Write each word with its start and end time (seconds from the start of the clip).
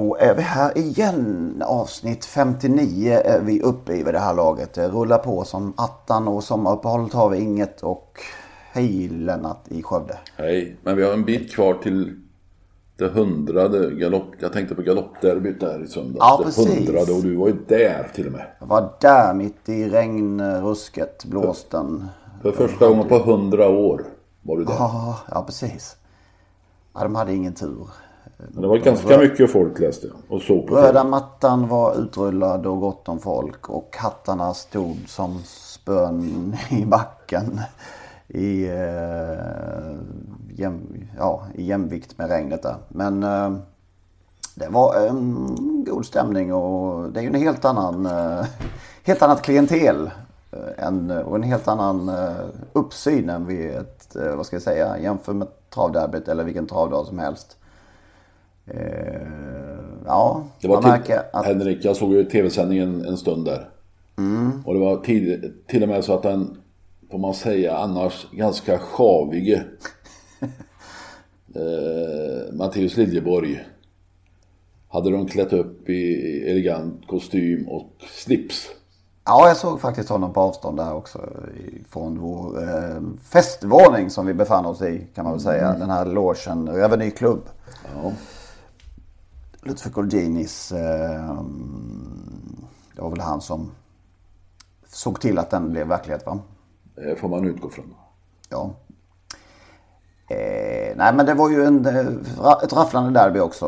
Då 0.00 0.16
är 0.16 0.34
vi 0.34 0.42
här 0.42 0.78
igen. 0.78 1.62
Avsnitt 1.66 2.24
59 2.24 3.12
är 3.24 3.40
vi 3.40 3.62
uppe 3.62 3.92
i 3.92 4.02
vid 4.02 4.14
det 4.14 4.18
här 4.18 4.34
laget. 4.34 4.74
Det 4.74 4.88
rullar 4.88 5.18
på 5.18 5.44
som 5.44 5.74
attan 5.76 6.28
och 6.28 6.44
sommaruppehållet 6.44 7.12
har 7.12 7.28
vi 7.28 7.38
inget. 7.38 7.82
Och 7.82 8.20
hej 8.72 9.08
Lennart 9.08 9.68
i 9.68 9.82
Skövde. 9.82 10.18
Hej, 10.36 10.76
men 10.82 10.96
vi 10.96 11.02
har 11.02 11.12
en 11.12 11.24
bit 11.24 11.52
kvar 11.52 11.74
till 11.74 12.20
det 12.96 13.08
hundrade 13.08 13.90
galopp. 13.90 14.34
Jag 14.38 14.52
tänkte 14.52 14.74
på 14.74 14.82
galoppderbyt 14.82 15.60
där 15.60 15.84
i 15.84 15.88
söndags. 15.88 16.18
Ja, 16.18 16.36
det 16.38 16.44
precis. 16.44 16.78
hundrade 16.78 17.12
och 17.12 17.22
du 17.22 17.36
var 17.36 17.48
ju 17.48 17.56
där 17.68 18.10
till 18.14 18.26
och 18.26 18.32
med. 18.32 18.46
Jag 18.60 18.66
var 18.66 18.92
där 19.00 19.34
mitt 19.34 19.68
i 19.68 19.88
regnrusket, 19.88 21.24
blåsten. 21.24 22.08
För 22.42 22.52
första 22.52 22.88
gången 22.88 23.08
på 23.08 23.18
hundra 23.18 23.68
år 23.68 24.04
var 24.42 24.56
du 24.56 24.64
där. 24.64 24.72
Ja, 24.72 25.18
ja 25.30 25.42
precis. 25.42 25.96
Ja, 26.94 27.02
de 27.02 27.14
hade 27.14 27.34
ingen 27.34 27.54
tur. 27.54 27.86
Men 28.48 28.62
det 28.62 28.68
var 28.68 28.76
ganska 28.76 29.18
mycket 29.18 29.50
folk 29.50 29.78
läste 29.78 30.06
jag 30.06 30.16
och 30.36 30.42
såg 30.42 30.66
på 30.66 30.74
Röda 30.74 30.92
TV. 30.92 31.04
mattan 31.04 31.68
var 31.68 32.00
utrullad 32.00 32.66
och 32.66 32.80
gott 32.80 33.08
om 33.08 33.18
folk 33.18 33.68
och 33.68 33.96
hattarna 33.98 34.54
stod 34.54 34.96
som 35.08 35.38
spön 35.44 36.56
i 36.70 36.84
backen 36.84 37.60
i, 38.28 38.68
eh, 38.68 39.94
jäm, 40.54 41.06
ja, 41.18 41.42
i 41.54 41.64
jämvikt 41.64 42.18
med 42.18 42.28
regnet 42.28 42.62
där. 42.62 42.76
Men 42.88 43.22
eh, 43.22 43.52
det 44.54 44.68
var 44.68 45.06
en 45.06 45.46
god 45.84 46.06
stämning 46.06 46.54
och 46.54 47.12
det 47.12 47.20
är 47.20 47.22
ju 47.22 47.28
en 47.28 47.34
helt 47.34 47.64
annan, 47.64 48.06
eh, 48.06 48.46
helt 49.02 49.22
annat 49.22 49.42
klientel 49.42 50.10
eh, 50.52 50.86
än, 50.86 51.10
och 51.10 51.36
en 51.36 51.42
helt 51.42 51.68
annan 51.68 52.08
eh, 52.08 52.36
uppsyn 52.72 53.30
än 53.30 53.46
vid 53.46 53.70
ett, 53.70 54.16
eh, 54.16 54.36
vad 54.36 54.46
ska 54.46 54.56
jag 54.56 54.62
säga, 54.62 54.98
jämför 54.98 55.32
med 55.32 55.48
travderbyt 55.74 56.28
eller 56.28 56.44
vilken 56.44 56.66
travdag 56.66 57.06
som 57.06 57.18
helst. 57.18 57.56
Eh, 58.74 59.22
ja, 60.06 60.44
Det 60.60 60.68
var 60.68 60.82
man 60.82 60.90
märker 60.90 61.22
att... 61.32 61.46
Henrik, 61.46 61.84
jag 61.84 61.96
såg 61.96 62.12
ju 62.12 62.24
tv-sändningen 62.24 63.04
en 63.04 63.16
stund 63.16 63.44
där. 63.44 63.68
Mm. 64.18 64.62
Och 64.66 64.74
det 64.74 64.80
var 64.80 64.96
till, 64.96 65.52
till 65.66 65.82
och 65.82 65.88
med 65.88 66.04
så 66.04 66.14
att 66.14 66.22
den, 66.22 66.58
får 67.10 67.18
man 67.18 67.34
säga, 67.34 67.76
annars 67.76 68.26
ganska 68.32 68.78
sjavige 68.78 69.64
eh, 71.54 72.52
Matteus 72.52 72.96
Liljeborg 72.96 73.64
hade 74.88 75.10
de 75.10 75.26
klätt 75.26 75.52
upp 75.52 75.88
i 75.88 76.14
elegant 76.50 77.06
kostym 77.06 77.68
och 77.68 77.90
slips. 78.00 78.68
Ja, 79.24 79.48
jag 79.48 79.56
såg 79.56 79.80
faktiskt 79.80 80.08
honom 80.08 80.32
på 80.32 80.40
avstånd 80.40 80.76
där 80.76 80.94
också. 80.94 81.18
Från 81.88 82.18
vår 82.18 82.62
eh, 82.62 83.00
festvåning 83.22 84.10
som 84.10 84.26
vi 84.26 84.34
befann 84.34 84.66
oss 84.66 84.82
i 84.82 85.06
kan 85.14 85.24
man 85.24 85.32
väl 85.32 85.42
säga. 85.42 85.76
Den 85.78 85.90
här 85.90 86.06
logen, 86.06 86.68
Reveny 86.68 87.10
Club. 87.10 87.40
Ja. 87.94 88.12
Lutfi 89.62 89.90
Colginis. 89.90 90.72
Eh, 90.72 91.44
det 92.94 93.02
var 93.02 93.10
väl 93.10 93.20
han 93.20 93.40
som 93.40 93.70
såg 94.86 95.20
till 95.20 95.38
att 95.38 95.50
den 95.50 95.72
blev 95.72 95.86
verklighet 95.86 96.26
va? 96.26 96.38
Det 96.94 97.16
får 97.16 97.28
man 97.28 97.46
utgå 97.46 97.68
från. 97.68 97.94
Ja. 98.48 98.74
Eh, 100.30 100.96
nej 100.96 101.14
men 101.14 101.26
det 101.26 101.34
var 101.34 101.50
ju 101.50 101.64
en, 101.64 101.86
eh, 101.86 102.06
ett 102.62 102.72
rafflande 102.72 103.20
derby 103.20 103.40
också. 103.40 103.66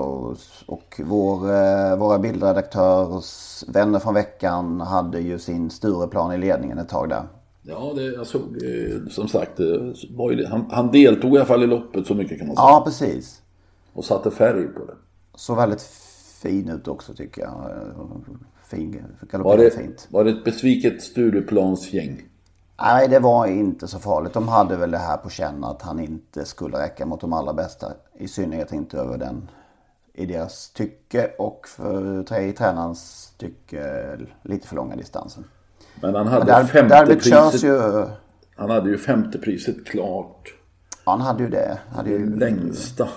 Och 0.66 1.00
vår, 1.04 1.50
eh, 1.50 1.96
våra 1.96 2.18
bildredaktörers 2.18 3.64
vänner 3.68 3.98
från 3.98 4.14
veckan 4.14 4.80
hade 4.80 5.20
ju 5.20 5.38
sin 5.38 5.70
Stureplan 5.70 6.32
i 6.32 6.38
ledningen 6.38 6.78
ett 6.78 6.88
tag 6.88 7.08
där. 7.08 7.22
Ja, 7.62 7.92
det, 7.94 8.02
jag 8.02 8.26
såg 8.26 8.42
eh, 8.42 9.08
som 9.10 9.28
sagt, 9.28 9.56
det 9.56 9.94
var 10.10 10.30
ju, 10.30 10.46
han, 10.46 10.66
han 10.70 10.90
deltog 10.90 11.34
i 11.34 11.36
alla 11.36 11.46
fall 11.46 11.62
i 11.62 11.66
loppet 11.66 12.06
så 12.06 12.14
mycket 12.14 12.38
kan 12.38 12.46
man 12.46 12.56
säga. 12.56 12.66
Ja 12.68 12.82
precis. 12.84 13.42
Och 13.92 14.04
satte 14.04 14.30
färg 14.30 14.66
på 14.66 14.84
det. 14.84 14.94
Såg 15.42 15.56
väldigt 15.56 15.82
fin 16.42 16.68
ut 16.68 16.88
också 16.88 17.14
tycker 17.14 17.42
jag. 17.42 17.70
Fin, 18.64 19.04
Var 19.32 19.56
det, 19.56 19.70
fint. 19.70 20.08
var 20.10 20.24
det 20.24 20.30
ett 20.30 20.44
besviket 20.44 21.02
Stureplansgäng? 21.02 22.22
Nej, 22.82 23.08
det 23.08 23.18
var 23.18 23.46
inte 23.46 23.88
så 23.88 23.98
farligt. 23.98 24.32
De 24.32 24.48
hade 24.48 24.76
väl 24.76 24.90
det 24.90 24.98
här 24.98 25.16
på 25.16 25.30
känn 25.30 25.64
att 25.64 25.82
han 25.82 26.00
inte 26.00 26.44
skulle 26.44 26.78
räcka 26.78 27.06
mot 27.06 27.20
de 27.20 27.32
allra 27.32 27.52
bästa. 27.52 27.92
I 28.14 28.28
synnerhet 28.28 28.72
inte 28.72 28.98
över 28.98 29.18
den 29.18 29.50
i 30.14 30.26
deras 30.26 30.70
tycke 30.70 31.30
och 31.38 31.68
för 31.68 32.40
i 32.40 32.52
tränarens 32.52 33.32
tycke 33.38 34.18
lite 34.42 34.68
för 34.68 34.76
långa 34.76 34.96
distansen. 34.96 35.44
Men 36.02 36.14
han 36.14 36.26
hade 36.26 36.44
Där, 36.46 36.64
femte 36.64 37.16
priset. 37.16 37.62
ju... 37.62 38.04
Han 38.56 38.70
hade 38.70 38.90
ju 38.90 38.98
femte 38.98 39.38
priset 39.38 39.86
klart. 39.86 40.54
Han 41.04 41.20
hade 41.20 41.42
ju 41.42 41.48
det. 41.50 41.78
Hade 41.88 42.10
Det 42.10 42.16
ju, 42.16 42.36
längsta. 42.36 43.08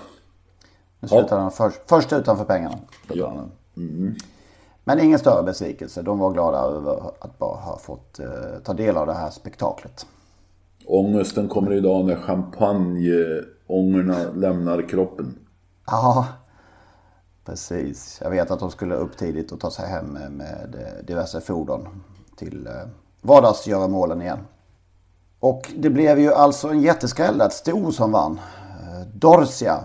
Nu 1.12 1.18
slutade 1.18 1.42
han 1.42 1.50
först, 1.50 1.80
först 1.86 2.12
utanför 2.12 2.44
pengarna. 2.44 2.78
Ja. 3.12 3.44
Men 4.84 5.00
ingen 5.00 5.18
större 5.18 5.42
besvikelse. 5.42 6.02
De 6.02 6.18
var 6.18 6.32
glada 6.32 6.58
över 6.58 7.10
att 7.20 7.38
bara 7.38 7.56
ha 7.56 7.78
fått 7.78 8.18
eh, 8.18 8.26
ta 8.64 8.74
del 8.74 8.96
av 8.96 9.06
det 9.06 9.14
här 9.14 9.30
spektaklet. 9.30 10.06
Ångesten 10.86 11.48
kommer 11.48 11.72
idag 11.72 12.04
när 12.04 12.16
champagneångorna 12.16 14.18
lämnar 14.34 14.88
kroppen. 14.88 15.38
Ja, 15.86 16.26
precis. 17.44 18.18
Jag 18.22 18.30
vet 18.30 18.50
att 18.50 18.60
de 18.60 18.70
skulle 18.70 18.94
upp 18.94 19.16
tidigt 19.16 19.52
och 19.52 19.60
ta 19.60 19.70
sig 19.70 19.88
hem 19.88 20.06
med, 20.30 20.74
eh, 20.74 21.04
diverse 21.06 21.40
fordon 21.40 21.88
till 22.36 22.66
eh, 22.66 22.72
vardagsgöromålen 23.22 24.22
igen. 24.22 24.38
Och 25.40 25.72
det 25.76 25.90
blev 25.90 26.18
ju 26.18 26.32
alltså 26.32 26.68
en 26.68 26.82
jätteskräll 26.82 27.38
där. 27.38 27.46
Ett 27.46 27.52
sto 27.52 27.92
som 27.92 28.12
vann. 28.12 28.40
Eh, 28.80 29.00
Dorsia. 29.14 29.84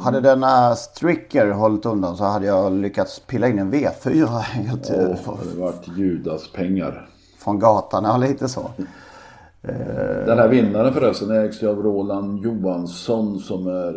Hade 0.00 0.20
denna 0.20 0.74
Stricker 0.74 1.50
hållit 1.50 1.86
undan 1.86 2.16
så 2.16 2.24
hade 2.24 2.46
jag 2.46 2.72
lyckats 2.72 3.20
pilla 3.26 3.48
in 3.48 3.58
en 3.58 3.72
V4 3.72 4.26
helt 4.38 4.90
Åh, 4.94 5.10
f- 5.14 5.28
det 5.54 5.60
varit 5.60 5.88
Judas 5.96 6.52
pengar. 6.52 7.08
från 7.38 7.58
gatan. 7.58 8.04
Ja, 8.04 8.16
lite 8.16 8.48
så. 8.48 8.70
Den 10.26 10.38
här 10.38 10.48
vinnaren 10.48 10.92
förresten 10.94 11.30
ägs 11.30 11.62
ju 11.62 11.68
av 11.70 11.82
Roland 11.82 12.44
Johansson 12.44 13.38
som 13.38 13.66
är 13.66 13.94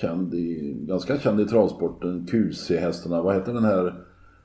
känd 0.00 0.34
i, 0.34 0.74
ganska 0.88 1.18
känd 1.18 1.40
i 1.40 1.44
travsporten. 1.44 2.26
QC-hästarna. 2.30 3.22
Vad 3.22 3.34
heter 3.34 3.52
den 3.52 3.64
här 3.64 3.94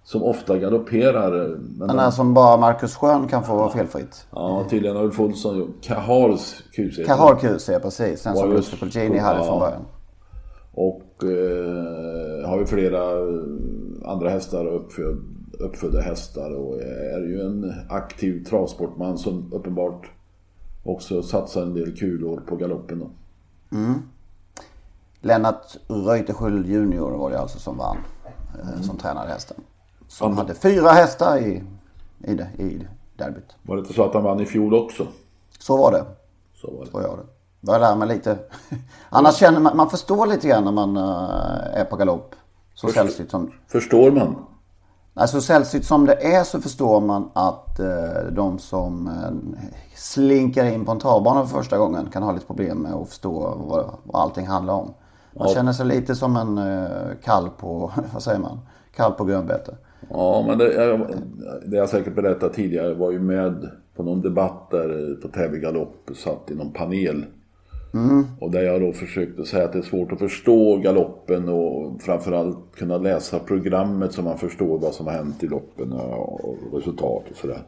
som 0.03 0.23
ofta 0.23 0.57
galopperar? 0.57 1.57
Men 1.77 1.87
Den 1.87 1.99
här 1.99 2.11
som 2.11 2.33
bara 2.33 2.57
Marcus 2.57 2.95
Schön 2.95 3.27
kan 3.27 3.43
få 3.43 3.55
vara 3.55 3.69
felfritt. 3.69 4.25
Ja, 4.31 4.65
tydligen 4.69 4.95
har 4.97 5.03
Ulf 5.03 5.19
Olsson 5.19 5.57
gjort. 5.57 5.83
Kahars 5.83 6.63
QC. 6.75 7.05
Kahar 7.05 7.35
QC, 7.35 7.69
precis. 7.81 8.23
Den 8.23 8.35
som 8.35 8.49
Lucio 8.49 8.77
Colgini 8.79 9.17
hade 9.17 9.37
från 9.39 9.47
ja. 9.47 9.59
början. 9.59 9.81
Och 10.71 11.23
eh, 11.23 12.49
har 12.49 12.59
ju 12.59 12.65
flera 12.65 13.11
eh, 13.11 14.09
andra 14.11 14.29
hästar, 14.29 14.65
uppföd, 14.67 15.17
uppfödda 15.59 16.01
hästar 16.01 16.55
och 16.55 16.81
är 16.81 17.19
ju 17.27 17.41
en 17.41 17.73
aktiv 17.89 18.43
travsportman 18.45 19.17
som 19.17 19.53
uppenbart 19.53 20.11
också 20.83 21.23
satsar 21.23 21.61
en 21.61 21.73
del 21.73 21.97
kulor 21.97 22.41
på 22.47 22.55
galoppen. 22.55 22.99
Då. 22.99 23.09
Lennart 25.21 25.77
Reuterskiöld 25.87 26.65
junior 26.67 27.11
var 27.17 27.29
det 27.31 27.39
alltså 27.39 27.59
som 27.59 27.77
vann. 27.77 27.97
eh, 28.61 28.81
Som 28.81 28.97
tränade 28.97 29.29
hästen. 29.29 29.57
Som 30.07 30.37
hade 30.37 30.53
fyra 30.53 30.89
hästar 30.89 31.37
i, 31.37 31.63
i, 32.23 32.31
i 32.63 32.87
derbyt. 33.17 33.55
Var 33.63 33.75
det 33.75 33.79
inte 33.79 33.93
så 33.93 34.03
att 34.03 34.13
han 34.13 34.23
vann 34.23 34.39
i 34.39 34.45
fjol 34.45 34.73
också? 34.73 35.07
Så 35.59 35.77
var 35.77 35.91
det. 35.91 36.05
Så 36.55 36.71
var 36.71 36.85
det. 36.85 36.91
Tror 36.91 37.03
jag 37.03 37.17
det. 37.17 37.23
Börjar 37.61 37.79
lära 37.79 37.95
mig 37.95 38.07
lite. 38.07 38.37
Annars 39.09 39.35
känner 39.35 39.59
man, 39.59 39.77
man 39.77 39.89
förstår 39.89 40.27
lite 40.27 40.47
grann 40.47 40.63
när 40.63 40.71
man 40.71 40.97
eh, 40.97 41.79
är 41.81 41.85
på 41.85 41.95
galopp. 41.95 42.35
Så 42.73 42.87
sällsynt 42.87 43.31
som... 43.31 43.51
Förstår 43.67 44.11
man? 44.11 44.35
Alltså 45.13 45.41
sällsynt 45.41 45.85
som 45.85 46.05
det 46.05 46.13
är 46.35 46.43
så 46.43 46.61
förstår 46.61 47.01
man 47.01 47.29
att 47.33 47.79
eh, 47.79 48.31
de 48.31 48.59
som 48.59 49.07
eh, 49.07 49.57
slinker 49.95 50.65
in 50.65 50.85
på 50.85 50.91
en 50.91 50.99
travbana 50.99 51.45
för 51.45 51.57
första 51.57 51.77
gången 51.77 52.09
kan 52.13 52.23
ha 52.23 52.31
lite 52.31 52.45
problem 52.45 52.77
med 52.77 52.93
att 52.93 53.07
förstå 53.09 53.39
vad, 53.67 53.85
vad 54.03 54.21
allting 54.21 54.47
handlar 54.47 54.73
om. 54.73 54.93
Man 55.33 55.47
Ja. 55.47 55.53
känner 55.53 55.73
sig 55.73 55.85
lite 55.85 56.15
som 56.15 56.35
en 56.35 56.57
eh, 56.57 56.89
kalv 57.23 57.49
på, 57.49 57.91
vad 58.13 58.23
säger 58.23 58.39
man, 58.39 58.59
kalv 58.95 59.13
på 59.13 59.25
grönbete. 59.25 59.75
Ja, 60.09 60.43
men 60.47 60.57
det, 60.57 60.73
jag, 60.73 61.07
det 61.65 61.77
jag 61.77 61.89
säkert 61.89 62.15
berättat 62.15 62.53
tidigare 62.53 62.93
var 62.93 63.11
ju 63.11 63.19
med 63.19 63.69
på 63.95 64.03
någon 64.03 64.21
debatt 64.21 64.69
där 64.71 65.15
på 65.21 65.27
Täby 65.27 65.59
galopp, 65.59 66.09
satt 66.15 66.51
i 66.51 66.55
någon 66.55 66.71
panel. 66.73 67.25
Och 68.39 68.51
där 68.51 68.61
jag 68.61 68.81
då 68.81 68.93
försökte 68.93 69.45
säga 69.45 69.65
att 69.65 69.73
det 69.73 69.79
är 69.79 69.83
svårt 69.83 70.11
att 70.11 70.19
förstå 70.19 70.77
galoppen 70.77 71.49
och 71.49 72.01
framförallt 72.01 72.57
kunna 72.75 72.97
läsa 72.97 73.39
programmet 73.39 74.13
så 74.13 74.21
man 74.21 74.37
förstår 74.37 74.79
vad 74.79 74.93
som 74.93 75.07
har 75.07 75.13
hänt 75.13 75.43
i 75.43 75.47
loppen 75.47 75.93
och 75.93 76.45
och 76.49 76.57
resultat 76.73 77.23
och 77.31 77.37
sådär. 77.37 77.61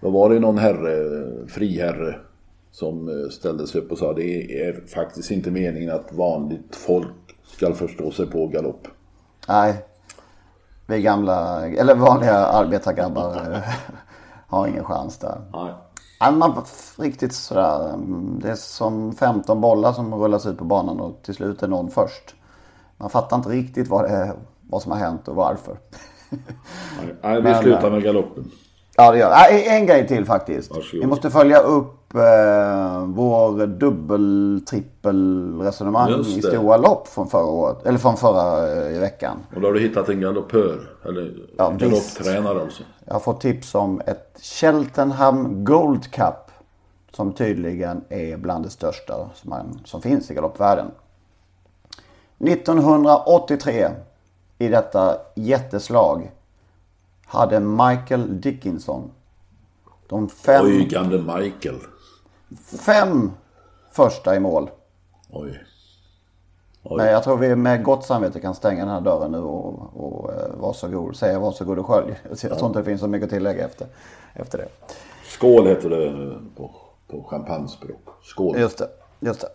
Då 0.00 0.10
var 0.10 0.30
det 0.30 0.40
någon 0.40 0.58
herre, 0.58 1.46
friherre, 1.48 2.14
som 2.70 3.08
eh, 3.08 3.28
ställde 3.30 3.66
sig 3.66 3.80
upp 3.80 3.92
och 3.92 3.98
sa 3.98 4.12
det 4.12 4.62
är 4.62 4.86
faktiskt 4.86 5.30
inte 5.30 5.50
meningen 5.50 5.90
att 5.90 6.12
vanligt 6.12 6.76
folk 6.76 7.36
ska 7.46 7.74
förstå 7.74 8.10
sig 8.10 8.26
på 8.26 8.46
galopp. 8.46 8.88
Nej, 9.48 9.84
vi 10.86 11.02
gamla, 11.02 11.66
eller 11.66 11.94
vanliga 11.94 12.36
arbetargrabbar 12.36 13.52
eh, 13.52 13.58
har 14.46 14.66
ingen 14.66 14.84
chans 14.84 15.18
där. 15.18 15.40
Nej. 15.52 15.72
Nej, 16.20 16.32
man 16.32 16.62
riktigt 16.96 17.32
sådär. 17.32 17.94
mm, 17.94 18.38
Det 18.42 18.50
är 18.50 18.54
som 18.54 19.12
15 19.14 19.60
bollar 19.60 19.92
som 19.92 20.14
rullas 20.14 20.46
ut 20.46 20.58
på 20.58 20.64
banan 20.64 21.00
och 21.00 21.22
till 21.22 21.34
slut 21.34 21.62
är 21.62 21.68
någon 21.68 21.90
först. 21.90 22.34
Man 22.96 23.10
fattar 23.10 23.36
inte 23.36 23.48
riktigt 23.48 23.88
vad, 23.88 24.04
det 24.04 24.10
är, 24.10 24.32
vad 24.68 24.82
som 24.82 24.92
har 24.92 24.98
hänt 24.98 25.28
och 25.28 25.34
varför. 25.34 25.78
Nej, 27.22 27.42
vi 27.42 27.54
slutar 27.54 27.86
eh, 27.86 27.92
med 27.92 28.02
galoppen. 28.02 28.50
Ja, 29.00 29.12
det 29.12 29.18
gör 29.18 29.30
Nej, 29.30 29.66
En 29.68 29.86
grej 29.86 30.08
till 30.08 30.24
faktiskt. 30.24 30.70
Varsågod. 30.70 31.00
Vi 31.00 31.06
måste 31.06 31.30
följa 31.30 31.58
upp 31.58 32.14
eh, 32.14 33.04
vår 33.06 33.66
dubbel 33.66 34.60
trippel 34.68 35.52
resonemang 35.60 36.10
i 36.10 36.40
det. 36.40 36.48
stora 36.48 36.76
lopp 36.76 37.08
från 37.08 37.28
förra 37.28 37.44
året. 37.44 37.86
Eller 37.86 37.98
från 37.98 38.16
förra 38.16 38.72
eh, 38.90 39.00
veckan. 39.00 39.36
Och 39.54 39.60
då 39.60 39.68
har 39.68 39.72
du 39.74 39.80
hittat 39.80 40.08
en 40.08 40.20
galoppör, 40.20 40.80
eller 41.04 41.34
Ja, 41.56 41.70
visst. 41.70 41.80
galopptränare 42.18 42.60
alltså. 42.62 42.82
Jag 43.04 43.12
har 43.12 43.20
fått 43.20 43.40
tips 43.40 43.74
om 43.74 44.00
ett 44.06 44.38
Cheltenham 44.42 45.64
Gold 45.64 46.10
Cup. 46.12 46.34
Som 47.12 47.32
tydligen 47.32 48.04
är 48.08 48.36
bland 48.36 48.64
det 48.64 48.70
största 48.70 49.14
som, 49.34 49.50
man, 49.50 49.80
som 49.84 50.02
finns 50.02 50.30
i 50.30 50.34
galoppvärlden. 50.34 50.86
1983 52.38 53.88
i 54.58 54.68
detta 54.68 55.16
jätteslag 55.34 56.30
hade 57.28 57.60
Michael 57.60 58.40
Dickinson 58.40 59.10
de 60.06 60.28
fem, 60.28 60.66
Oj, 60.66 60.84
gamle 60.84 61.18
Michael. 61.18 61.78
fem 62.80 63.32
första 63.90 64.36
i 64.36 64.40
mål. 64.40 64.70
Oj. 65.30 65.64
Men 66.96 67.06
jag 67.06 67.24
tror 67.24 67.36
vi 67.36 67.56
med 67.56 67.84
gott 67.84 68.04
samvete 68.04 68.40
kan 68.40 68.54
stänga 68.54 68.84
den 68.84 68.94
här 68.94 69.00
dörren 69.00 69.32
nu 69.32 69.38
och, 69.38 69.96
och 69.96 70.32
eh, 70.32 70.50
varsågod, 70.60 71.16
säga 71.16 71.38
varsågod 71.38 71.78
och 71.78 71.86
skölj. 71.86 72.20
Jag 72.28 72.38
tror 72.38 72.66
inte 72.66 72.78
det 72.78 72.84
finns 72.84 73.00
så 73.00 73.06
mycket 73.06 73.24
att 73.24 73.30
tillägga 73.30 73.64
efter, 73.64 73.86
efter 74.34 74.58
det. 74.58 74.68
Skål 75.24 75.66
heter 75.66 75.90
det 75.90 76.34
på, 76.56 76.70
på 77.08 77.22
champagnespråk. 77.22 78.00
Skål. 78.22 78.58
Just 78.58 78.78
det, 78.78 78.88
just 79.20 79.40
det. 79.40 79.48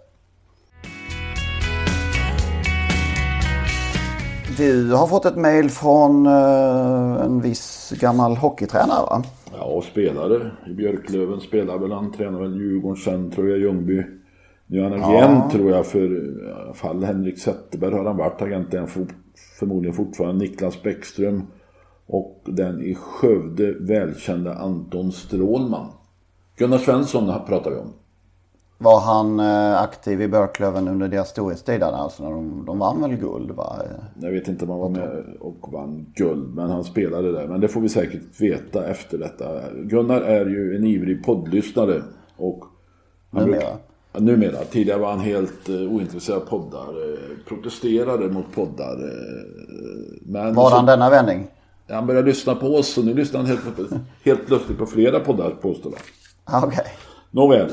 Du 4.57 4.91
har 4.91 5.07
fått 5.07 5.25
ett 5.25 5.37
mail 5.37 5.69
från 5.69 6.25
eh, 6.25 7.25
en 7.25 7.41
viss 7.41 7.93
gammal 7.99 8.35
hockeytränare 8.35 9.05
va? 9.05 9.23
Ja, 9.57 9.63
och 9.63 9.83
spelare 9.83 10.51
i 10.67 10.73
Björklöven. 10.73 11.39
Spelar 11.39 11.77
väl 11.77 11.91
han, 11.91 12.11
tränar 12.11 12.39
väl 12.39 12.55
Djurgården 12.55 12.97
sen 12.97 13.31
tror 13.31 13.49
jag, 13.49 13.59
Ljungby. 13.59 14.03
Nu 14.67 14.79
är 14.79 14.83
han 14.83 15.03
agent 15.03 15.51
tror 15.51 15.71
jag 15.71 15.85
för 15.85 16.17
i 16.71 16.73
fall 16.73 17.03
Henrik 17.03 17.39
Zetterberg 17.39 17.93
har 17.93 18.05
han 18.05 18.17
varit 18.17 18.41
agent. 18.41 18.73
Är 18.73 18.85
for, 18.85 19.07
förmodligen 19.59 19.95
fortfarande 19.95 20.45
Niklas 20.45 20.83
Bäckström. 20.83 21.41
Och 22.07 22.41
den 22.45 22.81
i 22.81 22.95
Skövde 22.95 23.73
välkända 23.79 24.53
Anton 24.53 25.11
Strålman. 25.11 25.87
Gunnar 26.57 26.77
Svensson 26.77 27.33
pratar 27.47 27.71
vi 27.71 27.77
om. 27.77 27.93
Var 28.83 28.99
han 29.01 29.39
eh, 29.39 29.81
aktiv 29.81 30.21
i 30.21 30.27
Björklöven 30.27 30.87
under 30.87 31.07
deras 31.07 31.29
storhetstid 31.29 31.79
där, 31.79 31.91
alltså 31.91 32.23
när 32.23 32.29
de, 32.31 32.65
de 32.65 32.79
vann 32.79 33.01
väl 33.01 33.15
guld 33.15 33.51
va? 33.51 33.81
Jag 34.21 34.31
vet 34.31 34.47
inte 34.47 34.65
om 34.65 34.71
han 34.71 34.79
var 34.79 34.89
med 34.89 35.23
och 35.39 35.71
vann 35.73 36.05
guld, 36.15 36.55
men 36.55 36.69
han 36.69 36.83
spelade 36.83 37.31
där. 37.31 37.47
Men 37.47 37.61
det 37.61 37.67
får 37.67 37.81
vi 37.81 37.89
säkert 37.89 38.21
veta 38.41 38.87
efter 38.87 39.17
detta. 39.17 39.45
Gunnar 39.83 40.21
är 40.21 40.45
ju 40.45 40.75
en 40.75 40.83
ivrig 40.85 41.23
poddlyssnare. 41.25 42.01
Och 42.37 42.63
han 43.31 43.43
Numera. 43.45 43.61
Ja, 44.13 44.19
Numera. 44.19 44.57
Tidigare 44.71 44.99
var 44.99 45.09
han 45.09 45.19
helt 45.19 45.69
uh, 45.69 45.93
ointresserad 45.95 46.41
av 46.41 46.45
poddar. 46.45 47.11
eh, 47.13 47.19
protesterade 47.47 48.29
mot 48.29 48.51
poddar. 48.55 48.93
eh, 48.93 50.21
men 50.21 50.55
Var 50.55 50.69
så- 50.69 50.75
han 50.75 50.85
denna 50.85 51.09
vändning? 51.09 51.47
han 51.89 52.07
började 52.07 52.27
lyssna 52.27 52.55
på 52.55 52.67
oss 52.67 52.97
och 52.97 53.05
nu 53.05 53.13
lyssnar 53.13 53.39
han 53.39 53.47
helt, 53.49 53.61
helt 54.23 54.47
plötsligt 54.47 54.77
på 54.77 54.85
flera 54.85 55.19
poddar 55.19 55.49
påstår 55.49 55.93
han. 56.45 56.61
Ah, 56.61 56.65
Okej. 56.67 56.85
Nåväl. 57.31 57.71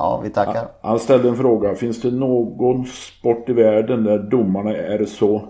Ja, 0.00 0.20
vi 0.24 0.30
tackar. 0.30 0.68
Han 0.80 0.98
ställde 0.98 1.28
en 1.28 1.36
fråga. 1.36 1.74
Finns 1.74 2.02
det 2.02 2.10
någon 2.10 2.86
sport 2.86 3.48
i 3.48 3.52
världen 3.52 4.04
där 4.04 4.18
domarna 4.18 4.76
är 4.76 5.04
så 5.04 5.48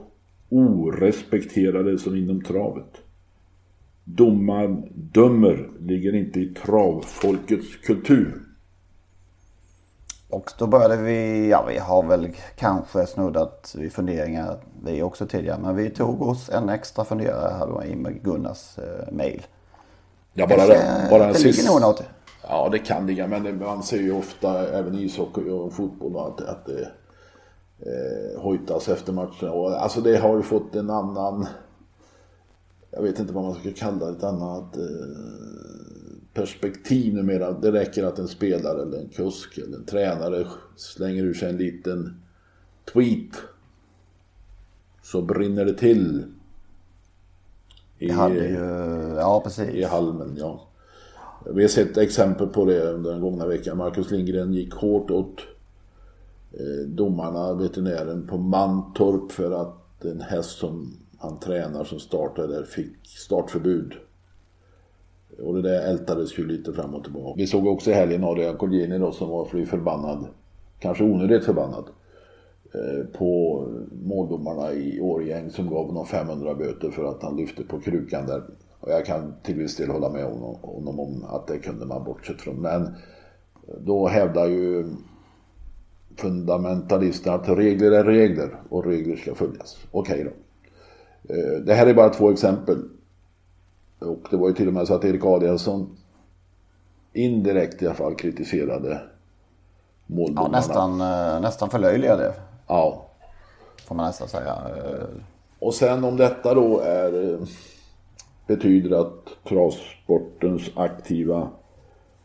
orespekterade 0.49 1.99
som 1.99 2.17
inom 2.17 2.43
travet? 2.43 2.91
Domaren 4.05 4.89
dömer 4.95 5.69
ligger 5.81 6.15
inte 6.15 6.41
i 6.41 6.47
travfolkets 6.47 7.77
kultur. 7.77 8.43
Och 10.31 10.51
då 10.59 10.67
började 10.67 10.97
vi, 10.97 11.49
ja 11.49 11.65
vi 11.69 11.79
har 11.79 12.03
väl 12.03 12.29
kanske 12.57 13.07
snuddat 13.07 13.75
vid 13.79 13.93
funderingar 13.93 14.59
vi 14.83 15.03
också 15.03 15.27
tidigare. 15.27 15.59
Men 15.63 15.77
vi 15.77 15.91
tog 15.91 16.23
oss 16.23 16.51
en 16.51 16.69
extra 16.69 17.05
funderare 17.05 17.55
här 17.59 17.67
då 17.67 17.85
i 17.85 18.19
Gunnars 18.23 18.79
eh, 18.79 19.13
mail. 19.13 19.47
Ja, 20.33 20.47
bara, 20.47 20.57
Kanske, 20.57 20.75
det, 20.75 21.07
bara 21.11 21.25
en 21.25 21.33
det 21.33 21.39
sist... 21.39 21.69
Ja, 22.49 22.69
det 22.69 22.79
kan 22.79 23.07
ligga. 23.07 23.27
Men 23.27 23.43
det- 23.45 23.53
man 23.53 23.83
ser 23.83 24.01
ju 24.01 24.13
ofta 24.13 24.69
även 24.69 24.95
i 24.95 25.03
ishockey 25.03 25.51
och 25.51 25.73
fotboll 25.73 26.17
att, 26.17 26.41
att 26.41 26.67
det 26.67 26.91
eh, 27.79 28.41
hojtas 28.43 28.89
efter 28.89 29.13
matcherna. 29.13 29.53
Och, 29.53 29.83
alltså 29.83 30.01
det 30.01 30.17
har 30.17 30.37
ju 30.37 30.43
fått 30.43 30.75
en 30.77 30.91
annan... 30.91 31.47
Jag 32.91 33.03
vet 33.03 33.19
inte 33.19 33.33
vad 33.33 33.45
man 33.45 33.55
ska 33.55 33.73
kalla 33.73 34.07
det. 34.07 34.17
Ett 34.17 34.25
annat 34.25 34.77
eh, 34.77 34.83
perspektiv 36.35 37.15
numera. 37.15 37.53
Det 37.53 37.73
räcker 37.73 38.05
att 38.05 38.19
en 38.19 38.29
spelare 38.29 38.83
eller 38.83 38.99
en 38.99 39.09
kusk 39.09 39.59
eller 39.59 39.77
en 39.77 39.85
tränare 39.85 40.47
slänger 40.77 41.25
ur 41.25 41.35
sig 41.35 41.51
en 41.51 41.57
liten 41.57 42.21
tweet. 42.93 43.37
Så 45.03 45.23
brinner 45.23 45.65
det 45.65 45.75
till. 45.75 46.25
I, 47.99 48.07
Vi 48.07 48.11
hade 48.13 48.35
ju, 48.49 48.55
ja 49.17 49.41
i 49.41 49.45
precis. 49.45 49.87
halmen, 49.87 50.37
ja. 50.39 50.67
Vi 51.47 51.63
har 51.63 51.69
sett 51.69 51.97
exempel 51.97 52.47
på 52.47 52.65
det 52.65 52.93
under 52.93 53.11
den 53.11 53.21
gångna 53.21 53.47
veckan. 53.47 53.77
Marcus 53.77 54.11
Lindgren 54.11 54.53
gick 54.53 54.75
hårt 54.75 55.11
åt 55.11 55.41
eh, 56.53 56.89
domarna, 56.89 57.55
veterinären 57.55 58.27
på 58.27 58.39
Mantorp 58.39 59.33
för 59.33 59.63
att 59.63 60.05
en 60.05 60.21
häst 60.21 60.59
som 60.59 60.97
han 61.19 61.39
tränar 61.39 61.85
som 61.85 61.99
startade 62.01 62.55
där 62.57 62.65
fick 62.65 63.07
startförbud. 63.07 63.93
Och 65.43 65.55
det 65.55 65.63
där 65.63 65.91
ältades 65.91 66.39
ju 66.39 66.47
lite 66.47 66.73
fram 66.73 66.95
och 66.95 67.05
tillbaka. 67.05 67.35
Vi 67.37 67.47
såg 67.47 67.67
också 67.67 67.91
i 67.91 67.95
helgen 67.95 68.25
Adrian 68.25 68.57
Colgjini 68.57 68.99
då 68.99 69.13
som 69.13 69.29
var 69.29 69.45
fly 69.45 69.67
förbannad, 69.67 70.27
kanske 70.79 71.05
onödigt 71.05 71.45
förbannad, 71.45 71.85
eh, 72.75 73.07
på 73.19 73.65
måldomarna 74.05 74.73
i 74.73 75.01
Årgäng 75.01 75.51
som 75.51 75.71
gav 75.71 75.87
honom 75.87 76.07
500 76.07 76.55
böter 76.55 76.91
för 76.91 77.05
att 77.05 77.23
han 77.23 77.37
lyfte 77.37 77.63
på 77.63 77.81
krukan 77.81 78.27
där. 78.27 78.43
Och 78.81 78.91
jag 78.93 79.07
kan 79.07 79.35
till 79.43 79.55
viss 79.55 79.77
del 79.77 79.91
hålla 79.91 80.09
med 80.09 80.25
honom, 80.25 80.99
om 81.01 81.25
att 81.29 81.47
det 81.47 81.59
kunde 81.59 81.87
man 81.87 82.05
bortsett 82.05 82.41
från. 82.41 82.57
Men 82.57 82.95
då 83.81 84.09
hävdar 84.09 84.47
ju 84.47 84.87
fundamentalisterna 86.17 87.37
att 87.37 87.49
regler 87.49 87.91
är 87.93 88.05
regler 88.05 88.57
och 88.69 88.85
regler 88.85 89.17
ska 89.17 89.35
följas. 89.35 89.77
Okej 89.91 90.25
då. 90.25 90.31
Eh, 91.35 91.61
Det 91.61 91.75
här 91.75 91.87
är 91.87 91.95
bara 91.95 92.09
två 92.09 92.31
exempel. 92.31 92.79
Och 93.99 94.19
det 94.31 94.37
var 94.37 94.49
ju 94.49 94.55
till 94.55 94.69
och 94.69 94.75
med 94.75 94.87
så 94.87 94.95
att 94.95 95.05
Erik 95.05 95.25
Adielsson 95.25 95.97
indirekt 97.13 97.83
i 97.83 97.87
alla 97.87 97.95
fall 97.95 98.15
kritiserade 98.15 98.89
Ja, 98.91 100.17
måldomarna. 100.17 100.57
nästan, 100.59 101.01
eh, 101.01 101.41
nästan 101.41 101.71
förlöjligade 101.71 102.35
Ja. 102.67 103.07
får 103.89 103.95
man 103.95 104.07
nästan 104.07 104.29
säga. 104.29 104.57
Eh, 104.77 105.05
Och 105.59 105.75
sen 105.75 106.05
om 106.05 106.17
detta 106.17 106.55
då 106.55 106.81
är, 106.81 107.39
betyder 108.51 109.01
att 109.01 109.45
travsportens 109.49 110.71
aktiva 110.75 111.49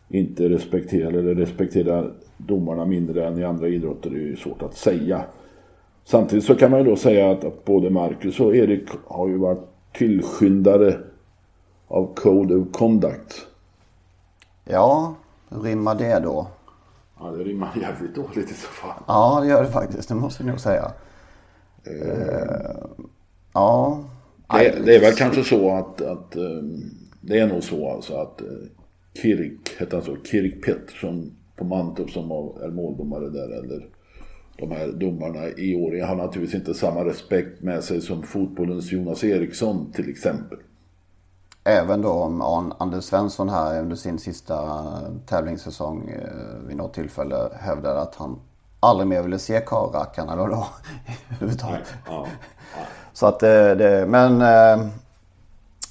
inte 0.09 0.49
respekterar 0.49 1.13
eller 1.13 1.35
respekterar 1.35 2.11
domarna 2.37 2.85
mindre 2.85 3.27
än 3.27 3.37
i 3.37 3.43
andra 3.43 3.67
idrotter 3.67 4.09
det 4.09 4.15
är 4.15 4.19
ju 4.19 4.35
svårt 4.35 4.61
att 4.61 4.75
säga. 4.75 5.23
Samtidigt 6.03 6.45
så 6.45 6.55
kan 6.55 6.71
man 6.71 6.79
ju 6.79 6.85
då 6.85 6.95
säga 6.95 7.31
att, 7.31 7.43
att 7.43 7.65
både 7.65 7.89
Marcus 7.89 8.39
och 8.39 8.55
Erik 8.55 8.89
har 9.07 9.27
ju 9.27 9.37
varit 9.37 9.59
tillskyndare 9.93 10.97
av 11.87 12.13
Code 12.15 12.55
of 12.55 12.67
Conduct. 12.71 13.47
Ja, 14.63 15.15
hur 15.49 15.61
rimmar 15.61 15.95
det 15.95 16.19
då? 16.19 16.47
Ja, 17.19 17.31
det 17.31 17.43
rimmar 17.43 17.69
jävligt 17.81 18.15
dåligt 18.15 18.51
i 18.51 18.53
så 18.53 18.67
fall. 18.67 19.03
Ja, 19.07 19.39
det 19.41 19.47
gör 19.47 19.63
det 19.63 19.71
faktiskt. 19.71 20.09
Det 20.09 20.15
måste 20.15 20.43
vi 20.43 20.49
nog 20.49 20.59
säga. 20.59 20.91
Uh, 21.87 22.87
ja. 23.53 23.99
Det, 24.49 24.85
det, 24.85 24.95
är 24.95 25.01
väl 25.01 25.13
kanske 25.13 25.43
så 25.43 25.75
att, 25.75 26.01
att 26.01 26.35
um, 26.35 26.83
det 27.21 27.39
är 27.39 27.47
nog 27.47 27.63
så 27.63 27.91
alltså 27.91 28.13
att 28.17 28.41
uh, 28.41 28.67
Kirk, 29.21 29.75
hette 29.77 29.95
han 29.95 30.05
så, 30.05 30.17
Kirk 30.23 30.65
Pettersson 30.65 31.35
på 31.55 31.63
Mantorp 31.63 32.09
som 32.09 32.31
är 32.61 32.71
måldomare 32.71 33.29
där 33.29 33.59
eller 33.59 33.87
de 34.57 34.71
här 34.71 34.87
domarna 34.87 35.47
i 35.57 35.75
år 35.75 36.05
har 36.05 36.15
naturligtvis 36.15 36.59
inte 36.59 36.73
samma 36.73 37.05
respekt 37.05 37.61
med 37.61 37.83
sig 37.83 38.01
som 38.01 38.23
fotbollens 38.23 38.91
Jonas 38.91 39.23
Eriksson 39.23 39.91
till 39.91 40.09
exempel. 40.09 40.57
Även 41.63 42.01
då 42.01 42.11
om 42.11 42.41
Anders 42.77 43.03
Svensson 43.03 43.49
här 43.49 43.81
under 43.81 43.95
sin 43.95 44.19
sista 44.19 44.83
tävlingssäsong 45.25 46.09
eh, 46.09 46.67
vid 46.67 46.77
något 46.77 46.93
tillfälle 46.93 47.49
hävdade 47.59 48.01
att 48.01 48.15
han 48.15 48.39
aldrig 48.79 49.07
mer 49.07 49.21
ville 49.21 49.39
se 49.39 49.61
karrackarna 49.65 50.35
då. 50.35 50.45
då 50.47 50.67
överhuvudtaget. 51.29 51.93
Ja, 52.05 52.27
ja. 52.75 52.85
Så 53.15 53.25
att 53.25 53.39
det, 53.39 53.71
eh, 53.71 53.77
det 53.77 54.05
men 54.07 54.41
äh, 54.41 54.87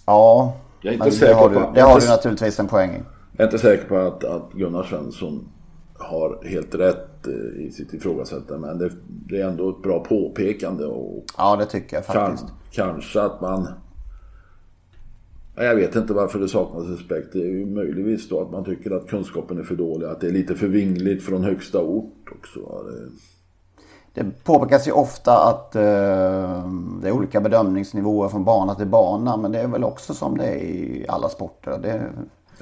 ja. 0.06 0.56
Jag 0.80 0.94
är 0.94 0.96
inte 0.96 1.10
säker 1.10 1.26
det 1.26 1.34
har, 1.34 1.48
på, 1.48 1.54
du, 1.54 1.66
det 1.74 1.80
har 1.80 2.00
du 2.00 2.06
naturligtvis 2.06 2.60
en 2.60 2.68
poäng 2.68 2.90
i. 2.90 3.02
Jag 3.36 3.40
är 3.40 3.44
inte 3.44 3.58
säker 3.58 3.88
på 3.88 3.98
att, 3.98 4.24
att 4.24 4.52
Gunnar 4.52 4.82
Svensson 4.82 5.48
har 5.94 6.38
helt 6.44 6.74
rätt 6.74 7.26
eh, 7.26 7.64
i 7.64 7.70
sitt 7.70 7.94
ifrågasättande. 7.94 8.66
Men 8.66 8.78
det, 8.78 8.90
det, 9.06 9.40
är 9.40 9.48
ändå 9.48 9.70
ett 9.70 9.82
bra 9.82 10.04
påpekande. 10.04 10.84
Och 10.84 11.24
ja, 11.36 11.56
det 11.56 11.66
tycker 11.66 11.96
jag 11.96 12.06
faktiskt. 12.06 12.44
Kan, 12.70 12.86
kanske 12.86 13.22
att 13.22 13.40
man... 13.40 13.68
Jag 15.56 15.74
vet 15.74 15.96
inte 15.96 16.12
varför 16.12 16.38
det 16.38 16.48
saknas 16.48 16.88
respekt. 16.88 17.28
Det 17.32 17.38
är 17.38 17.50
ju 17.50 17.66
möjligtvis 17.66 18.28
då 18.28 18.40
att 18.40 18.50
man 18.50 18.64
tycker 18.64 18.90
att 18.90 19.08
kunskapen 19.08 19.58
är 19.58 19.62
för 19.62 19.76
dålig. 19.76 20.06
Att 20.06 20.20
det 20.20 20.26
är 20.26 20.32
lite 20.32 20.54
för 20.54 20.66
vingligt 20.66 21.22
från 21.22 21.44
högsta 21.44 21.82
ort 21.82 22.28
också. 22.32 22.60
Det, 24.14 24.44
påpekas 24.44 24.88
ju 24.88 24.92
ofta 24.92 25.48
att 25.48 25.76
eh, 25.76 25.82
det 27.02 27.08
är 27.08 27.12
olika 27.12 27.40
bedömningsnivåer 27.40 28.28
från 28.28 28.44
bana 28.44 28.74
till 28.74 28.86
bana. 28.86 29.36
Men 29.36 29.52
det 29.52 29.60
är 29.60 29.66
väl 29.66 29.84
också 29.84 30.14
som 30.14 30.38
det 30.38 30.46
är 30.46 30.56
i 30.56 31.06
alla 31.08 31.28
sporter. 31.28 31.78
Det... 31.78 32.12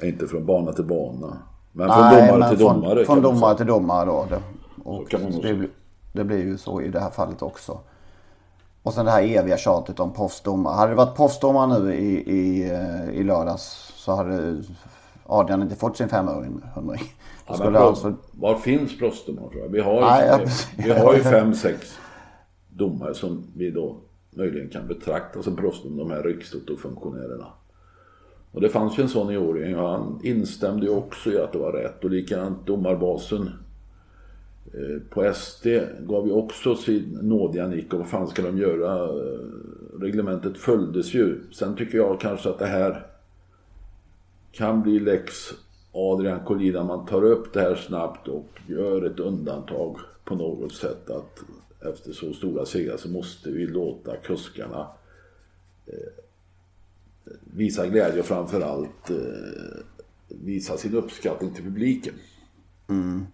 Inte 0.07 0.27
från 0.27 0.45
bana 0.45 0.73
till 0.73 0.85
bana. 0.85 1.37
Men 1.71 1.87
från 1.87 2.01
Nej, 2.01 2.27
domare 2.27 2.39
men 2.39 2.49
till 2.49 2.57
från, 2.57 2.81
domare. 2.81 3.05
Från 3.05 3.21
domare 3.21 3.57
till 3.57 3.65
domare 3.65 4.05
då. 4.05 4.25
Det, 4.29 4.41
och 4.83 5.05
det, 5.41 5.67
det, 6.13 6.23
blir 6.23 6.37
ju 6.37 6.57
så 6.57 6.81
i 6.81 6.89
det 6.89 6.99
här 6.99 7.09
fallet 7.09 7.41
också. 7.41 7.79
Och 8.83 8.93
sen 8.93 9.05
det 9.05 9.11
här 9.11 9.23
eviga 9.23 9.57
tjatet 9.57 9.99
om 9.99 10.13
proffsdomare. 10.13 10.75
Hade 10.75 10.91
det 10.91 10.95
varit 10.95 11.15
proffsdomare 11.15 11.79
nu 11.79 11.95
i, 11.95 12.31
i, 12.31 12.71
eh, 12.71 13.09
i 13.09 13.23
lördags 13.23 13.93
så 13.95 14.15
hade 14.15 14.63
Adrian 15.25 15.61
inte 15.61 15.75
fått 15.75 15.97
sin 15.97 16.09
500 16.09 16.67
ja, 17.47 17.53
skulle 17.53 17.79
alltså... 17.79 18.13
Var 18.31 18.55
finns 18.55 18.97
proffsdomare 18.97 19.67
Vi 19.69 19.79
har 19.79 19.93
ju, 19.93 20.01
Nej, 20.01 20.47
vi 20.77 20.91
har 20.91 21.13
ju 21.13 21.19
fem, 21.19 21.53
sex 21.53 21.99
domare 22.69 23.13
som 23.13 23.43
vi 23.55 23.71
då 23.71 23.97
möjligen 24.29 24.69
kan 24.69 24.87
betrakta 24.87 25.43
som 25.43 25.55
proffsdomare. 25.55 26.07
De 26.07 26.11
här 26.11 26.23
rikstotofunktionärerna. 26.23 27.47
Och 28.51 28.61
det 28.61 28.69
fanns 28.69 28.99
ju 28.99 29.03
en 29.03 29.09
sån 29.09 29.31
i 29.31 29.37
Årjäng 29.37 29.75
och 29.75 29.89
han 29.89 30.19
instämde 30.23 30.85
ju 30.85 30.91
också 30.91 31.31
i 31.31 31.37
att 31.37 31.51
det 31.51 31.57
var 31.57 31.71
rätt. 31.71 32.03
Och 32.03 32.09
likadant 32.09 32.65
domarbasen 32.65 33.49
eh, 34.65 35.01
på 35.09 35.33
SD 35.33 35.67
gav 35.99 36.27
ju 36.27 36.33
också 36.33 36.75
sin 36.75 37.19
nådiga 37.21 37.67
nick 37.67 37.93
och 37.93 37.99
vad 37.99 38.07
fan 38.07 38.27
ska 38.27 38.41
de 38.41 38.57
göra? 38.57 39.03
Eh, 39.03 39.99
reglementet 40.01 40.57
följdes 40.57 41.13
ju. 41.13 41.39
Sen 41.51 41.75
tycker 41.75 41.97
jag 41.97 42.19
kanske 42.19 42.49
att 42.49 42.59
det 42.59 42.65
här 42.65 43.07
kan 44.53 44.81
bli 44.81 44.99
lex 44.99 45.53
Adrian 45.91 46.45
Collina. 46.45 46.83
Man 46.83 47.05
tar 47.05 47.23
upp 47.23 47.53
det 47.53 47.61
här 47.61 47.75
snabbt 47.75 48.27
och 48.27 48.49
gör 48.67 49.05
ett 49.05 49.19
undantag 49.19 49.97
på 50.23 50.35
något 50.35 50.73
sätt. 50.73 51.09
Att 51.09 51.39
efter 51.91 52.13
så 52.13 52.33
stora 52.33 52.65
segrar 52.65 52.97
så 52.97 53.09
måste 53.09 53.51
vi 53.51 53.67
låta 53.67 54.15
kuskarna 54.15 54.87
eh, 55.85 56.23
visa 57.39 57.87
glädje 57.87 58.19
och 58.19 58.25
framförallt 58.25 59.09
eh, 59.09 59.17
visa 60.27 60.77
sin 60.77 60.95
uppskattning 60.95 61.53
till 61.53 61.63
publiken. 61.63 62.13
Mm. 62.89 63.25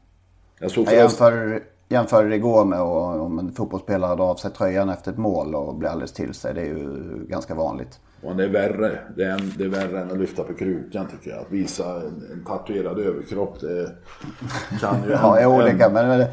Jag, 0.60 0.72
såg 0.72 0.88
jag 0.88 0.96
jämför, 0.96 1.64
jämför 1.89 2.31
igår 2.31 2.65
med 2.65 2.81
om 2.81 3.39
en 3.39 3.51
fotbollsspelare 3.51 4.15
drar 4.15 4.29
av 4.29 4.36
sig 4.36 4.51
tröjan 4.51 4.89
efter 4.89 5.12
ett 5.12 5.17
mål 5.17 5.55
och 5.55 5.75
blir 5.75 5.89
alldeles 5.89 6.13
till 6.13 6.34
sig. 6.34 6.53
Det 6.53 6.62
är 6.62 6.65
ju 6.65 7.25
ganska 7.27 7.55
vanligt. 7.55 8.00
Och 8.24 8.36
det 8.36 8.43
är 8.43 8.50
värre. 8.50 9.00
Det 9.15 9.24
är, 9.24 9.29
en, 9.29 9.53
det 9.58 9.63
är 9.63 9.69
värre 9.69 10.01
än 10.01 10.12
att 10.12 10.17
lyfta 10.17 10.43
på 10.43 10.53
krukan 10.53 11.08
tycker 11.08 11.29
jag. 11.29 11.39
Att 11.39 11.51
visa 11.51 11.96
en, 11.96 12.24
en 12.34 12.46
tatuerad 12.46 13.00
överkropp. 13.00 13.60
Det 13.62 13.91
kan 14.79 15.03
ju... 15.03 15.12
ja, 15.12 15.39
en, 15.39 15.48
olika. 15.48 15.89
Men 15.89 16.19
det, 16.19 16.31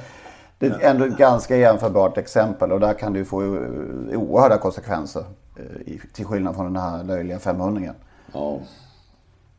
det 0.59 0.67
är 0.67 0.91
ändå 0.91 1.05
ett 1.05 1.17
ganska 1.17 1.57
jämförbart 1.57 2.19
exempel. 2.19 2.73
Och 2.73 2.81
där 2.81 2.93
kan 2.93 3.13
du 3.13 3.25
få 3.25 3.37
oerhörda 3.37 4.59
konsekvenser. 4.59 5.25
Eh, 5.57 6.01
till 6.13 6.25
skillnad 6.25 6.55
från 6.55 6.73
den 6.73 6.83
här 6.83 7.05
löjliga 7.05 7.39
500 7.39 7.95
Ja. 8.33 8.61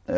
Eh, 0.05 0.15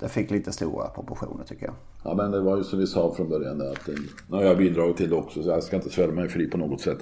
det 0.00 0.08
fick 0.08 0.30
lite 0.30 0.52
stora 0.52 0.88
proportioner 0.88 1.44
tycker 1.44 1.66
jag. 1.66 1.74
Ja 2.02 2.14
men 2.14 2.30
det 2.30 2.40
var 2.40 2.56
ju 2.56 2.64
som 2.64 2.78
vi 2.78 2.86
sa 2.86 3.14
från 3.14 3.28
början 3.28 3.60
att 3.60 3.86
nu 4.28 4.36
har 4.36 4.42
jag 4.42 4.58
bidragit 4.58 4.96
till 4.96 5.10
det 5.10 5.16
också 5.16 5.42
så 5.42 5.48
jag 5.48 5.62
ska 5.62 5.76
inte 5.76 5.90
svära 5.90 6.12
mig 6.12 6.28
fri 6.28 6.46
på 6.46 6.58
något 6.58 6.80
sätt. 6.80 6.98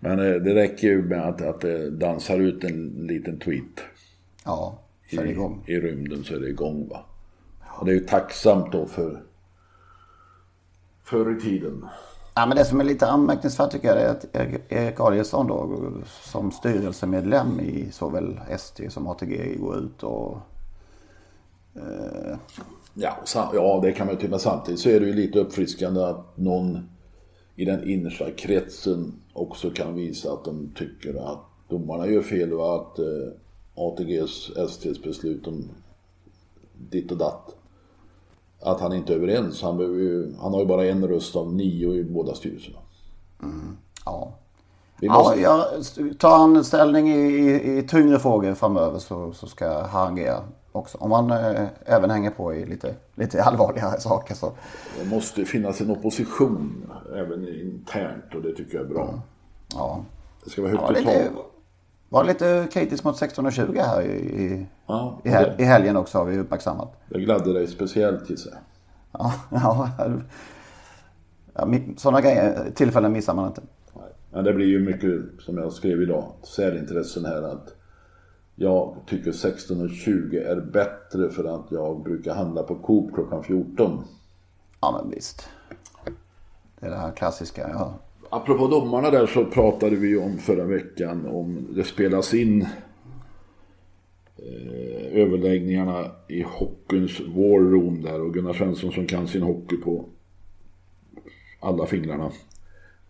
Men 0.00 0.18
eh, 0.18 0.34
det 0.34 0.54
räcker 0.54 0.88
ju 0.88 1.02
med 1.02 1.28
att, 1.28 1.42
att 1.42 1.60
det 1.60 1.90
dansar 1.90 2.38
ut 2.38 2.64
en 2.64 2.88
liten 2.88 3.38
tweet. 3.38 3.80
Ja, 4.44 4.78
det 5.10 5.30
igång. 5.30 5.64
I, 5.66 5.72
I 5.72 5.80
rymden 5.80 6.24
så 6.24 6.34
är 6.34 6.40
det 6.40 6.48
igång 6.48 6.88
va. 6.88 7.04
Och 7.68 7.86
det 7.86 7.92
är 7.92 7.94
ju 7.94 8.04
tacksamt 8.04 8.72
då 8.72 8.86
för 8.86 9.22
förr 11.02 11.36
i 11.36 11.40
tiden 11.40 11.86
Ja, 12.38 12.46
men 12.46 12.56
det 12.56 12.64
som 12.64 12.80
är 12.80 12.84
lite 12.84 13.06
anmärkningsvärt 13.06 13.70
tycker 13.70 13.88
jag 13.88 14.02
är 14.02 14.08
att 14.08 14.26
Erik 14.68 15.00
Adielsson 15.00 15.46
då 15.46 15.92
som 16.06 16.50
styrelsemedlem 16.50 17.60
i 17.60 17.88
såväl 17.92 18.40
ST 18.48 18.90
som 18.90 19.06
ATG 19.06 19.56
går 19.60 19.78
ut 19.78 20.02
och... 20.02 20.38
Eh... 21.74 22.36
Ja, 22.98 23.16
ja, 23.34 23.80
det 23.82 23.92
kan 23.92 24.06
man 24.06 24.14
ju 24.14 24.20
tycka. 24.20 24.30
Men 24.30 24.38
samtidigt 24.38 24.80
så 24.80 24.88
är 24.88 25.00
det 25.00 25.06
ju 25.06 25.12
lite 25.12 25.38
uppfriskande 25.38 26.00
att 26.00 26.36
någon 26.36 26.88
i 27.56 27.64
den 27.64 27.88
innersta 27.88 28.30
kretsen 28.30 29.14
också 29.32 29.70
kan 29.70 29.94
visa 29.94 30.32
att 30.32 30.44
de 30.44 30.72
tycker 30.74 31.32
att 31.32 31.44
domarna 31.68 32.06
gör 32.06 32.22
fel 32.22 32.52
och 32.52 32.74
att 32.74 32.98
eh, 32.98 33.04
ATGs, 33.74 34.50
STs 34.70 35.02
beslut 35.02 35.46
om 35.46 35.70
ditt 36.90 37.10
och 37.10 37.18
datt 37.18 37.56
att 38.60 38.80
han 38.80 38.92
inte 38.92 39.12
är 39.12 39.16
överens. 39.16 39.62
Han, 39.62 39.78
ju, 39.78 40.34
han 40.40 40.52
har 40.52 40.60
ju 40.60 40.66
bara 40.66 40.86
en 40.86 41.08
röst 41.08 41.36
av 41.36 41.54
nio 41.54 41.94
i 41.94 42.04
båda 42.04 42.34
styrelserna. 42.34 42.78
Mm, 43.42 43.76
ja. 44.04 44.32
Måste... 45.02 45.40
ja, 45.40 45.68
tar 46.18 46.38
han 46.38 46.64
ställning 46.64 47.08
i, 47.08 47.18
i, 47.18 47.78
i 47.78 47.82
tyngre 47.82 48.18
frågor 48.18 48.54
framöver 48.54 48.98
så, 48.98 49.32
så 49.32 49.46
ska 49.46 49.82
han 49.82 50.12
agera 50.12 50.42
också. 50.76 50.98
Om 50.98 51.12
han 51.12 51.30
eh, 51.30 51.66
även 51.84 52.10
hänger 52.10 52.30
på 52.30 52.54
i 52.54 52.66
lite, 52.66 52.94
lite 53.14 53.42
allvarligare 53.44 54.00
saker 54.00 54.34
så. 54.34 54.52
Det 55.00 55.08
måste 55.08 55.44
finnas 55.44 55.80
en 55.80 55.90
opposition 55.90 56.92
även 57.16 57.48
internt 57.48 58.34
och 58.34 58.42
det 58.42 58.52
tycker 58.52 58.76
jag 58.76 58.84
är 58.84 58.94
bra. 58.94 59.08
Mm. 59.08 59.20
Ja. 59.74 60.04
Det 60.44 60.50
ska 60.50 60.62
vara 60.62 60.72
högt 60.72 60.84
ja, 60.88 61.00
i 61.00 61.04
tak. 61.04 61.32
Var 62.08 62.24
lite 62.24 62.68
kritisk 62.72 63.04
mot 63.04 63.20
16.20 63.20 63.82
här 63.82 64.02
i, 64.02 64.66
ja, 64.86 65.20
i, 65.24 65.28
hel, 65.28 65.52
i 65.58 65.64
helgen 65.64 65.96
också 65.96 66.18
har 66.18 66.24
vi 66.24 66.38
uppmärksammat. 66.38 66.92
Det 67.08 67.20
gladde 67.20 67.52
dig 67.52 67.66
speciellt 67.66 68.30
gissar 68.30 68.50
jag. 68.50 68.60
Ja, 69.12 69.32
ja, 69.50 69.90
ja, 71.54 71.68
sådana 71.96 72.20
grejer, 72.20 72.70
tillfällen 72.74 73.12
missar 73.12 73.34
man 73.34 73.46
inte. 73.46 73.60
Nej. 73.94 74.04
Men 74.30 74.44
det 74.44 74.52
blir 74.52 74.66
ju 74.66 74.80
mycket, 74.80 75.44
som 75.44 75.58
jag 75.58 75.72
skrev 75.72 76.02
idag, 76.02 76.32
särintressen 76.42 77.24
här 77.24 77.42
att 77.42 77.75
jag 78.56 78.96
tycker 79.06 79.32
16.20 79.32 80.50
är 80.50 80.60
bättre 80.60 81.30
för 81.30 81.44
att 81.44 81.66
jag 81.70 82.02
brukar 82.02 82.34
handla 82.34 82.62
på 82.62 82.74
Coop 82.74 83.14
klockan 83.14 83.44
14. 83.44 84.04
Ja 84.80 85.00
men 85.02 85.10
visst. 85.10 85.48
Det 86.80 86.86
är 86.86 86.90
det 86.90 86.96
här 86.96 87.12
klassiska. 87.12 87.68
Ja. 87.68 87.98
Apropå 88.30 88.68
domarna 88.68 89.10
där 89.10 89.26
så 89.26 89.44
pratade 89.44 89.96
vi 89.96 90.18
om 90.18 90.38
förra 90.38 90.64
veckan 90.64 91.26
om 91.26 91.66
det 91.74 91.84
spelas 91.84 92.34
in 92.34 92.62
eh, 94.36 95.22
överläggningarna 95.22 96.10
i 96.28 96.42
hockeyns 96.42 97.20
war 97.20 97.60
room 97.60 98.02
där 98.02 98.20
och 98.20 98.34
Gunnar 98.34 98.52
Svensson 98.52 98.92
som 98.92 99.06
kan 99.06 99.28
sin 99.28 99.42
hockey 99.42 99.76
på 99.76 100.04
alla 101.60 101.86
fingrarna 101.86 102.30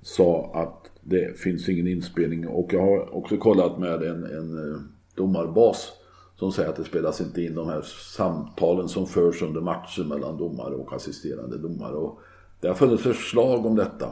sa 0.03 0.51
att 0.55 0.91
det 1.01 1.39
finns 1.39 1.69
ingen 1.69 1.87
inspelning 1.87 2.49
och 2.49 2.73
jag 2.73 2.81
har 2.81 3.17
också 3.17 3.37
kollat 3.37 3.79
med 3.79 4.03
en, 4.03 4.25
en 4.25 4.73
eh, 4.73 4.81
domarbas 5.17 5.93
som 6.39 6.53
säger 6.53 6.69
att 6.69 6.77
det 6.77 6.85
spelas 6.85 7.21
inte 7.21 7.43
in 7.43 7.55
de 7.55 7.69
här 7.69 7.83
samtalen 8.17 8.89
som 8.89 9.07
förs 9.07 9.43
under 9.43 9.61
matchen 9.61 10.09
mellan 10.09 10.37
domare 10.37 10.75
och 10.75 10.93
assisterande 10.93 11.59
domare. 11.59 11.95
Och 11.95 12.21
det 12.61 12.69
har 12.69 12.75
funnits 12.75 13.03
förslag 13.03 13.67
om 13.67 13.77
detta. 13.77 14.07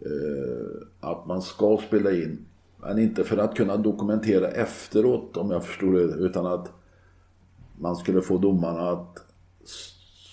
Eh, 0.00 0.86
att 1.00 1.26
man 1.26 1.42
ska 1.42 1.78
spela 1.86 2.10
in 2.10 2.46
Men 2.82 2.98
inte 2.98 3.24
för 3.24 3.38
att 3.38 3.56
kunna 3.56 3.76
dokumentera 3.76 4.48
efteråt 4.48 5.36
om 5.36 5.50
jag 5.50 5.64
förstod 5.64 5.94
det. 5.94 6.00
Utan 6.00 6.46
att 6.46 6.72
man 7.78 7.96
skulle 7.96 8.22
få 8.22 8.38
domarna 8.38 8.90
att 8.90 9.18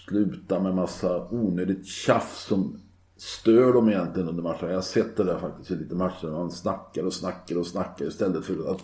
sluta 0.07 0.59
med 0.59 0.75
massa 0.75 1.27
onödigt 1.29 1.85
tjafs 1.85 2.45
som 2.45 2.79
stör 3.17 3.73
dem 3.73 3.89
egentligen 3.89 4.29
under 4.29 4.43
matchen. 4.43 4.69
Jag 4.69 4.75
har 4.75 4.81
sett 4.81 5.17
det 5.17 5.23
där 5.23 5.39
faktiskt 5.39 5.71
i 5.71 5.75
lite 5.75 5.95
matcher. 5.95 6.27
Man 6.27 6.51
snackar 6.51 7.03
och 7.03 7.13
snackar 7.13 7.57
och 7.57 7.67
snackar 7.67 8.05
istället 8.05 8.45
för 8.45 8.71
att 8.71 8.81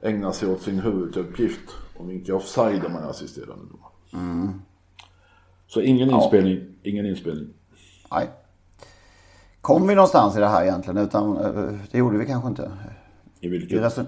ägna 0.00 0.32
sig 0.32 0.48
åt 0.48 0.62
sin 0.62 0.80
huvuduppgift. 0.80 1.70
Och 1.96 2.10
vinka 2.10 2.34
offside 2.34 2.84
om 2.84 2.92
man 2.92 3.02
är 3.02 3.10
assisterande 3.10 3.64
domare. 3.70 3.92
Mm. 4.12 4.62
Så 5.66 5.80
ingen 5.80 6.10
inspelning, 6.10 6.56
ja. 6.56 6.90
ingen 6.90 7.06
inspelning. 7.06 7.48
Nej. 8.10 8.28
Kom 9.60 9.86
vi 9.86 9.94
någonstans 9.94 10.36
i 10.36 10.40
det 10.40 10.46
här 10.46 10.62
egentligen? 10.62 10.98
Utan, 10.98 11.36
eh, 11.36 11.78
det 11.90 11.98
gjorde 11.98 12.18
vi 12.18 12.26
kanske 12.26 12.48
inte. 12.48 12.70
I 13.40 13.48
vilket? 13.48 13.98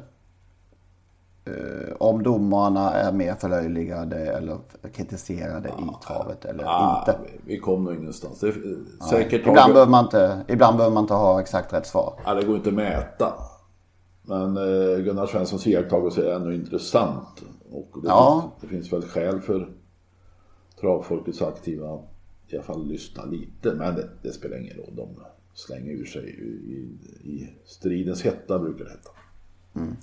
Uh, 1.48 1.92
om 1.98 2.22
domarna 2.22 2.92
är 2.92 3.12
mer 3.12 3.34
förlöjligade 3.34 4.16
eller 4.16 4.58
kritiserade 4.94 5.72
ah, 5.72 5.82
i 5.82 6.06
travet 6.06 6.44
eller 6.44 6.64
ah, 6.64 6.98
inte. 6.98 7.18
Vi 7.46 7.58
kom 7.58 7.84
nog 7.84 7.94
ingenstans. 7.94 8.40
Det, 8.40 8.52
säkert 9.10 9.40
ibland, 9.40 9.72
behöver 9.72 9.90
man 9.90 10.04
inte, 10.04 10.40
ibland 10.48 10.76
behöver 10.76 10.94
man 10.94 11.04
inte 11.04 11.14
ha 11.14 11.40
exakt 11.40 11.72
rätt 11.72 11.86
svar. 11.86 12.14
Ja, 12.24 12.34
det 12.34 12.46
går 12.46 12.56
inte 12.56 12.68
att 12.68 12.74
mäta. 12.74 13.32
Men 14.30 14.56
uh, 14.56 14.98
Gunnar 14.98 15.26
Svenssons 15.26 15.66
iakttagelse 15.66 16.30
är 16.30 16.34
ändå 16.34 16.52
intressant. 16.52 17.42
Och 17.70 18.02
det, 18.02 18.08
ja. 18.08 18.52
finns, 18.60 18.60
det 18.60 18.76
finns 18.76 18.92
väl 18.92 19.02
skäl 19.02 19.40
för 19.40 19.72
travfolkets 20.80 21.42
aktiva 21.42 21.98
i 22.48 22.56
alla 22.56 22.64
fall 22.64 22.86
lyssna 22.86 23.24
lite. 23.24 23.74
Men 23.74 23.94
det, 23.94 24.08
det 24.22 24.32
spelar 24.32 24.58
ingen 24.58 24.76
roll. 24.76 24.96
De 24.96 25.08
slänger 25.54 25.92
ur 25.92 26.04
sig 26.04 26.22
i, 26.22 26.74
i, 27.30 27.48
stridens 27.64 28.22
hetta 28.22 28.58
brukar 28.58 28.84
det 28.84 28.90
heta. 28.90 29.10
Mm. 29.74 29.96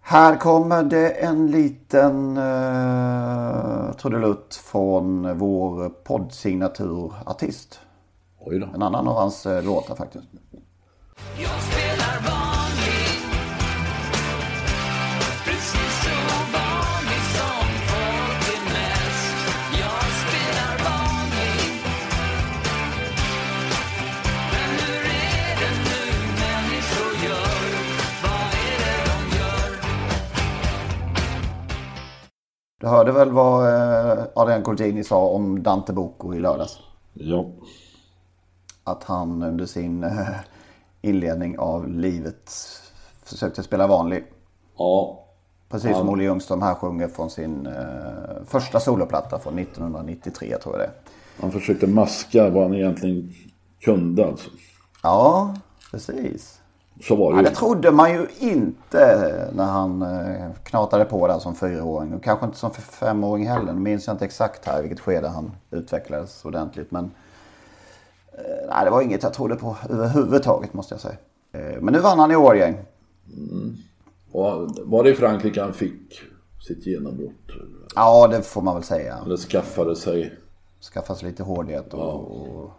Här 0.00 0.36
kommer 0.36 0.82
det 0.82 1.10
en 1.10 1.50
liten 1.50 2.38
uh, 2.38 3.92
trudelutt 3.92 4.54
från 4.54 5.38
vår 5.38 5.88
poddsignaturartist. 5.88 7.80
Oj 8.50 8.58
då. 8.58 8.66
En 8.74 8.82
annan 8.82 9.08
av 9.08 9.14
hans 9.14 9.46
uh, 9.46 9.62
låtar 9.62 9.94
faktiskt. 9.94 10.24
Du 32.80 32.86
hörde 32.86 33.12
väl 33.12 33.30
vad 33.30 33.68
eh, 33.68 34.24
Adrian 34.34 34.62
Colgjini 34.62 35.04
sa 35.04 35.28
om 35.28 35.62
Dante 35.62 35.92
Bocco 35.92 36.34
i 36.34 36.40
lördags? 36.40 36.78
Ja. 37.12 37.46
Att 38.90 39.04
han 39.04 39.42
under 39.42 39.66
sin 39.66 40.04
eh, 40.04 40.28
inledning 41.02 41.58
av 41.58 41.88
livet 41.88 42.52
försökte 43.22 43.62
spela 43.62 43.86
vanlig. 43.86 44.24
Ja. 44.78 45.24
Precis 45.68 45.96
som 45.96 46.08
Olle 46.08 46.22
Ljungström 46.22 46.62
här 46.62 46.74
sjunger 46.74 47.08
från 47.08 47.30
sin 47.30 47.66
eh, 47.66 48.44
första 48.46 48.80
soloplatta 48.80 49.38
från 49.38 49.58
1993 49.58 50.56
tror 50.62 50.78
jag 50.78 50.88
det 50.88 50.90
Han 51.40 51.52
försökte 51.52 51.86
maska 51.86 52.50
vad 52.50 52.62
han 52.62 52.74
egentligen 52.74 53.34
kunde 53.80 54.26
alltså. 54.26 54.50
Ja, 55.02 55.54
precis. 55.90 56.60
Så 57.02 57.16
var 57.16 57.32
det 57.32 57.38
ja, 57.38 57.42
Det 57.42 57.54
trodde 57.54 57.90
man 57.90 58.12
ju 58.12 58.26
inte 58.38 59.48
när 59.52 59.64
han 59.64 60.02
eh, 60.02 60.50
knatade 60.62 61.04
på 61.04 61.26
där 61.26 61.38
som 61.38 61.54
fyraåring. 61.54 62.14
Och 62.14 62.24
kanske 62.24 62.46
inte 62.46 62.58
som 62.58 62.70
femåring 62.70 63.48
heller. 63.48 63.72
Nu 63.72 63.80
minns 63.80 64.06
jag 64.06 64.14
inte 64.14 64.24
exakt 64.24 64.66
här 64.66 64.82
vilket 64.82 65.00
skede 65.00 65.28
han 65.28 65.50
utvecklades 65.70 66.44
ordentligt. 66.44 66.90
Men 66.90 67.10
nej, 68.68 68.84
det 68.84 68.90
var 68.90 69.02
inget 69.02 69.22
jag 69.22 69.34
trodde 69.34 69.56
på 69.56 69.76
överhuvudtaget 69.90 70.74
måste 70.74 70.94
jag 70.94 71.00
säga. 71.00 71.16
Eh, 71.52 71.80
men 71.80 71.94
nu 71.94 72.00
vann 72.00 72.18
han 72.18 72.30
i 72.30 72.36
Årgäng. 72.36 72.78
Mm. 73.36 73.76
Var 74.84 75.04
det 75.04 75.10
i 75.10 75.14
Frankrike 75.14 75.62
han 75.62 75.72
fick 75.72 76.20
sitt 76.68 76.86
genombrott? 76.86 77.32
Ja, 77.94 78.28
det 78.28 78.42
får 78.42 78.62
man 78.62 78.74
väl 78.74 78.84
säga. 78.84 79.18
Eller 79.24 79.36
skaffade 79.36 79.96
sig? 79.96 80.38
Skaffade 80.80 81.18
sig 81.18 81.28
lite 81.28 81.42
hårdhet 81.42 81.94
och, 81.94 82.00
ja. 82.00 82.12
och 82.12 82.70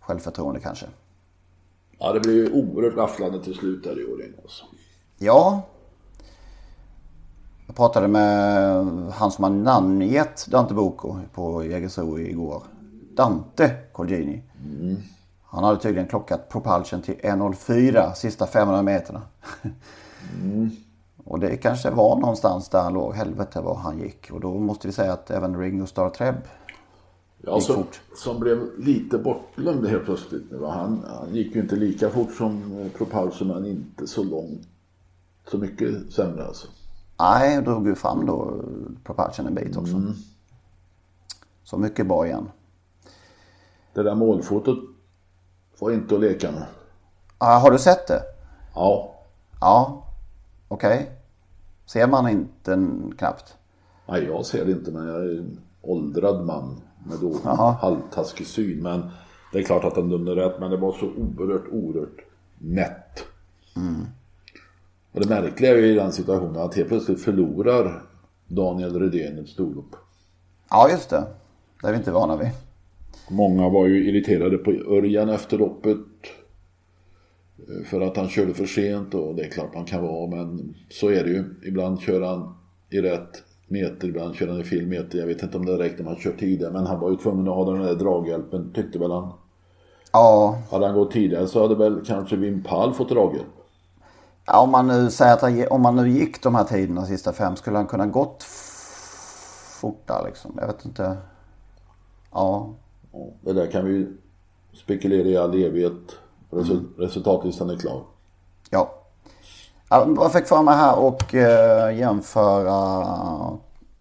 självförtroende 0.00 0.60
kanske. 0.60 0.86
Ja, 1.98 2.12
det 2.12 2.20
blev 2.20 2.34
ju 2.34 2.52
oerhört 2.52 2.96
rafflande 2.96 3.44
till 3.44 3.54
slut 3.54 3.84
där 3.84 4.00
i 4.00 4.04
år. 4.04 4.22
Alltså. 4.42 4.64
Ja. 5.18 5.62
Jag 7.66 7.76
pratade 7.76 8.08
med 8.08 8.86
han 9.12 9.30
som 9.30 9.44
har 9.44 9.50
namngett 9.50 10.46
Dante 10.46 10.74
Boko 10.74 11.18
på 11.34 11.64
Jägersro 11.64 12.18
igår. 12.18 12.62
Dante 13.16 13.70
Colgini. 13.92 14.42
Mm. 14.80 14.96
Han 15.42 15.64
hade 15.64 15.80
tydligen 15.80 16.08
klockat 16.08 16.48
propulsion 16.48 17.02
till 17.02 17.14
1.04 17.14 18.12
sista 18.14 18.46
500 18.46 18.82
meterna. 18.82 19.22
Mm. 20.42 20.70
Och 21.24 21.40
det 21.40 21.56
kanske 21.56 21.90
var 21.90 22.16
någonstans 22.16 22.68
där 22.68 22.82
han 22.82 22.92
låg. 22.92 23.14
Helvete 23.14 23.60
vad 23.60 23.76
han 23.76 23.98
gick. 23.98 24.30
Och 24.30 24.40
då 24.40 24.58
måste 24.58 24.86
vi 24.88 24.92
säga 24.92 25.12
att 25.12 25.30
även 25.30 25.58
Ringo 25.58 25.86
Starr 25.86 26.10
Treb 26.10 26.34
Ja, 27.46 27.60
som, 27.60 27.84
som 28.16 28.40
blev 28.40 28.78
lite 28.78 29.18
bortglömd 29.18 29.86
helt 29.86 30.04
plötsligt. 30.04 30.50
Nu. 30.50 30.64
Han, 30.64 31.04
han 31.08 31.34
gick 31.34 31.54
ju 31.54 31.60
inte 31.60 31.76
lika 31.76 32.10
fort 32.10 32.32
som 32.32 32.78
eh, 32.78 32.88
Propulsion 32.88 33.48
men 33.48 33.66
inte 33.66 34.06
så 34.06 34.24
långt. 34.24 34.68
Så 35.50 35.58
mycket 35.58 36.12
sämre 36.12 36.46
alltså. 36.46 36.66
Nej, 37.18 37.58
och 37.58 37.64
drog 37.64 37.86
ju 37.86 37.94
fram 37.94 38.26
då 38.26 38.64
Propulsion 39.04 39.46
en 39.46 39.54
bit 39.54 39.76
också. 39.76 39.94
Mm. 39.94 40.12
Så 41.64 41.78
mycket 41.78 42.06
bra 42.06 42.26
igen. 42.26 42.48
Det 43.94 44.02
där 44.02 44.14
målfotot 44.14 44.78
var 45.78 45.90
inte 45.90 46.14
att 46.14 46.20
leka 46.20 46.50
med. 46.50 46.64
Ja, 47.38 47.46
har 47.46 47.70
du 47.70 47.78
sett 47.78 48.06
det? 48.06 48.22
Ja. 48.74 49.14
Ja, 49.60 50.04
okej. 50.68 50.94
Okay. 50.94 51.06
Ser 51.86 52.06
man 52.06 52.28
inte 52.28 52.88
knappt? 53.18 53.54
Nej, 54.06 54.24
jag 54.24 54.46
ser 54.46 54.64
det 54.64 54.72
inte 54.72 54.90
men 54.90 55.06
jag 55.06 55.16
är 55.16 55.38
en 55.38 55.60
åldrad 55.82 56.46
man 56.46 56.80
med 57.06 57.18
då 57.20 57.50
halvtaskig 57.80 58.46
syn. 58.46 58.82
Men 58.82 59.10
det 59.52 59.58
är 59.58 59.62
klart 59.62 59.84
att 59.84 59.96
han 59.96 60.08
dömde 60.08 60.36
rätt. 60.36 60.60
Men 60.60 60.70
det 60.70 60.76
var 60.76 60.92
så 60.92 61.06
oerhört, 61.06 61.68
oerhört 61.72 62.20
nätt. 62.58 63.24
Mm. 63.76 64.06
Och 65.12 65.20
det 65.20 65.28
märkliga 65.28 65.70
är 65.70 65.76
ju 65.76 65.92
i 65.92 65.94
den 65.94 66.12
situationen 66.12 66.62
att 66.62 66.74
helt 66.74 66.88
plötsligt 66.88 67.24
förlorar 67.24 68.02
Daniel 68.46 69.00
Redén 69.00 69.38
ett 69.38 69.48
storlopp. 69.48 69.96
Ja, 70.70 70.90
just 70.90 71.10
det. 71.10 71.24
Det 71.80 71.88
är 71.88 71.92
vi 71.92 71.98
inte 71.98 72.10
vana 72.10 72.36
vid. 72.36 72.50
Många 73.28 73.68
var 73.68 73.86
ju 73.86 74.08
irriterade 74.08 74.58
på 74.58 74.70
Örjan 74.70 75.28
efter 75.28 75.58
loppet. 75.58 75.98
För 77.86 78.00
att 78.00 78.16
han 78.16 78.28
körde 78.28 78.54
för 78.54 78.66
sent 78.66 79.14
och 79.14 79.34
det 79.34 79.42
är 79.42 79.50
klart 79.50 79.74
man 79.74 79.84
kan 79.84 80.02
vara 80.02 80.26
men 80.26 80.74
så 80.90 81.08
är 81.08 81.24
det 81.24 81.30
ju. 81.30 81.44
Ibland 81.66 82.00
kör 82.00 82.20
han 82.20 82.54
i 82.90 83.00
rätt 83.00 83.42
meter, 83.68 84.08
ibland 84.08 84.34
kör 84.34 84.48
han 84.48 84.60
i 84.60 84.64
fel 84.64 84.86
meter. 84.86 85.18
Jag 85.18 85.26
vet 85.26 85.42
inte 85.42 85.58
om 85.58 85.66
det 85.66 85.78
räckte 85.78 86.02
med 86.02 86.12
att 86.12 86.20
köra 86.22 86.36
tidigare 86.36 86.72
men 86.72 86.86
han 86.86 87.00
var 87.00 87.10
ju 87.10 87.16
tvungen 87.16 87.48
att 87.48 87.54
ha 87.54 87.72
den 87.72 87.82
där 87.82 87.94
draghjälpen 87.94 88.72
tyckte 88.74 88.98
väl 88.98 89.10
han. 89.10 89.32
Ja. 90.12 90.58
Hade 90.70 90.86
han 90.86 90.94
gått 90.94 91.10
tidigare 91.10 91.46
så 91.46 91.62
hade 91.62 91.74
väl 91.74 92.04
kanske 92.06 92.36
Wim 92.36 92.62
Pall 92.62 92.94
fått 92.94 93.08
draghjälp. 93.08 93.46
Ja, 94.46 94.60
om 94.60 94.70
man 94.70 94.86
nu 94.86 95.10
säger 95.10 95.32
att 95.32 95.40
han, 95.40 95.64
om 95.70 95.82
man 95.82 95.96
nu 95.96 96.08
gick 96.08 96.42
de 96.42 96.54
här 96.54 96.64
tiderna 96.64 97.06
sista 97.06 97.32
fem 97.32 97.56
skulle 97.56 97.76
han 97.76 97.86
kunna 97.86 98.06
gått 98.06 98.42
fortare 99.80 100.26
liksom. 100.26 100.58
Jag 100.60 100.66
vet 100.66 100.84
inte. 100.84 101.16
Ja. 102.32 102.74
Det 103.40 103.52
där 103.52 103.66
kan 103.66 103.84
vi 103.84 104.06
spekulera 104.72 105.28
i 105.28 105.36
all 105.36 105.54
evighet. 105.54 106.16
mm. 106.52 106.94
Resultatlistan 106.98 107.70
är 107.70 107.76
klar. 107.76 108.02
Ja. 108.70 108.94
Jag 109.90 110.32
fick 110.32 110.46
för 110.46 110.62
mig 110.62 110.74
här 110.74 110.98
och 110.98 111.34
eh, 111.34 111.98
jämföra 111.98 113.58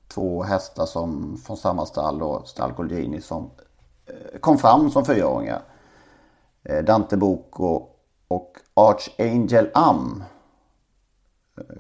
två 0.08 0.44
hästar 0.44 0.86
som 0.86 1.38
från 1.38 1.58
samma 1.58 1.86
stall 1.86 2.20
då, 2.20 2.44
stall 2.46 2.72
Golgini 2.72 3.22
som 3.22 3.50
eh, 4.06 4.40
kom 4.40 4.58
fram 4.58 4.92
som 4.92 5.06
fyraåringar. 5.06 5.62
Eh, 6.64 6.84
Dante 6.84 7.18
Boko 7.18 7.88
och 8.28 8.58
Archangel 8.74 9.70
Am. 9.74 10.24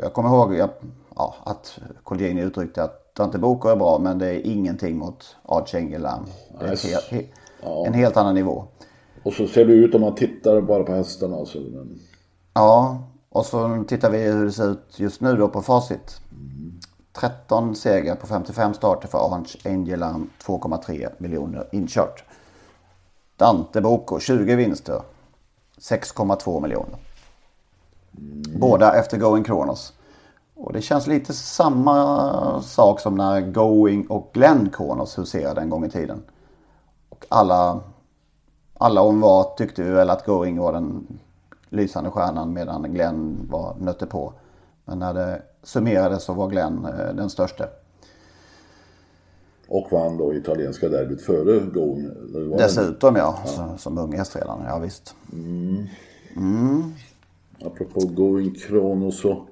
Jag 0.02 0.13
kommer 0.13 0.30
ihåg 0.30 0.69
ja, 1.15 1.36
att 1.43 1.80
Colgjini 2.04 2.41
uttryckte 2.41 2.84
att 2.84 3.03
Dante 3.13 3.38
Boko 3.38 3.67
är 3.67 3.76
bra 3.76 3.99
men 3.99 4.19
det 4.19 4.28
är 4.28 4.47
ingenting 4.47 4.97
mot 4.97 5.36
Archangel 5.45 6.06
Am. 6.06 6.26
Det 6.60 6.65
är 6.65 6.71
en, 6.71 6.78
helt, 6.78 7.12
he, 7.12 7.23
ja. 7.62 7.86
en 7.86 7.93
helt 7.93 8.17
annan 8.17 8.36
nivå. 8.36 8.65
Och 9.23 9.34
så 9.34 9.47
ser 9.47 9.65
det 9.65 9.73
ut 9.73 9.95
om 9.95 10.02
man 10.02 10.15
tittar 10.15 10.62
bara 10.62 10.84
på 10.84 10.91
hästarna. 10.91 11.36
Alltså. 11.36 11.60
Ja, 12.54 13.04
och 13.30 13.45
så 13.45 13.84
tittar 13.88 14.10
vi 14.10 14.17
hur 14.17 14.45
det 14.45 14.52
ser 14.52 14.71
ut 14.71 14.99
just 14.99 15.21
nu 15.21 15.36
då 15.36 15.47
på 15.47 15.62
facit. 15.62 16.21
13 17.13 17.76
segrar 17.76 18.15
på 18.15 18.28
55 18.28 18.73
starter 18.73 19.08
för 19.08 19.34
Angel 19.65 20.04
2,3 20.04 21.10
miljoner 21.17 21.67
inkört. 21.71 22.23
Dante 23.38 23.82
Boko 23.82 24.19
20 24.19 24.56
vinster. 24.56 25.02
6,2 25.78 26.62
miljoner. 26.62 26.97
Båda 28.60 28.99
efter 28.99 29.17
Going 29.17 29.43
Kronos. 29.43 29.93
Och 30.56 30.74
det 30.74 30.82
känns 30.82 31.08
lite 31.08 31.34
samma 31.34 32.62
sak 32.62 33.00
som 33.00 33.16
när 33.16 33.42
Going 33.42 34.08
och 34.08 34.30
Glenn 34.34 34.70
Kronos 34.70 35.18
huserade 35.18 35.62
en 35.62 35.70
gång 35.70 35.86
i 35.86 35.89
tiden. 35.89 36.24
Och 37.10 37.26
alla, 37.30 37.80
alla 38.74 39.02
om 39.02 39.22
var 39.22 39.56
tyckte 39.58 39.84
väl 39.84 40.10
att 40.10 40.26
Going 40.26 40.60
var 40.60 40.74
den 40.74 41.08
lysande 41.70 42.10
stjärnan 42.10 42.54
medan 42.54 42.94
Glenn 42.94 43.48
var 43.50 43.76
nötte 43.80 44.06
på. 44.06 44.34
Men 44.86 45.00
när 45.00 45.13
det 45.13 45.42
summerades 45.63 46.24
så 46.24 46.34
var 46.34 46.48
Glenn 46.48 46.86
eh, 46.86 47.16
den 47.16 47.30
största. 47.30 47.68
Och 49.68 49.92
vann 49.92 50.18
då 50.18 50.34
italienska 50.34 50.89
derbyt 50.89 51.22
före 51.22 51.60
Going. 51.60 52.10
Dessutom 52.58 53.16
ja, 53.16 53.39
Så, 53.46 53.78
som 53.78 53.98
ung 53.98 54.18
hästredan. 54.18 54.63
Ja 54.68 54.80
visst. 54.80 55.16
Apropå 57.66 58.00
Going 58.00 58.56
Kronos 58.56 59.20
så 59.20 59.46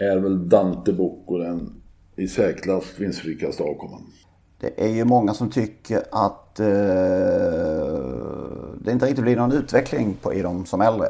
är 0.00 0.18
väl 0.18 0.48
Dante 0.48 0.92
Bocco 0.92 1.38
den 1.38 1.82
i 2.16 2.28
särklass 2.28 2.84
vinstrikaste 2.98 3.62
avkomman. 3.62 4.02
Det 4.60 4.84
är 4.84 4.88
ju 4.88 5.04
många 5.04 5.34
som 5.34 5.50
tycker 5.50 6.02
att 6.12 6.60
eh, 6.60 6.66
det 8.80 8.92
inte 8.92 9.06
riktigt 9.06 9.24
blir 9.24 9.36
någon 9.36 9.52
utveckling 9.52 10.16
på, 10.22 10.34
i 10.34 10.42
dem 10.42 10.66
som 10.66 10.80
äldre. 10.80 11.08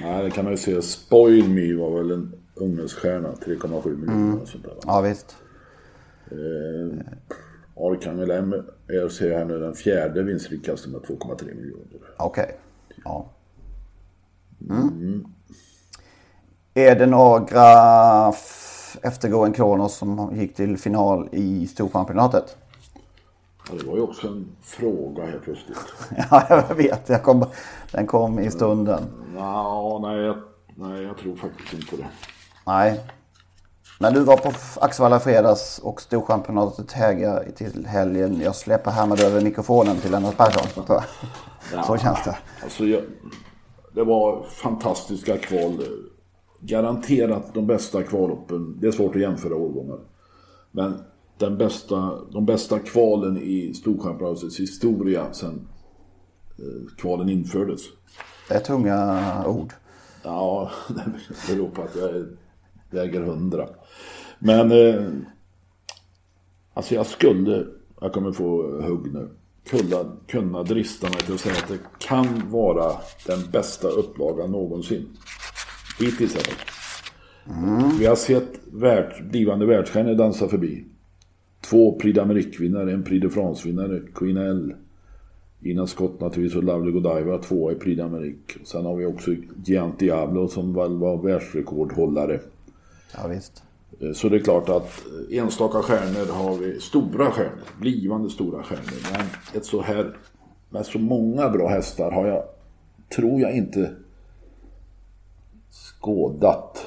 Nej, 0.00 0.24
det 0.24 0.30
kan 0.30 0.44
man 0.44 0.52
ju 0.52 0.56
se. 0.56 0.82
Spoil 0.82 1.48
Me 1.48 1.74
var 1.74 1.98
väl 1.98 2.10
en 2.10 2.34
ungdomsstjärna, 2.54 3.28
3,7 3.28 3.96
miljoner 3.96 4.42
och 4.42 4.48
sånt 4.48 4.64
där. 4.64 4.70
va? 4.70 4.80
Ja 4.86 5.00
visst. 5.00 5.36
Arcangel 7.76 8.30
M 8.30 8.54
är, 8.88 9.08
ser 9.08 9.30
jag 9.30 9.38
här 9.38 9.44
nu, 9.44 9.58
den 9.58 9.74
fjärde 9.74 10.22
vinstrikaste 10.22 10.88
med 10.88 11.00
2,3 11.00 11.54
miljoner. 11.54 11.86
Okej. 12.18 12.58
Ja. 13.04 13.30
Mm. 14.70 15.24
Är 16.74 16.96
det 16.96 17.06
några 17.06 18.32
eftergående 19.02 19.56
Kronos 19.56 19.94
som 19.94 20.36
gick 20.36 20.54
till 20.54 20.78
final 20.78 21.28
i 21.32 21.66
Storchampionatet? 21.66 22.56
Ja, 23.68 23.74
det 23.78 23.86
var 23.86 23.96
ju 23.96 24.02
också 24.02 24.26
en 24.26 24.48
fråga 24.62 25.26
helt 25.26 25.42
plötsligt. 25.42 25.78
Ja, 26.30 26.46
jag 26.48 26.74
vet. 26.74 27.08
Jag 27.08 27.22
kom, 27.22 27.46
den 27.90 28.06
kom 28.06 28.38
i 28.38 28.50
stunden. 28.50 29.02
Nå, 29.34 29.98
nej, 29.98 30.20
jag, 30.20 30.36
nej, 30.74 31.02
jag 31.02 31.18
tror 31.18 31.36
faktiskt 31.36 31.72
inte 31.72 31.96
det. 31.96 32.06
Nej. 32.66 33.00
Men 33.98 34.14
du 34.14 34.20
var 34.20 34.36
på 34.36 34.52
i 34.80 35.20
fredags 35.20 35.78
och 35.78 36.00
Storchampionatet 36.00 36.92
häger 36.92 37.50
till 37.56 37.86
helgen. 37.86 38.40
Jag 38.40 38.56
släpper 38.56 38.90
härmed 38.90 39.20
över 39.20 39.40
mikrofonen 39.40 39.96
till 39.96 40.10
Lennart 40.10 40.36
Persson. 40.36 40.84
Så, 41.70 41.82
så 41.86 41.96
känns 41.96 42.24
det. 42.24 42.36
Alltså, 42.62 42.84
jag, 42.84 43.02
det 43.94 44.04
var 44.04 44.42
fantastiska 44.42 45.38
kval. 45.38 45.82
Garanterat 46.64 47.54
de 47.54 47.66
bästa 47.66 48.02
kvalloppen. 48.02 48.80
Det 48.80 48.86
är 48.86 48.92
svårt 48.92 49.16
att 49.16 49.22
jämföra 49.22 49.56
årgångar. 49.56 49.98
Men 50.70 50.94
den 51.38 51.58
bästa, 51.58 52.18
de 52.32 52.46
bästa 52.46 52.78
kvalen 52.78 53.38
i 53.42 53.74
Storchampionatets 53.74 54.60
historia 54.60 55.32
sen 55.32 55.68
eh, 56.58 56.96
kvalen 56.96 57.28
infördes. 57.28 57.80
Det 58.48 58.54
är 58.54 58.60
tunga 58.60 59.44
ord. 59.46 59.72
Ja, 60.22 60.70
det 60.88 61.54
beror 61.54 61.68
på 61.68 61.82
att 61.82 61.96
jag 61.96 62.26
väger 62.90 63.20
hundra. 63.20 63.68
Men 64.38 64.70
eh, 64.70 65.04
alltså 66.74 66.94
jag 66.94 67.06
skulle, 67.06 67.66
jag 68.00 68.12
kommer 68.12 68.32
få 68.32 68.80
hugg 68.82 69.14
nu, 69.14 69.28
kunna, 69.64 70.16
kunna 70.28 70.62
drista 70.62 71.06
mig 71.08 71.18
till 71.18 71.34
att 71.34 71.40
säga 71.40 71.54
att 71.54 71.68
det 71.68 71.78
kan 71.98 72.50
vara 72.50 72.92
den 73.26 73.50
bästa 73.52 73.88
upplagan 73.88 74.50
någonsin. 74.50 75.08
Hittills 76.00 76.34
i 76.34 76.38
alla 76.38 76.44
fall. 76.44 77.98
Vi 77.98 78.06
har 78.06 78.16
sett 78.16 78.48
värld, 78.72 79.24
blivande 79.30 79.66
världsstjärnor 79.66 80.14
dansa 80.14 80.48
förbi. 80.48 80.84
Två 81.60 81.98
Prix 81.98 82.18
d'Amérique-vinnare, 82.18 82.92
en 82.92 83.02
Prix 83.02 83.22
de 83.22 83.30
France-vinnare, 83.30 84.00
Queen 84.14 84.36
L. 84.36 84.74
Ina 85.64 85.86
Scott 85.86 86.20
naturligtvis 86.20 86.56
och 86.56 86.64
Lovely 86.64 86.92
Godiva 86.92 87.38
tvåa 87.38 87.72
i 87.72 87.74
Prix 87.74 88.00
d'Amérique. 88.00 88.64
Sen 88.64 88.84
har 88.84 88.96
vi 88.96 89.06
också 89.06 89.30
Giant 89.64 89.98
Diablo 89.98 90.48
som 90.48 90.74
väl 90.74 90.96
var 90.96 91.22
världsrekordhållare. 91.22 92.40
Ja, 93.16 93.28
visst. 93.28 93.62
Eh, 94.00 94.12
Så 94.12 94.28
det 94.28 94.36
är 94.36 94.40
klart 94.40 94.68
att 94.68 95.02
eh, 95.30 95.38
enstaka 95.38 95.82
stjärnor 95.82 96.32
har 96.32 96.56
vi, 96.58 96.80
stora 96.80 97.30
stjärnor, 97.30 97.64
blivande 97.80 98.30
stora 98.30 98.62
stjärnor. 98.62 99.12
Men 99.12 99.26
ett 99.60 99.64
så 99.64 99.82
här, 99.82 100.16
med 100.70 100.86
så 100.86 100.98
många 100.98 101.48
bra 101.48 101.68
hästar 101.68 102.10
har 102.10 102.26
jag, 102.26 102.42
tror 103.16 103.40
jag 103.40 103.56
inte 103.56 103.90
skådat 106.02 106.86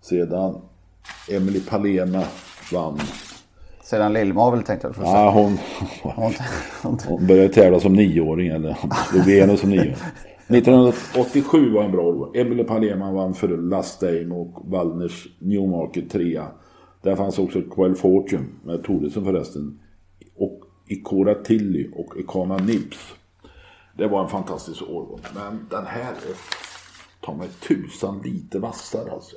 sedan 0.00 0.60
Emily 1.30 1.60
Palema 1.60 2.22
vann. 2.72 2.98
Sedan 3.82 4.12
Lill-Marvel 4.12 4.62
tänkte 4.62 4.92
jag. 4.96 5.06
Ja, 5.06 5.30
hon, 5.30 5.58
Hon- 6.82 6.98
hon- 7.08 7.26
började 7.26 7.48
tävla 7.48 7.80
som 7.80 7.92
nioåring, 7.92 8.48
eller 8.48 8.76
slog 9.10 9.28
igenom 9.28 9.56
som 9.56 9.70
nioåring. 9.70 9.94
1987 10.48 11.70
var 11.72 11.82
en 11.84 11.92
bra 11.92 12.02
år. 12.02 12.36
Emily 12.36 12.64
Palema 12.64 13.12
vann 13.12 13.34
för 13.34 13.48
Last 13.48 14.00
Dame 14.00 14.34
och 14.34 14.70
Wallners 14.70 15.26
Newmarket 15.38 16.10
3. 16.10 16.40
Där 17.02 17.16
fanns 17.16 17.38
också 17.38 17.62
Quell 17.62 17.94
Fortune 17.94 18.44
med 18.64 18.84
Thoresen 18.84 19.24
förresten. 19.24 19.78
Och 20.36 20.60
Ikora 20.88 21.34
Tilly 21.34 21.90
och 21.96 22.16
Ekana 22.20 22.56
Nibs. 22.56 22.98
Det 23.98 24.06
var 24.06 24.22
en 24.22 24.28
fantastisk 24.28 24.82
årgång. 24.82 25.20
Men 25.34 25.66
den 25.70 25.86
här 25.86 26.10
är 26.10 26.36
ta 27.26 27.32
mig 27.34 27.48
tusan 27.68 28.20
lite 28.24 28.58
vassare 28.58 29.10
alltså. 29.12 29.36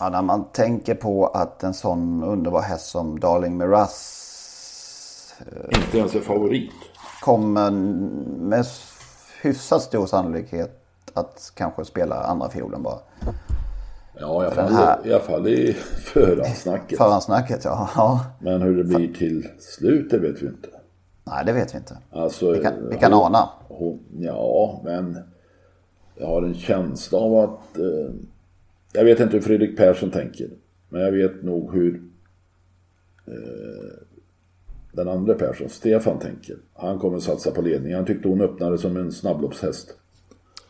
Ja, 0.00 0.08
när 0.08 0.22
man 0.22 0.44
tänker 0.52 0.94
på 0.94 1.26
att 1.26 1.62
en 1.62 1.74
sån 1.74 2.22
underbar 2.22 2.60
häst 2.62 2.86
som 2.86 3.20
Darling 3.20 3.56
Miraz 3.56 5.34
Inte 5.72 5.98
ens 5.98 6.14
är 6.14 6.20
favorit. 6.20 6.70
kommer 7.20 7.70
med 8.40 8.66
hyfsat 9.42 9.82
stor 9.82 10.06
sannolikhet 10.06 10.78
att 11.14 11.52
kanske 11.54 11.84
spela 11.84 12.16
andra 12.22 12.50
fiolen 12.50 12.82
bara. 12.82 12.98
Ja, 14.20 14.42
i 14.42 14.46
alla 14.46 14.54
fall, 14.54 14.72
här- 14.72 15.06
i, 15.06 15.12
alla 15.14 15.22
fall 15.22 15.48
i 15.48 15.72
förhandsnacket. 16.12 16.98
Förhandsnacket, 16.98 17.64
ja. 17.64 17.88
ja. 17.96 18.24
Men 18.40 18.62
hur 18.62 18.76
det 18.76 18.84
blir 18.84 19.14
till 19.14 19.48
slut, 19.60 20.10
det 20.10 20.18
vet 20.18 20.42
vi 20.42 20.46
inte. 20.46 20.68
Nej, 21.24 21.44
det 21.46 21.52
vet 21.52 21.74
vi 21.74 21.78
inte. 21.78 21.98
Alltså, 22.12 22.50
Vi 22.52 22.58
kan, 22.62 22.72
vi 22.90 22.96
kan 22.98 23.12
hon- 23.12 23.24
ana. 23.26 23.48
Hon, 23.68 24.00
ja, 24.18 24.80
men 24.84 25.18
jag 26.22 26.28
har 26.28 26.42
en 26.42 26.54
känsla 26.54 27.18
av 27.18 27.34
att... 27.34 27.78
Eh, 27.78 28.14
jag 28.92 29.04
vet 29.04 29.20
inte 29.20 29.36
hur 29.36 29.42
Fredrik 29.42 29.76
Persson 29.76 30.10
tänker. 30.10 30.50
Men 30.88 31.00
jag 31.00 31.12
vet 31.12 31.42
nog 31.42 31.74
hur 31.74 32.02
eh, 33.26 33.92
den 34.92 35.08
andra 35.08 35.34
Persson, 35.34 35.68
Stefan, 35.68 36.18
tänker. 36.18 36.56
Han 36.74 36.98
kommer 36.98 37.20
satsa 37.20 37.50
på 37.50 37.62
ledningen. 37.62 37.96
Han 37.96 38.06
tyckte 38.06 38.28
hon 38.28 38.40
öppnade 38.40 38.78
som 38.78 38.96
en 38.96 39.12
snabbloppshäst. 39.12 39.94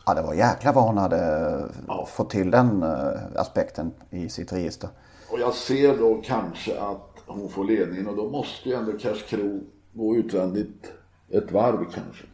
Ja, 0.05 0.13
det 0.13 0.21
var 0.21 0.33
jäklar 0.33 0.73
vad 0.73 0.83
hon 0.83 0.97
hade 0.97 1.65
fått 2.07 2.29
till 2.29 2.51
den 2.51 2.83
eh, 2.83 3.19
aspekten 3.35 3.91
i 4.09 4.29
sitt 4.29 4.53
register. 4.53 4.89
Och 5.31 5.39
jag 5.39 5.53
ser 5.53 5.97
då 5.97 6.21
kanske 6.23 6.79
att 6.79 7.23
hon 7.25 7.49
får 7.49 7.65
ledningen 7.65 8.07
och 8.07 8.15
då 8.15 8.29
måste 8.29 8.69
ju 8.69 8.75
ändå 8.75 8.91
Cash 8.91 9.27
Kro 9.27 9.63
gå 9.93 10.15
utvändigt 10.15 10.91
ett 11.29 11.51
varv 11.51 11.85
kanske. 11.93 12.25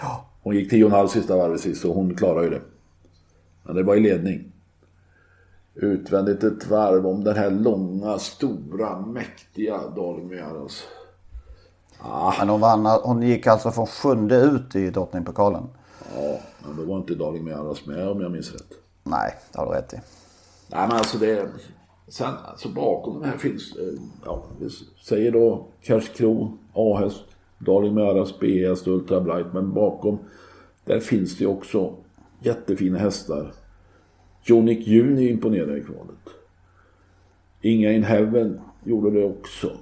Ja. 0.00 0.31
Hon 0.42 0.54
gick 0.54 0.72
10,5 0.72 1.06
sista 1.06 1.36
varvet 1.36 1.60
sist 1.60 1.84
och 1.84 1.94
hon 1.94 2.14
klarar 2.14 2.42
ju 2.42 2.50
det. 2.50 2.60
Men 3.62 3.76
det 3.76 3.82
var 3.82 3.96
i 3.96 4.00
ledning. 4.00 4.52
Utvändigt 5.74 6.44
ett 6.44 6.66
varv 6.66 7.06
om 7.06 7.24
den 7.24 7.36
här 7.36 7.50
långa, 7.50 8.18
stora, 8.18 9.00
mäktiga 9.00 9.78
Darling 9.96 10.28
Mearas. 10.28 10.84
Men 12.38 12.48
hon, 12.48 12.60
vann, 12.60 12.86
hon 12.86 13.22
gick 13.22 13.46
alltså 13.46 13.70
från 13.70 13.86
sjunde 13.86 14.36
ut 14.36 14.76
i 14.76 14.90
drottningpokalen. 14.90 15.68
Ja, 16.14 16.38
men 16.66 16.76
då 16.76 16.84
var 16.84 16.98
inte 16.98 17.14
Darling 17.14 17.44
Mearas 17.44 17.86
med 17.86 18.08
om 18.08 18.20
jag 18.20 18.32
minns 18.32 18.52
rätt. 18.52 18.72
Nej, 19.02 19.34
det 19.52 19.58
har 19.58 19.66
du 19.66 19.72
rätt 19.72 19.92
i. 19.92 19.96
Nej 20.68 20.88
men 20.88 20.96
alltså 20.96 21.18
det... 21.18 21.48
Sen 22.08 22.34
alltså 22.44 22.68
bakom 22.68 23.20
de 23.20 23.28
här 23.28 23.36
finns, 23.36 23.76
eh, 23.76 24.00
ja, 24.24 24.42
vi 24.60 24.68
säger 25.04 25.32
då 25.32 25.66
Cash 25.82 26.00
Kro, 26.00 26.58
A-häst, 26.74 27.24
Darling 27.64 27.94
Mearas, 27.94 28.40
B.S. 28.40 28.86
Ultra 28.86 29.20
Bright. 29.20 29.46
Men 29.52 29.72
bakom, 29.72 30.18
där 30.84 31.00
finns 31.00 31.38
det 31.38 31.46
också 31.46 31.94
jättefina 32.40 32.98
hästar. 32.98 33.52
Jonic 34.44 34.86
Juni 34.86 35.28
imponerade 35.28 35.78
i 35.78 35.80
kvalet. 35.80 36.28
Inga 37.60 37.92
in 37.92 38.04
Heaven 38.04 38.60
gjorde 38.84 39.10
det 39.10 39.24
också. 39.24 39.76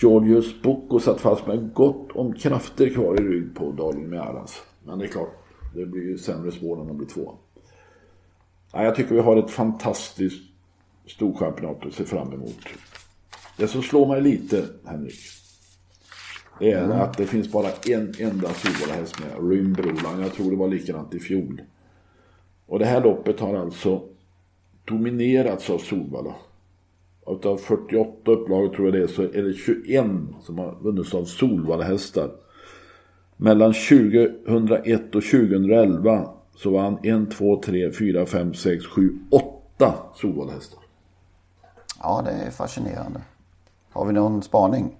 Georgius 0.00 0.62
Boko 0.62 1.00
satt 1.00 1.20
fast 1.20 1.46
med 1.46 1.72
gott 1.74 2.12
om 2.12 2.32
krafter 2.32 2.88
kvar 2.88 3.20
i 3.20 3.24
rygg 3.24 3.54
på 3.54 3.72
Darling 3.72 4.08
Mearas. 4.08 4.62
Men 4.84 4.98
det 4.98 5.04
är 5.04 5.08
klart, 5.08 5.34
det 5.74 5.86
blir 5.86 6.02
ju 6.02 6.18
sämre 6.18 6.52
spår 6.52 6.76
när 6.76 6.84
de 6.84 6.96
blir 6.96 7.08
två. 7.08 7.34
Ja, 8.72 8.84
jag 8.84 8.94
tycker 8.94 9.14
vi 9.14 9.20
har 9.20 9.36
ett 9.36 9.50
fantastiskt 9.50 10.42
storchampionat 11.06 11.86
att 11.86 11.94
se 11.94 12.04
fram 12.04 12.32
emot. 12.32 12.58
Det 13.56 13.68
som 13.68 13.82
slår 13.82 14.06
mig 14.06 14.22
lite, 14.22 14.64
Henrik. 14.84 15.14
Det 16.58 16.72
är 16.72 16.88
att 16.88 17.16
det 17.16 17.26
finns 17.26 17.52
bara 17.52 17.68
en 17.86 18.14
enda 18.18 18.48
Solvalla-häst 18.48 19.16
med, 19.20 19.50
Rymdbrolan. 19.50 20.20
Jag 20.20 20.32
tror 20.32 20.50
det 20.50 20.56
var 20.56 20.68
likadant 20.68 21.14
i 21.14 21.18
fjol. 21.18 21.62
Och 22.66 22.78
det 22.78 22.84
här 22.84 23.02
loppet 23.02 23.40
har 23.40 23.54
alltså 23.54 24.02
dominerats 24.84 25.70
av 25.70 25.78
Solvalla. 25.78 26.34
Utav 27.26 27.56
48 27.56 28.30
upplagor 28.30 28.68
tror 28.68 28.86
jag 28.86 28.94
det 28.94 29.02
är 29.02 29.06
så 29.06 29.22
är 29.22 29.42
det 29.42 29.54
21 29.54 30.06
som 30.42 30.58
har 30.58 30.78
vunnits 30.80 31.14
av 31.14 31.24
Solvalla-hästar. 31.24 32.30
Mellan 33.36 33.72
2001 33.72 35.14
och 35.14 35.22
2011 35.22 36.30
så 36.56 36.70
vann 36.70 36.98
1, 37.02 37.30
2, 37.30 37.60
3, 37.62 37.92
4, 37.92 38.26
5, 38.26 38.54
6, 38.54 38.86
7, 38.86 39.18
8 39.30 39.94
Solvalla-hästar. 40.14 40.80
Ja, 42.02 42.22
det 42.24 42.30
är 42.30 42.50
fascinerande. 42.50 43.20
Har 43.90 44.06
vi 44.06 44.12
någon 44.12 44.42
spaning? 44.42 44.96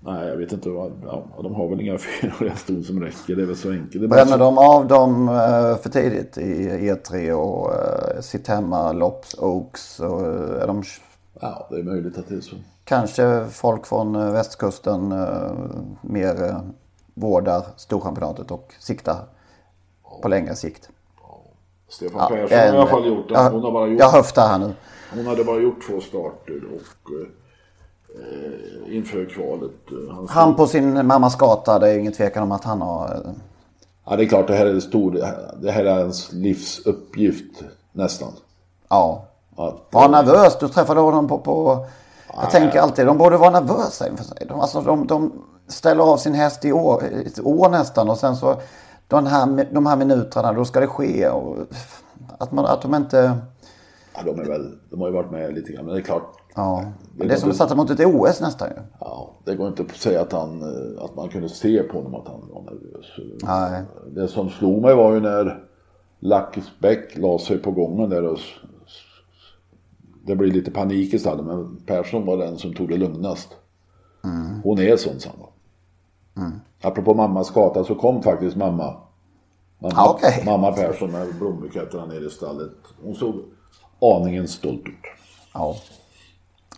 Nej, 0.00 0.28
jag 0.28 0.36
vet 0.36 0.52
inte. 0.52 0.68
Vad, 0.70 0.92
ja, 1.06 1.24
de 1.42 1.54
har 1.54 1.68
väl 1.68 1.80
inga 1.80 1.98
fyraåriga 2.20 2.56
som 2.84 3.00
räcker. 3.02 3.36
Det 3.36 3.42
är 3.42 3.46
väl 3.46 3.56
så 3.56 3.70
enkelt. 3.70 4.10
Bränner 4.10 4.38
de 4.38 4.58
av 4.58 4.86
dem 4.86 5.28
eh, 5.28 5.76
för 5.76 5.88
tidigt 5.88 6.38
i 6.38 6.68
E3 6.68 7.32
och 7.32 7.70
uh, 7.70 8.20
sitt 8.20 8.48
hemma, 8.48 8.92
Lops, 8.92 9.34
Oaks 9.38 10.00
och 10.00 10.20
eh, 10.20 10.62
är 10.62 10.66
de 10.66 10.82
Ja, 11.40 11.66
det 11.70 11.76
är 11.78 11.82
möjligt 11.82 12.18
att 12.18 12.28
det 12.28 12.34
är 12.34 12.40
så. 12.40 12.56
kanske 12.84 13.46
folk 13.50 13.86
från 13.86 14.16
eh, 14.16 14.32
västkusten 14.32 15.12
eh, 15.12 15.52
mer 16.02 16.60
vårdar 17.14 17.62
storchampionatet 17.76 18.50
och 18.50 18.74
siktar 18.78 19.16
på 20.22 20.28
längre 20.28 20.54
sikt. 20.54 20.88
Stefan 21.88 22.20
Ja, 22.20 22.28
Persson 22.28 22.58
har 22.58 22.66
i 22.66 22.68
alla 22.68 22.86
fall 22.86 23.06
gjort 23.06 23.28
det. 23.28 23.38
Hon, 23.38 23.62
har 23.62 23.72
bara 23.72 23.86
gjort, 23.86 24.00
Jag 24.00 24.10
höftar 24.10 24.48
här 24.48 24.58
nu. 24.58 24.72
hon 25.14 25.26
hade 25.26 25.44
bara 25.44 25.58
gjort 25.60 25.86
två 25.86 26.00
starter 26.00 26.60
och 26.74 27.12
eh, 27.12 27.28
inför 28.86 29.24
kvalet. 29.24 29.70
eh, 29.90 30.14
Han, 30.14 30.28
Han 30.28 30.54
på 30.54 30.66
sin 30.66 31.06
mammas 31.06 31.36
gata, 31.36 31.78
det 31.78 31.88
är 31.90 31.98
ingen 31.98 32.12
tvekan 32.12 32.42
om 32.42 32.52
att 32.52 32.64
han 32.64 32.82
har... 32.82 33.22
eh, 33.24 33.30
Ja, 34.10 34.16
det 34.16 34.24
är 34.24 34.28
klart 34.28 34.46
det 34.46 34.54
här 34.56 34.66
är 34.66 34.80
stor. 34.80 35.10
Det 35.62 35.70
här 35.70 35.84
är 35.84 35.98
ens 35.98 36.32
livsuppgift 36.32 37.62
nästan. 37.92 38.32
Ja. 38.88 39.24
Att, 39.56 39.74
Var 39.90 40.08
nervös, 40.08 40.56
du 40.60 40.68
träffade 40.68 41.00
honom 41.00 41.28
på... 41.28 41.38
på 41.38 41.86
jag 42.42 42.50
tänker 42.50 42.80
alltid, 42.80 43.06
de 43.06 43.18
borde 43.18 43.36
vara 43.36 43.60
nervösa 43.60 44.08
inför 44.08 44.24
sig. 44.24 44.46
De, 44.48 44.60
alltså, 44.60 44.80
de, 44.80 45.06
de 45.06 45.32
ställer 45.68 46.04
av 46.04 46.16
sin 46.16 46.34
häst 46.34 46.64
i 46.64 46.72
år, 46.72 47.02
ett 47.26 47.40
år 47.40 47.68
nästan 47.68 48.10
och 48.10 48.18
sen 48.18 48.36
så 48.36 48.56
de 49.08 49.26
här, 49.26 49.68
de 49.72 49.86
här 49.86 49.96
minuterna, 49.96 50.52
då 50.52 50.64
ska 50.64 50.80
det 50.80 50.86
ske. 50.86 51.28
Och, 51.28 51.56
att, 52.38 52.52
man, 52.52 52.64
att 52.66 52.82
de 52.82 52.94
inte... 52.94 53.36
ja, 54.18 54.32
de, 54.32 54.40
är 54.40 54.44
väl, 54.44 54.78
de 54.90 55.00
har 55.00 55.08
ju 55.08 55.14
varit 55.14 55.30
med 55.30 55.54
lite 55.54 55.72
grann, 55.72 55.84
men 55.84 55.94
det 55.94 56.00
är 56.00 56.04
klart. 56.04 56.34
Ja. 56.54 56.84
Det 57.16 57.26
Det 57.26 57.34
är 57.34 57.38
som 57.38 57.50
att 57.50 57.56
satsa 57.56 57.74
mot 57.74 57.90
ett 57.90 58.06
OS 58.06 58.40
nästan 58.40 58.68
ju. 58.68 58.82
Ja, 59.00 59.30
det 59.44 59.54
går 59.54 59.68
inte 59.68 59.82
att 59.82 59.96
säga 59.96 60.20
att, 60.20 60.32
han, 60.32 60.62
eh, 60.62 61.04
att 61.04 61.16
man 61.16 61.28
kunde 61.28 61.48
se 61.48 61.82
på 61.82 61.96
honom 61.96 62.14
att 62.14 62.28
han 62.28 62.40
var 62.52 62.62
nervös. 62.62 63.06
Nej. 63.42 63.82
Det 64.14 64.28
som 64.28 64.50
slog 64.50 64.82
mig 64.82 64.94
var 64.94 65.14
ju 65.14 65.20
när 65.20 65.64
Lackis 66.20 66.70
Bäck 66.78 67.16
la 67.18 67.38
sig 67.38 67.58
på 67.58 67.70
gången 67.70 68.10
där 68.10 68.24
och 68.24 68.38
det 70.26 70.36
blir 70.36 70.52
lite 70.52 70.70
panik 70.70 71.14
i 71.14 71.18
stallet 71.18 71.46
men 71.46 71.76
Persson 71.86 72.26
var 72.26 72.36
den 72.36 72.58
som 72.58 72.74
tog 72.74 72.88
det 72.88 72.96
lugnast. 72.96 73.48
Hon 74.64 74.78
är 74.78 74.96
sån 74.96 75.20
Sanna. 75.20 75.46
Mm. 76.36 76.52
Apropå 76.82 77.14
mammas 77.14 77.50
gata 77.50 77.84
så 77.84 77.94
kom 77.94 78.22
faktiskt 78.22 78.56
mamma. 78.56 78.94
Mamma, 79.78 79.94
Ja, 79.96 80.14
okej. 80.16 80.42
mamma 80.46 80.72
Persson 80.72 81.12
med 81.12 81.34
blombuketterna 81.38 82.06
ner 82.06 82.26
i 82.26 82.30
stallet. 82.30 82.70
Hon 83.02 83.14
såg 83.14 83.34
aningen 84.00 84.48
stolt 84.48 84.80
ut. 84.86 84.94
Ja. 85.54 85.76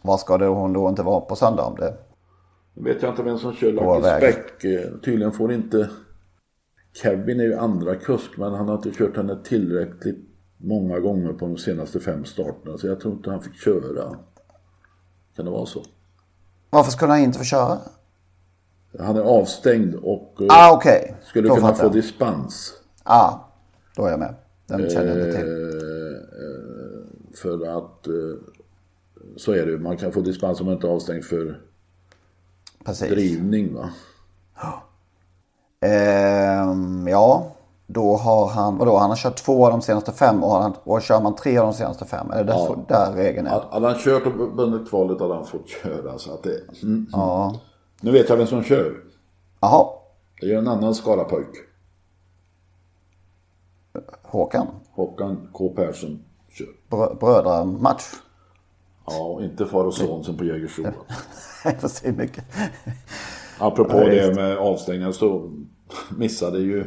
Vad 0.02 0.20
ska 0.20 0.38
det 0.38 0.46
hon 0.46 0.72
då 0.72 0.88
inte 0.88 1.02
vara 1.02 1.20
på 1.20 1.37
söndag 1.37 1.62
om 1.64 1.74
det? 1.76 1.94
Nu 2.74 2.92
vet 2.92 3.02
jag 3.02 3.12
inte 3.12 3.22
vem 3.22 3.38
som 3.38 3.54
kör 3.54 3.72
På 3.72 3.94
Lucky. 3.98 4.33
Speck. 4.33 4.64
Eh, 4.64 4.90
Tydligen 5.04 5.33
får 5.33 5.52
inte... 5.52 5.88
Kevin 7.02 7.40
är 7.40 7.44
ju 7.44 7.54
andra 7.54 7.94
kusk 7.96 8.30
men 8.37 8.54
han 8.54 8.68
har 8.68 8.74
inte 8.74 8.90
kört 8.90 9.16
henne 9.16 9.38
tillräckligt 9.44 10.18
många 10.56 11.00
gånger 11.00 11.33
på 11.33 11.46
de 11.46 11.56
senaste 11.59 12.00
fem 12.00 12.24
starterna. 12.24 12.78
Så 12.78 12.87
jag 12.87 13.00
tror 13.00 13.14
inte 13.14 13.30
han 13.30 13.42
fick 13.42 13.54
köra. 13.54 14.16
Kan 15.37 15.44
det 15.44 15.50
vara 15.50 15.66
så? 15.66 15.83
Varför 16.70 16.90
skulle 16.90 17.12
han 17.12 17.20
inte 17.20 17.38
få 17.38 17.44
köra? 17.44 17.78
Han 18.98 19.16
är 19.16 19.20
avstängd 19.22 19.94
och 19.94 20.35
eh, 20.40 20.46
Ah, 20.50 20.72
okej. 20.76 21.16
skulle 21.24 21.48
Då 21.48 21.54
kunna 21.54 21.74
få 21.74 21.85
jag. 21.85 21.92
dispens. 21.92 22.72
Ah, 23.02 23.35
då 23.96 24.04
är 24.06 24.11
jag 24.11 24.18
med. 24.18 24.35
Den 24.66 24.90
känner 24.90 25.16
jag 25.18 25.26
inte 25.28 25.38
till. 25.38 25.46
För 27.34 27.78
att... 27.78 28.06
Eh, 28.06 28.12
så 29.36 29.52
är 29.52 29.66
det 29.66 29.72
ju. 29.72 29.78
Man 29.78 29.96
kan 29.96 30.12
få 30.12 30.20
dispens 30.20 30.60
om 30.60 30.66
man 30.66 30.74
inte 30.74 30.86
är 30.86 30.90
avstängd 30.90 31.24
för 31.24 31.60
Precis. 32.84 33.10
drivning 33.10 33.74
va. 33.74 33.90
Ehm, 35.80 37.08
ja, 37.08 37.52
då 37.86 38.16
har 38.16 38.48
han, 38.48 38.78
vadå, 38.78 38.96
han 38.96 39.10
har 39.10 39.16
kört 39.16 39.36
två 39.36 39.66
av 39.66 39.72
de 39.72 39.82
senaste 39.82 40.12
fem 40.12 40.44
och, 40.44 40.50
han, 40.50 40.74
och 40.84 41.02
kör 41.02 41.20
man 41.20 41.34
tre 41.34 41.58
av 41.58 41.64
de 41.64 41.72
senaste 41.74 42.04
fem. 42.04 42.30
Är 42.30 42.44
det 42.44 42.52
där, 42.52 42.76
där 42.88 43.12
regeln 43.12 43.46
är? 43.46 43.60
Hade 43.70 43.86
han 43.86 43.98
kört 43.98 44.26
och 44.26 44.32
vunnit 44.56 44.88
kvalet 44.88 45.20
hade 45.20 45.34
han 45.34 45.46
fått 45.46 45.68
köra. 45.68 46.18
Så 46.18 46.34
att 46.34 46.42
det, 46.42 46.82
mm. 46.82 47.06
Ja. 47.12 47.60
Nu 48.00 48.10
vet 48.10 48.28
jag 48.28 48.36
vem 48.36 48.46
som 48.46 48.62
kör. 48.62 48.94
Jaha, 49.60 49.86
Det 50.40 50.52
är 50.52 50.58
en 50.58 50.68
annan 50.68 50.94
Skarapojk. 50.94 51.56
Håkan. 54.22 54.66
Håkan 54.90 55.48
K 55.52 55.68
Persson 55.76 56.24
brödramatch. 57.20 58.04
Ja, 59.06 59.42
inte 59.42 59.66
far 59.66 59.84
och 59.84 59.94
son 59.94 60.24
som 60.24 60.36
på 60.36 60.44
Jägersro. 60.44 60.84
Mycket. 62.16 62.44
Apropå 63.58 63.98
Ja, 63.98 64.08
det 64.08 64.34
med 64.34 64.56
avstängningar 64.56 65.12
så 65.12 65.50
missade 66.16 66.58
ju 66.58 66.84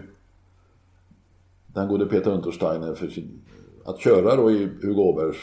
den 1.67 1.87
gode 1.87 2.05
Peter 2.05 2.31
Untersteiner 2.31 2.95
för 2.95 3.07
sin, 3.07 3.41
att 3.85 3.99
köra 3.99 4.35
då 4.35 4.51
i 4.51 4.69
Hugo 4.81 5.01
Åbergs. 5.01 5.37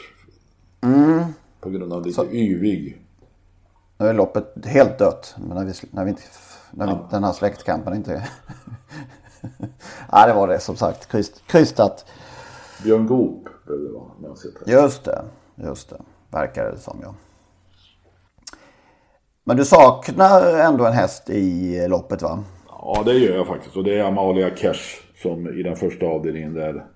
Mm. 0.80 1.24
På 1.61 1.70
grund 1.70 1.92
av 1.92 2.06
lite 2.06 2.22
yvig. 2.22 3.02
Nu 3.98 4.06
är 4.06 4.14
loppet 4.14 4.66
helt 4.66 4.98
dött. 4.98 5.35
Men 5.38 5.56
när 5.56 5.64
vi, 5.64 5.72
när 5.90 6.04
vi 6.04 6.11
inte, 6.11 6.22
när 6.70 6.87
vi, 6.87 6.92
den 7.11 7.24
här 7.24 7.33
släktkampen 7.33 7.94
inte... 7.94 8.28
ja, 10.12 10.26
det 10.26 10.33
var 10.33 10.48
det 10.48 10.61
som 10.61 10.76
sagt. 10.76 11.09
Kryst, 11.09 11.46
krystat. 11.46 12.06
Björn 12.85 13.07
Goop 13.07 13.49
behöver 13.66 13.85
det 13.87 13.93
vara. 13.93 14.37
sett 14.37 14.64
det. 14.64 14.73
Just 14.73 15.05
det, 15.05 15.25
just 15.57 15.90
det. 15.90 16.01
Verkar 16.31 16.71
det 16.71 16.79
som 16.79 16.99
ja. 17.03 17.14
Men 19.45 19.57
du 19.57 19.64
saknar 19.64 20.59
ändå 20.59 20.87
en 20.87 20.93
häst 20.93 21.31
i 21.31 21.88
loppet 21.88 22.23
va? 22.23 22.45
Ja, 22.69 23.03
det 23.05 23.12
gör 23.12 23.37
jag 23.37 23.47
faktiskt. 23.47 23.77
Och 23.77 23.85
det 23.85 23.99
är 23.99 24.05
Amalia 24.05 24.51
Cash 24.51 25.01
som 25.23 25.47
i 25.47 25.62
den 25.62 25.77
första 25.77 26.07
avdelningen 26.07 26.55
där 26.55 26.87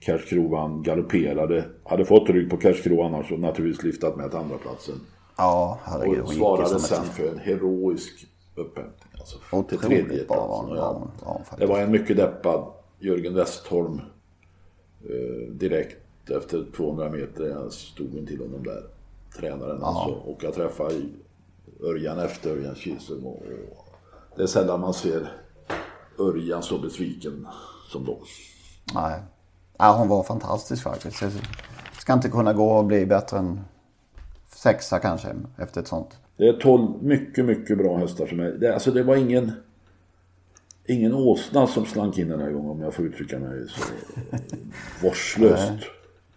Cash 0.00 0.18
Krovan 0.18 0.82
galopperade. 0.82 1.64
Hade 1.84 2.04
fått 2.04 2.28
rygg 2.28 2.50
på 2.50 2.56
Cash 2.56 2.82
Kro 2.82 3.02
annars 3.02 3.32
och 3.32 3.40
naturligtvis 3.40 3.84
lyftat 3.84 4.16
med 4.16 4.30
till 4.30 4.38
andra 4.38 4.56
platsen. 4.58 4.94
Ja, 5.36 5.78
herregud. 5.84 6.20
Och 6.20 6.32
svarade 6.32 6.80
sen 6.80 7.04
för 7.04 7.28
en 7.28 7.38
heroisk 7.38 8.26
upphämtning. 8.54 9.12
Alltså 9.18 9.62
till 9.62 9.78
tredje 9.78 10.24
platsen. 10.24 10.76
Ja. 10.76 11.02
Ja. 11.24 11.40
Det 11.58 11.66
var 11.66 11.78
en 11.78 11.90
mycket 11.90 12.16
deppad 12.16 12.64
Jörgen 12.98 13.34
Westholm 13.34 14.00
direkt 15.50 16.30
efter 16.30 16.64
200 16.76 17.10
meter. 17.10 17.48
Jag 17.48 17.72
stod 17.72 18.14
intill 18.14 18.40
honom 18.40 18.62
där, 18.64 18.82
tränaren 19.36 19.82
alltså. 19.82 20.10
Och 20.10 20.44
jag 20.44 20.54
träffade 20.54 20.94
Örjan 21.82 22.18
efter 22.18 22.50
Örjan 22.50 22.74
Kihlström. 22.74 23.26
Och, 23.26 23.42
och 23.70 24.36
det 24.36 24.42
är 24.42 24.46
sällan 24.46 24.80
man 24.80 24.94
ser 24.94 25.32
Örjan 26.18 26.62
så 26.62 26.78
besviken 26.78 27.46
som 27.88 28.04
då. 28.04 28.18
Nej. 28.94 29.20
Ja, 29.78 29.96
hon 29.98 30.08
var 30.08 30.22
fantastisk 30.22 30.82
faktiskt. 30.82 31.20
Det 31.20 31.30
ska 32.00 32.12
inte 32.12 32.28
kunna 32.28 32.52
gå 32.52 32.70
och 32.70 32.84
bli 32.84 33.06
bättre 33.06 33.38
än 33.38 33.60
sexa 34.48 34.98
kanske 34.98 35.28
efter 35.56 35.80
ett 35.80 35.88
sånt. 35.88 36.18
Det 36.36 36.48
är 36.48 36.52
12 36.52 37.02
mycket, 37.02 37.44
mycket 37.44 37.78
bra 37.78 37.96
hästar 37.96 38.26
som 38.26 38.40
är... 38.40 38.50
Det, 38.50 38.74
alltså 38.74 38.90
det 38.90 39.02
var 39.02 39.16
ingen... 39.16 39.52
Ingen 40.92 41.14
åsna 41.14 41.66
som 41.66 41.86
slank 41.86 42.18
in 42.18 42.28
den 42.28 42.40
här 42.40 42.50
gången 42.50 42.70
om 42.70 42.80
jag 42.80 42.94
får 42.94 43.04
uttrycka 43.04 43.38
mig 43.38 43.68
så 43.68 43.82
vårdslöst. 45.02 45.72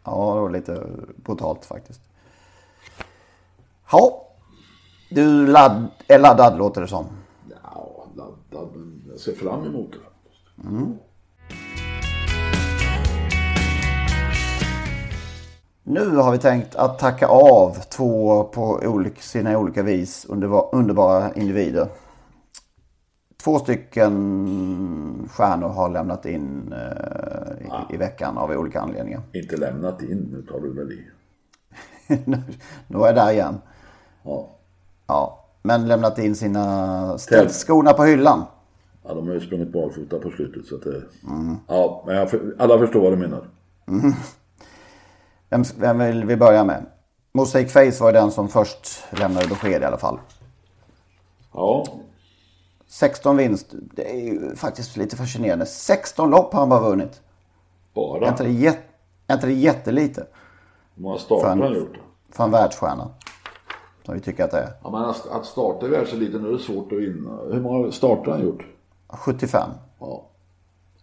Ja, 0.04 0.34
det 0.36 0.42
var 0.42 0.50
lite 0.50 0.88
brutalt 1.16 1.66
faktiskt. 1.66 2.02
Ja. 3.92 4.22
Du 5.10 5.48
ladd, 5.48 5.88
är 6.08 6.20
laddad 6.20 6.58
låter 6.58 6.82
det 6.82 6.88
som. 6.88 7.06
Ja, 7.64 8.06
laddad, 8.16 8.70
men 8.76 9.02
jag 9.10 9.20
ser 9.20 9.34
fram 9.36 9.66
emot 9.66 9.92
det 9.92 9.98
faktiskt. 10.00 10.96
Nu 15.84 16.16
har 16.16 16.32
vi 16.32 16.38
tänkt 16.38 16.76
att 16.76 17.00
tacka 17.00 17.28
av 17.28 17.78
två 17.90 18.44
på 18.44 18.80
olika, 18.84 19.22
sina 19.22 19.58
olika 19.58 19.84
vis 19.84 20.26
underba- 20.30 20.70
underbara 20.72 21.34
individer. 21.34 21.88
Två 23.46 23.60
stycken 23.60 25.30
stjärnor 25.32 25.70
har 25.70 25.90
lämnat 25.90 26.26
in 26.26 26.74
eh, 26.74 27.66
i, 27.66 27.96
i 27.96 27.98
veckan 27.98 28.38
av 28.38 28.52
olika 28.52 28.82
anledningar. 28.82 29.22
Inte 29.34 29.58
lämnat 29.58 30.02
in, 30.02 30.18
nu 30.32 30.42
tar 30.42 30.60
du 30.60 30.74
väl 30.74 30.92
i. 30.92 31.08
nu, 32.26 32.38
nu 32.88 33.00
är 33.00 33.06
jag 33.06 33.16
där 33.16 33.32
igen. 33.32 33.62
Ja. 34.24 34.50
Ja. 35.08 35.46
Men 35.62 35.88
lämnat 35.88 36.20
in 36.20 36.36
sina 36.36 37.18
skorna 37.50 37.94
på 37.94 38.04
hyllan. 38.04 38.44
Ja, 39.04 39.14
de 39.14 39.28
har 39.28 39.34
ju 39.34 39.42
sprungit 39.42 39.74
barfota 39.74 40.20
på 40.20 40.30
slutet. 40.30 40.66
Så 40.66 40.76
att 40.76 40.84
det... 40.84 41.02
Mm. 41.28 41.58
Ja, 41.68 42.04
men 42.06 42.16
jag, 42.16 42.30
alla 42.58 42.80
förstår 42.80 43.02
vad 43.02 43.12
du 43.14 43.18
menar. 43.18 43.48
Mm. 43.88 44.14
Vem, 45.50 45.64
vem 45.80 46.00
vill 46.00 46.26
vi 46.26 46.38
börja 46.38 46.64
med? 46.64 46.86
Mosaic 47.32 47.74
Face 47.74 48.04
var 48.04 48.14
den 48.14 48.32
som 48.32 48.50
först 48.50 49.04
lämnade 49.10 49.48
besked 49.48 49.82
i 49.82 49.86
alla 49.86 49.98
fall. 49.98 50.20
Ja. 51.54 51.86
16 52.96 53.38
vinst. 53.38 53.68
Det 53.72 54.12
är 54.12 54.22
ju 54.22 54.56
faktiskt 54.56 54.98
lite 54.98 55.16
fascinerande. 55.16 55.66
16 55.66 56.30
lopp 56.30 56.54
har 56.54 56.60
han 56.60 56.70
bara 56.70 56.90
vunnit. 56.90 57.22
Bara? 57.94 58.26
Är 58.26 58.30
inte 58.30 58.44
det, 58.44 58.52
jät 58.52 58.80
är 59.28 59.34
inte 59.34 59.48
det 59.48 59.54
jättelite? 59.54 60.26
Hur 60.96 61.04
många 61.04 61.18
starter 61.18 61.48
har 61.48 61.56
han 61.56 61.74
gjort? 61.74 61.98
För 62.32 62.44
en 62.44 62.52
världsstjärna. 62.52 63.10
Som 64.06 64.14
vi 64.14 64.20
tycker 64.20 64.44
att 64.44 64.52
det 64.52 64.58
är. 64.58 64.70
Ja, 64.84 64.92
men 64.92 65.04
att 65.38 65.46
starta 65.46 65.86
i 65.86 65.90
världseliten 65.90 66.46
är 66.46 66.50
det 66.50 66.60
svårt 66.60 66.92
att 66.92 66.98
vinna. 67.00 67.38
Hur 67.52 67.62
många 67.62 67.92
starter 67.92 68.32
har 68.32 68.38
han 68.38 68.48
gjort? 68.48 68.66
75. 69.08 69.70
Ja. 70.00 70.26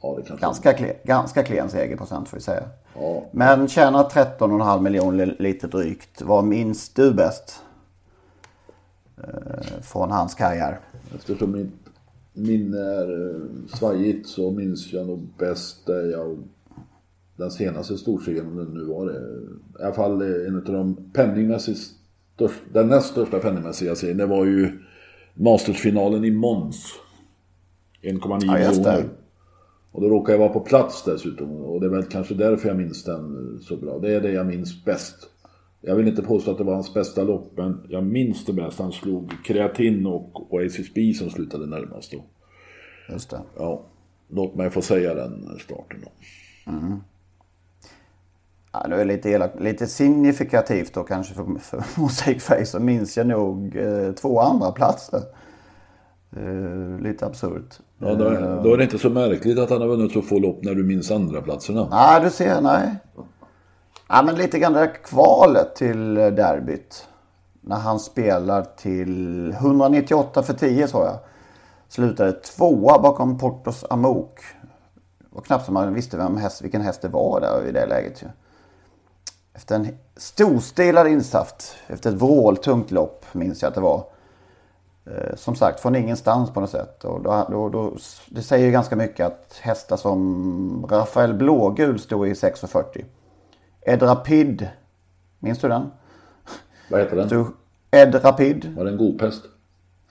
Ja, 0.02 0.18
det 0.26 0.40
ganska, 0.40 0.72
klen, 0.72 0.96
ganska 1.04 1.42
klen 1.42 1.70
segerprocent 1.70 2.28
får 2.28 2.36
vi 2.36 2.42
säga. 2.42 2.64
Ja. 2.94 3.22
Men 3.30 3.68
tjänar 3.68 4.04
13,5 4.04 4.80
miljoner 4.80 5.36
lite 5.38 5.66
drygt. 5.66 6.22
Vad 6.22 6.44
minns 6.44 6.88
du 6.88 7.14
bäst? 7.14 7.62
Eh, 9.16 9.80
från 9.82 10.10
hans 10.10 10.34
karriär. 10.34 10.80
Eftersom 11.14 11.52
mitt 11.52 11.81
minne 12.32 12.78
är 12.78 13.30
eh, 13.30 13.40
svajigt 13.66 14.28
så 14.28 14.50
minns 14.50 14.92
jag 14.92 15.06
nog 15.06 15.28
bäst 15.38 15.86
det 15.86 16.10
jag 16.10 16.38
den 17.36 17.50
senaste 17.50 17.98
storsegern, 17.98 18.46
om 18.46 18.56
det 18.56 18.80
nu 18.80 18.84
var 18.84 19.06
det. 19.06 19.20
I 19.80 19.84
alla 19.84 19.94
fall 19.94 20.22
en 20.22 20.56
av 20.56 20.62
de 20.62 20.96
penningmässigt 21.12 21.80
största, 22.34 22.60
den 22.72 22.88
näst 22.88 23.10
största 23.10 23.38
penningmässiga 23.38 23.94
serien. 23.94 24.16
Det 24.16 24.26
var 24.26 24.44
ju 24.44 24.78
Mastersfinalen 25.34 26.24
i 26.24 26.30
Mons. 26.30 26.94
1,9 28.02 28.40
ja, 28.46 28.52
miljoner. 28.52 29.08
Och 29.92 30.00
då 30.00 30.08
råkade 30.08 30.32
jag 30.32 30.38
vara 30.38 30.52
på 30.52 30.60
plats 30.60 31.04
dessutom. 31.04 31.50
Och 31.50 31.80
det 31.80 31.86
är 31.86 31.90
väl 31.90 32.04
kanske 32.04 32.34
därför 32.34 32.68
jag 32.68 32.76
minns 32.76 33.04
den 33.04 33.58
så 33.62 33.76
bra. 33.76 33.98
Det 33.98 34.14
är 34.14 34.20
det 34.20 34.32
jag 34.32 34.46
minns 34.46 34.84
bäst. 34.84 35.28
Jag 35.84 35.96
vill 35.96 36.08
inte 36.08 36.22
påstå 36.22 36.50
att 36.50 36.58
det 36.58 36.64
var 36.64 36.74
hans 36.74 36.94
bästa 36.94 37.22
lopp, 37.22 37.52
men 37.56 37.86
jag 37.88 38.04
minns 38.04 38.44
det 38.44 38.52
bäst. 38.52 38.78
Han 38.78 38.92
slog 38.92 39.32
Kreatin 39.44 40.06
och 40.06 40.54
Oasis 40.54 40.94
B 40.94 41.14
som 41.14 41.30
slutade 41.30 41.66
närmast 41.66 42.12
då. 42.12 42.24
Just 43.12 43.30
det. 43.30 43.40
Ja, 43.56 43.82
låt 44.28 44.54
mig 44.54 44.70
få 44.70 44.82
säga 44.82 45.14
den 45.14 45.58
starten 45.58 46.04
då. 46.04 46.10
Mm. 46.72 47.00
Ja, 48.72 48.86
det 48.88 49.00
är 49.00 49.04
lite, 49.04 49.30
elak, 49.30 49.52
lite 49.60 49.86
signifikativt 49.86 50.94
då 50.94 51.02
kanske 51.02 51.34
för, 51.34 51.58
för 51.60 51.84
Mosaic 52.00 52.42
Face 52.42 52.66
så 52.66 52.80
minns 52.80 53.16
jag 53.16 53.26
nog 53.26 53.76
eh, 53.76 54.12
två 54.12 54.40
andra 54.40 54.72
platser. 54.72 55.20
Eh, 56.36 57.00
lite 57.00 57.26
absurt. 57.26 57.78
Ja, 57.98 58.14
då, 58.14 58.24
är, 58.24 58.62
då 58.62 58.72
är 58.74 58.76
det 58.76 58.84
inte 58.84 58.98
så 58.98 59.10
märkligt 59.10 59.58
att 59.58 59.70
han 59.70 59.80
har 59.80 59.88
vunnit 59.88 60.12
så 60.12 60.22
få 60.22 60.38
lopp 60.38 60.64
när 60.64 60.74
du 60.74 60.84
minns 60.84 61.10
andra 61.10 61.42
platserna. 61.42 61.88
Nej, 61.90 62.20
du 62.24 62.30
ser, 62.30 62.60
nej. 62.60 62.96
Ja, 64.14 64.22
men 64.22 64.34
lite 64.34 64.58
grann 64.58 64.72
det 64.72 64.78
där 64.78 64.94
kvalet 65.04 65.74
till 65.74 66.14
derbyt. 66.14 67.08
När 67.60 67.76
han 67.76 68.00
spelar 68.00 68.62
till 68.76 69.50
198 69.50 70.42
för 70.42 70.54
10 70.54 70.88
tror 70.88 71.04
jag. 71.04 71.18
Slutade 71.88 72.32
tvåa 72.32 72.98
bakom 72.98 73.38
Portos 73.38 73.84
Amok. 73.90 74.40
Det 75.18 75.26
var 75.30 75.42
knappt 75.42 75.64
som 75.64 75.74
man 75.74 75.94
visste 75.94 76.16
vem 76.16 76.36
häst, 76.36 76.62
vilken 76.62 76.80
häst 76.80 77.02
det 77.02 77.08
var 77.08 77.40
där 77.40 77.68
i 77.68 77.72
det 77.72 77.86
läget 77.86 78.22
ju. 78.22 78.26
Efter 79.54 79.74
en 79.74 79.88
storstilad 80.16 81.08
insats, 81.08 81.76
efter 81.86 82.10
ett 82.10 82.16
vråltungt 82.16 82.90
lopp 82.90 83.24
minns 83.32 83.62
jag 83.62 83.68
att 83.68 83.74
det 83.74 83.80
var. 83.80 84.04
Eh, 85.06 85.36
som 85.36 85.54
sagt, 85.54 85.80
från 85.80 85.96
ingenstans 85.96 86.50
på 86.50 86.60
något 86.60 86.70
sätt. 86.70 87.04
Och 87.04 87.22
då, 87.22 87.46
då, 87.50 87.68
då, 87.68 87.96
det 88.28 88.42
säger 88.42 88.66
ju 88.66 88.72
ganska 88.72 88.96
mycket 88.96 89.26
att 89.26 89.58
hästar 89.60 89.96
som 89.96 90.86
Rafael 90.90 91.34
Blågul 91.34 91.98
stod 91.98 92.28
i 92.28 92.32
6,40. 92.32 93.04
Ed 93.84 94.02
Rapid, 94.02 94.68
minns 95.38 95.58
du 95.58 95.68
den? 95.68 95.90
Vad 96.90 97.00
heter 97.00 97.16
den? 97.16 97.26
Stod 97.26 97.46
Ed 97.90 98.24
Rapid. 98.24 98.74
Var 98.76 98.84
det 98.84 98.90
en 98.90 98.96
god 98.96 99.22
häst? 99.22 99.44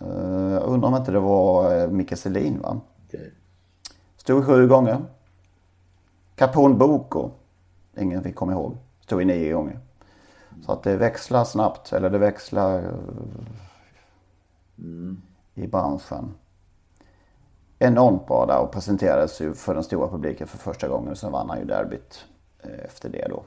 Uh, 0.02 0.62
undrar 0.64 0.88
om 0.88 0.96
inte 0.96 1.12
det 1.12 1.20
var 1.20 1.76
uh, 1.76 1.92
Micke 1.92 2.18
Selin 2.18 2.62
va? 2.62 2.82
Okay. 3.08 3.30
Stod 4.18 4.46
sju 4.46 4.68
gånger. 4.68 5.06
Capone 6.36 6.76
Boko. 6.76 7.32
Ingen 7.98 8.24
fick 8.24 8.36
komma 8.36 8.52
ihåg. 8.52 8.78
Stod 9.02 9.22
i 9.22 9.26
nio 9.26 9.54
gånger. 9.54 9.80
Så 10.66 10.72
att 10.72 10.84
det 10.84 10.98
växlar 10.98 11.44
snabbt. 11.44 11.94
Eller 11.94 12.10
det 12.10 12.18
växlar 12.18 12.94
mm. 14.78 15.22
i 15.54 15.68
branschen. 15.68 16.34
Enormt 17.80 18.28
bra 18.28 18.46
där 18.46 18.60
och 18.60 18.72
presenterades 18.72 19.42
ju 19.42 19.54
för 19.54 19.74
den 19.74 19.84
stora 19.84 20.08
publiken 20.08 20.48
för 20.48 20.58
första 20.58 20.88
gången. 20.88 21.16
Sen 21.16 21.32
vann 21.32 21.50
han 21.50 21.60
ju 21.60 21.66
derbyt 21.66 22.26
eh, 22.64 22.86
efter 22.86 23.10
det 23.10 23.28
då. 23.30 23.44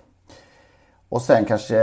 Och 1.15 1.23
sen 1.23 1.45
kanske 1.45 1.77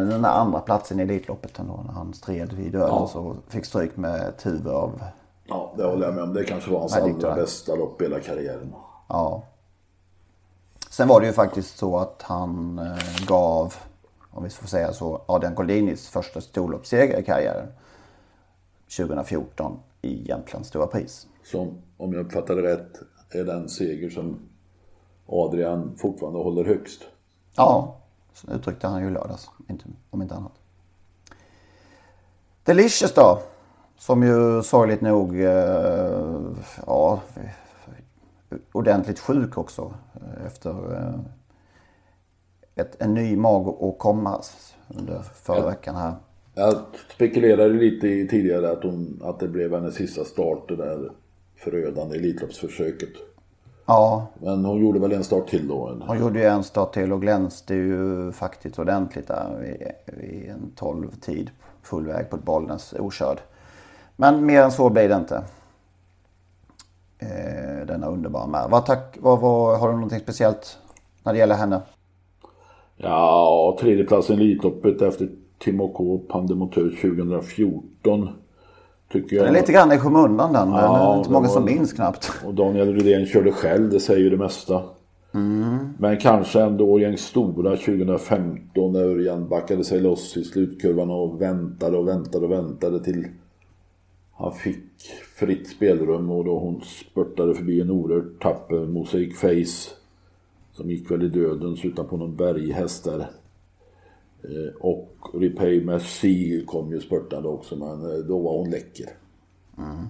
den 0.00 0.22
där 0.22 0.28
andra 0.28 0.60
platsen 0.60 1.00
i 1.00 1.02
Elitloppet 1.02 1.58
ändå 1.58 1.84
när 1.86 1.92
han 1.92 2.14
stred 2.14 2.52
vid 2.52 2.72
döden 2.72 2.88
ja. 2.88 3.06
så 3.06 3.36
fick 3.48 3.64
stryk 3.64 3.96
med 3.96 4.32
huvud 4.42 4.66
av... 4.66 5.02
Ja, 5.44 5.74
det 5.76 5.84
håller 5.84 6.06
jag 6.06 6.14
med 6.14 6.24
om. 6.24 6.34
Det 6.34 6.44
kanske 6.44 6.70
var 6.70 6.80
hans 6.80 6.96
allra 6.96 7.34
bästa 7.34 7.74
lopp 7.74 8.00
i 8.00 8.04
hela 8.04 8.20
karriären. 8.20 8.74
Ja. 9.08 9.42
Sen 10.90 11.08
var 11.08 11.20
det 11.20 11.26
ju 11.26 11.32
faktiskt 11.32 11.78
så 11.78 11.98
att 11.98 12.22
han 12.22 12.78
eh, 12.78 13.26
gav, 13.26 13.74
om 14.30 14.44
vi 14.44 14.50
får 14.50 14.66
säga 14.66 14.92
så, 14.92 15.22
Adrian 15.26 15.54
Goldinis 15.54 16.08
första 16.08 16.40
storloppsseger 16.40 17.18
i 17.18 17.22
karriären. 17.22 17.68
2014 18.96 19.78
i 20.02 20.28
Jämtlands 20.28 20.68
stora 20.68 20.86
pris. 20.86 21.26
Som, 21.44 21.82
om 21.96 22.12
jag 22.12 22.26
uppfattade 22.26 22.62
rätt, 22.62 23.00
är 23.30 23.44
den 23.44 23.68
seger 23.68 24.10
som 24.10 24.38
Adrian 25.26 25.96
fortfarande 25.98 26.38
håller 26.38 26.64
högst. 26.64 27.02
Ja, 27.56 27.99
så 28.34 28.52
uttryckte 28.52 28.86
han 28.86 29.02
ju 29.02 29.10
lördags, 29.10 29.50
om 30.10 30.22
inte 30.22 30.34
annat. 30.34 30.52
Delicious 32.64 33.14
då, 33.14 33.42
som 33.98 34.22
ju 34.22 34.62
sorgligt 34.62 35.00
nog, 35.00 35.40
eh, 35.40 36.52
ja, 36.86 37.20
ordentligt 38.72 39.18
sjuk 39.18 39.58
också 39.58 39.94
eh, 40.14 40.46
efter 40.46 40.70
eh, 40.70 41.20
ett, 42.74 43.02
en 43.02 43.14
ny 43.14 43.36
magåkomma 43.36 44.42
under 44.88 45.22
förra 45.22 45.58
jag, 45.58 45.66
veckan 45.66 45.94
här. 45.94 46.14
Jag 46.54 46.76
spekulerade 47.14 47.74
lite 47.74 48.08
i 48.08 48.28
tidigare 48.28 48.70
att, 48.70 48.82
hon, 48.82 49.20
att 49.24 49.40
det 49.40 49.48
blev 49.48 49.74
hennes 49.74 49.94
sista 49.94 50.24
start 50.24 50.68
det 50.68 50.76
där 50.76 51.10
förödande 51.56 52.16
Elitloppsförsöket. 52.16 53.12
Ja. 53.90 54.26
Men 54.38 54.64
hon 54.64 54.78
gjorde 54.78 54.98
väl 54.98 55.12
en 55.12 55.24
start 55.24 55.48
till 55.48 55.68
då? 55.68 55.88
Eller? 55.88 56.06
Hon 56.06 56.18
gjorde 56.18 56.38
ju 56.38 56.44
en 56.44 56.62
start 56.62 56.94
till 56.94 57.12
och 57.12 57.20
glänste 57.20 57.74
ju 57.74 58.32
faktiskt 58.32 58.78
ordentligt 58.78 59.28
där 59.28 59.76
vid 60.06 60.48
en 60.48 60.72
12 60.76 61.10
tid 61.10 61.50
full 61.82 62.06
väg 62.06 62.30
på 62.30 62.36
Bollnäs 62.36 62.94
okörd. 62.98 63.40
Men 64.16 64.46
mer 64.46 64.62
än 64.62 64.72
så 64.72 64.90
blir 64.90 65.08
det 65.08 65.16
inte. 65.16 65.42
Eh, 67.18 67.86
denna 67.86 68.06
underbara 68.06 68.46
med. 68.46 68.66
Vad, 68.70 68.86
tack, 68.86 69.16
vad, 69.20 69.40
vad, 69.40 69.80
har 69.80 69.88
du 69.88 69.94
någonting 69.94 70.20
speciellt 70.20 70.78
när 71.22 71.32
det 71.32 71.38
gäller 71.38 71.54
henne? 71.54 71.80
Ja, 72.96 73.76
tredjeplatsen 73.80 74.40
i 74.40 74.42
Elitloppet 74.42 75.02
efter 75.02 75.28
Timo 75.58 75.92
K. 75.92 76.18
Pandemotör 76.28 76.90
2014. 77.02 78.28
Tycker 79.12 79.36
jag. 79.36 79.44
Det 79.44 79.48
är 79.48 79.52
lite 79.52 79.72
grann 79.72 79.92
i 79.92 79.98
skymundan 79.98 80.52
den, 80.52 80.68
ja, 80.68 80.74
det 80.74 81.14
är 81.14 81.18
inte 81.18 81.30
många 81.30 81.48
var... 81.48 81.54
som 81.54 81.64
minns 81.64 81.92
knappt. 81.92 82.32
Och 82.46 82.54
Daniel 82.54 82.94
Rydén 82.94 83.26
körde 83.26 83.52
själv, 83.52 83.90
det 83.90 84.00
säger 84.00 84.20
ju 84.20 84.30
det 84.30 84.36
mesta. 84.36 84.82
Mm. 85.34 85.88
Men 85.98 86.16
kanske 86.16 86.60
ändå 86.60 86.84
årgängs 86.84 87.20
stora 87.20 87.76
2015 87.76 88.92
när 88.92 89.00
Örjan 89.00 89.48
backade 89.48 89.84
sig 89.84 90.00
loss 90.00 90.36
i 90.36 90.44
slutkurvan 90.44 91.10
och 91.10 91.42
väntade 91.42 91.96
och 91.96 92.08
väntade 92.08 92.44
och 92.46 92.52
väntade 92.52 93.04
till 93.04 93.26
han 94.40 94.52
fick 94.52 95.02
fritt 95.36 95.68
spelrum 95.68 96.30
och 96.30 96.44
då 96.44 96.58
hon 96.58 96.80
spurtade 96.80 97.54
förbi 97.54 97.80
en 97.80 97.90
oerhört 97.90 98.42
tapper 98.42 98.86
Mosaic 98.86 99.38
Face. 99.38 99.94
Som 100.72 100.90
gick 100.90 101.10
väl 101.10 101.22
i 101.22 101.28
dödens 101.28 101.84
utanpå 101.84 102.16
någon 102.16 102.36
berghäst 102.36 103.04
där. 103.04 103.26
Eh, 104.44 104.74
och 104.80 105.16
Repay 105.34 105.84
Merci 105.84 106.64
kom 106.66 106.92
ju 106.92 107.00
spurtande 107.00 107.48
också 107.48 107.76
men 107.76 108.12
eh, 108.12 108.18
då 108.18 108.38
var 108.38 108.58
hon 108.58 108.70
läcker. 108.70 109.08
Mm. 109.78 110.06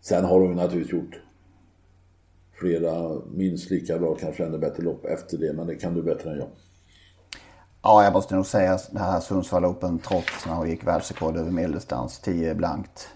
Sen 0.00 0.24
har 0.24 0.40
hon 0.40 0.54
naturligtvis 0.54 0.92
gjort 0.92 1.20
flera 2.52 3.20
minst 3.34 3.70
lika 3.70 3.98
bra, 3.98 4.14
kanske 4.14 4.44
ännu 4.44 4.58
bättre 4.58 4.82
lopp 4.82 5.04
efter 5.04 5.38
det. 5.38 5.52
Men 5.52 5.66
det 5.66 5.74
kan 5.74 5.94
du 5.94 6.02
bättre 6.02 6.30
än 6.30 6.38
jag. 6.38 6.48
Ja, 7.82 8.04
jag 8.04 8.12
måste 8.12 8.34
nog 8.34 8.46
säga 8.46 8.78
det 8.90 8.98
här 8.98 9.20
Sundsvall 9.20 9.64
Open 9.64 9.98
trots 9.98 10.46
när 10.46 10.54
hon 10.54 10.70
gick 10.70 10.86
världsrekord 10.86 11.36
över 11.36 11.50
medeldistans. 11.50 12.20
10 12.20 12.54
blankt. 12.54 13.08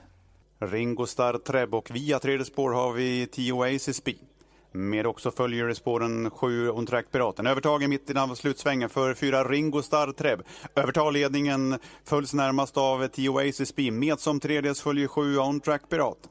Ringo 0.59 1.07
Starr 1.07 1.39
Treb 1.39 1.75
och 1.75 1.91
via 1.91 2.19
tredje 2.19 2.45
spår 2.45 2.71
har 2.71 2.93
vi 2.93 3.27
10 3.27 3.53
Oasis 3.53 3.97
Speed. 3.97 4.30
Med 4.73 5.07
också 5.07 5.31
följer 5.31 5.69
i 5.69 5.75
spåren 5.75 6.31
7 6.31 6.71
On 6.71 6.87
Track 6.87 7.07
Piraten. 7.13 7.47
Övertag 7.47 7.83
i 7.83 7.89
mitten 7.89 8.17
av 8.17 8.35
slutsvängen 8.35 8.89
för 8.89 9.15
fyra 9.15 9.45
Ringo 9.45 9.83
Starr 9.83 10.13
Treb. 10.13 10.43
Övertar 10.77 11.13
ledningen 11.13 11.79
följs 12.05 12.35
närmast 12.35 12.77
av 12.77 13.09
10 13.09 13.29
Oasis 13.29 13.77
Beam. 13.77 13.99
Med 13.99 14.21
som 14.21 14.41
tredje 14.41 14.75
följer 14.75 15.09
7 15.09 15.39
On 15.39 15.61
Track 15.61 15.89
Piraten. 15.89 16.31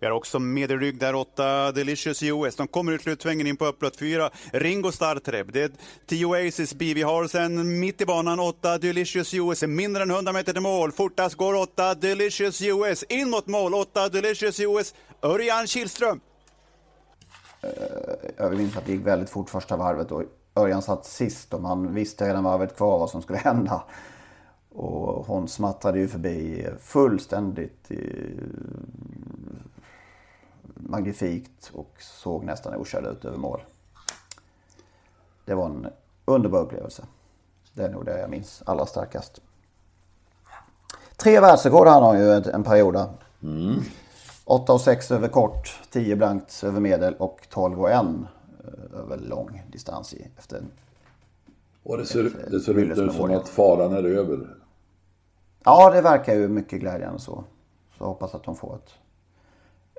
Vi 0.00 0.06
har 0.06 0.12
också 0.12 0.38
med 0.38 0.70
i 0.70 0.76
rygg 0.76 0.98
där 0.98 1.14
8 1.14 1.72
Delicious 1.72 2.22
US. 2.22 2.56
De 2.56 2.68
kommer 2.68 2.92
ut 2.92 3.02
slutsvängen 3.02 3.46
in 3.46 3.56
på 3.56 3.66
upplopp 3.66 3.98
4 3.98 4.30
Ringo 4.52 4.92
Startreb. 4.92 5.52
Det 5.52 5.62
är 5.62 5.70
10 6.06 6.26
Oasis 6.26 6.74
B. 6.74 6.94
Vi 6.94 7.02
har 7.02 7.26
sen 7.26 7.80
mitt 7.80 8.00
i 8.00 8.06
banan 8.06 8.40
8 8.40 8.78
Delicious 8.78 9.34
US. 9.34 9.62
Mindre 9.62 10.02
än 10.02 10.10
100 10.10 10.32
meter 10.32 10.52
till 10.52 10.62
mål. 10.62 10.92
Fortast 10.92 11.34
går 11.34 11.54
8 11.54 11.94
Delicious 11.94 12.62
US. 12.62 13.02
In 13.08 13.30
mot 13.30 13.46
mål 13.46 13.74
8 13.74 14.08
Delicious 14.08 14.60
US. 14.60 14.94
Örjan 15.22 15.66
Kihlström. 15.66 16.20
Eh, 17.60 17.70
jag 18.36 18.56
minns 18.56 18.76
att 18.76 18.86
det 18.86 18.92
gick 18.92 19.06
väldigt 19.06 19.30
fort 19.30 19.50
första 19.50 19.76
varvet 19.76 20.12
och 20.12 20.22
Örjan 20.54 20.82
satt 20.82 21.04
sist 21.04 21.54
och 21.54 21.62
man 21.62 21.94
visste 21.94 22.28
redan 22.28 22.44
varvet 22.44 22.76
kvar 22.76 22.98
vad 22.98 23.10
som 23.10 23.22
skulle 23.22 23.38
hända. 23.44 23.82
Och 24.68 25.26
hon 25.26 25.48
smattrade 25.48 25.98
ju 25.98 26.08
förbi 26.08 26.68
fullständigt 26.80 27.90
eh, 27.90 27.98
magnifikt 30.74 31.70
och 31.74 31.92
såg 31.98 32.44
nästan 32.44 32.74
okörd 32.74 33.06
ut 33.06 33.24
över 33.24 33.38
mål. 33.38 33.60
Det 35.44 35.54
var 35.54 35.66
en 35.66 35.86
underbar 36.24 36.60
upplevelse. 36.60 37.02
Det 37.72 37.84
är 37.84 37.88
nog 37.90 38.04
det 38.04 38.20
jag 38.20 38.30
minns 38.30 38.62
allra 38.66 38.86
starkast. 38.86 39.40
Tre 41.16 41.40
världsrekord 41.40 41.86
han 41.86 42.18
ju 42.18 42.32
en 42.32 42.62
period 42.62 42.94
där. 42.94 43.08
Mm. 43.42 43.80
8 44.48 44.72
och 44.72 44.80
6 44.80 45.10
över 45.10 45.28
kort, 45.28 45.80
10 45.90 46.16
blankt 46.16 46.64
över 46.64 46.80
medel 46.80 47.14
och 47.14 47.46
12 47.50 47.80
och 47.80 47.90
1 47.90 47.94
eh, 47.94 49.00
över 49.00 49.18
lång 49.18 49.62
distans 49.72 50.14
efter 50.38 50.56
en 50.56 50.70
och 51.82 51.98
det 51.98 52.06
ser, 52.06 52.22
det 52.50 52.60
ser 52.60 52.78
ut 52.78 53.14
som 53.14 53.30
att 53.30 53.48
faran 53.48 53.92
är 53.92 54.04
över. 54.04 54.56
Ja, 55.64 55.90
det 55.90 56.00
verkar 56.00 56.34
ju 56.34 56.48
mycket 56.48 56.80
glädjande 56.80 57.20
så. 57.20 57.44
Så 57.90 58.04
jag 58.04 58.06
hoppas 58.06 58.34
att 58.34 58.44
de 58.44 58.56
får 58.56 58.76
ett 58.76 58.90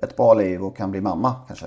ett 0.02 0.16
bra 0.16 0.34
liv 0.34 0.64
och 0.64 0.76
kan 0.76 0.90
bli 0.90 1.00
mamma 1.00 1.34
kanske. 1.46 1.66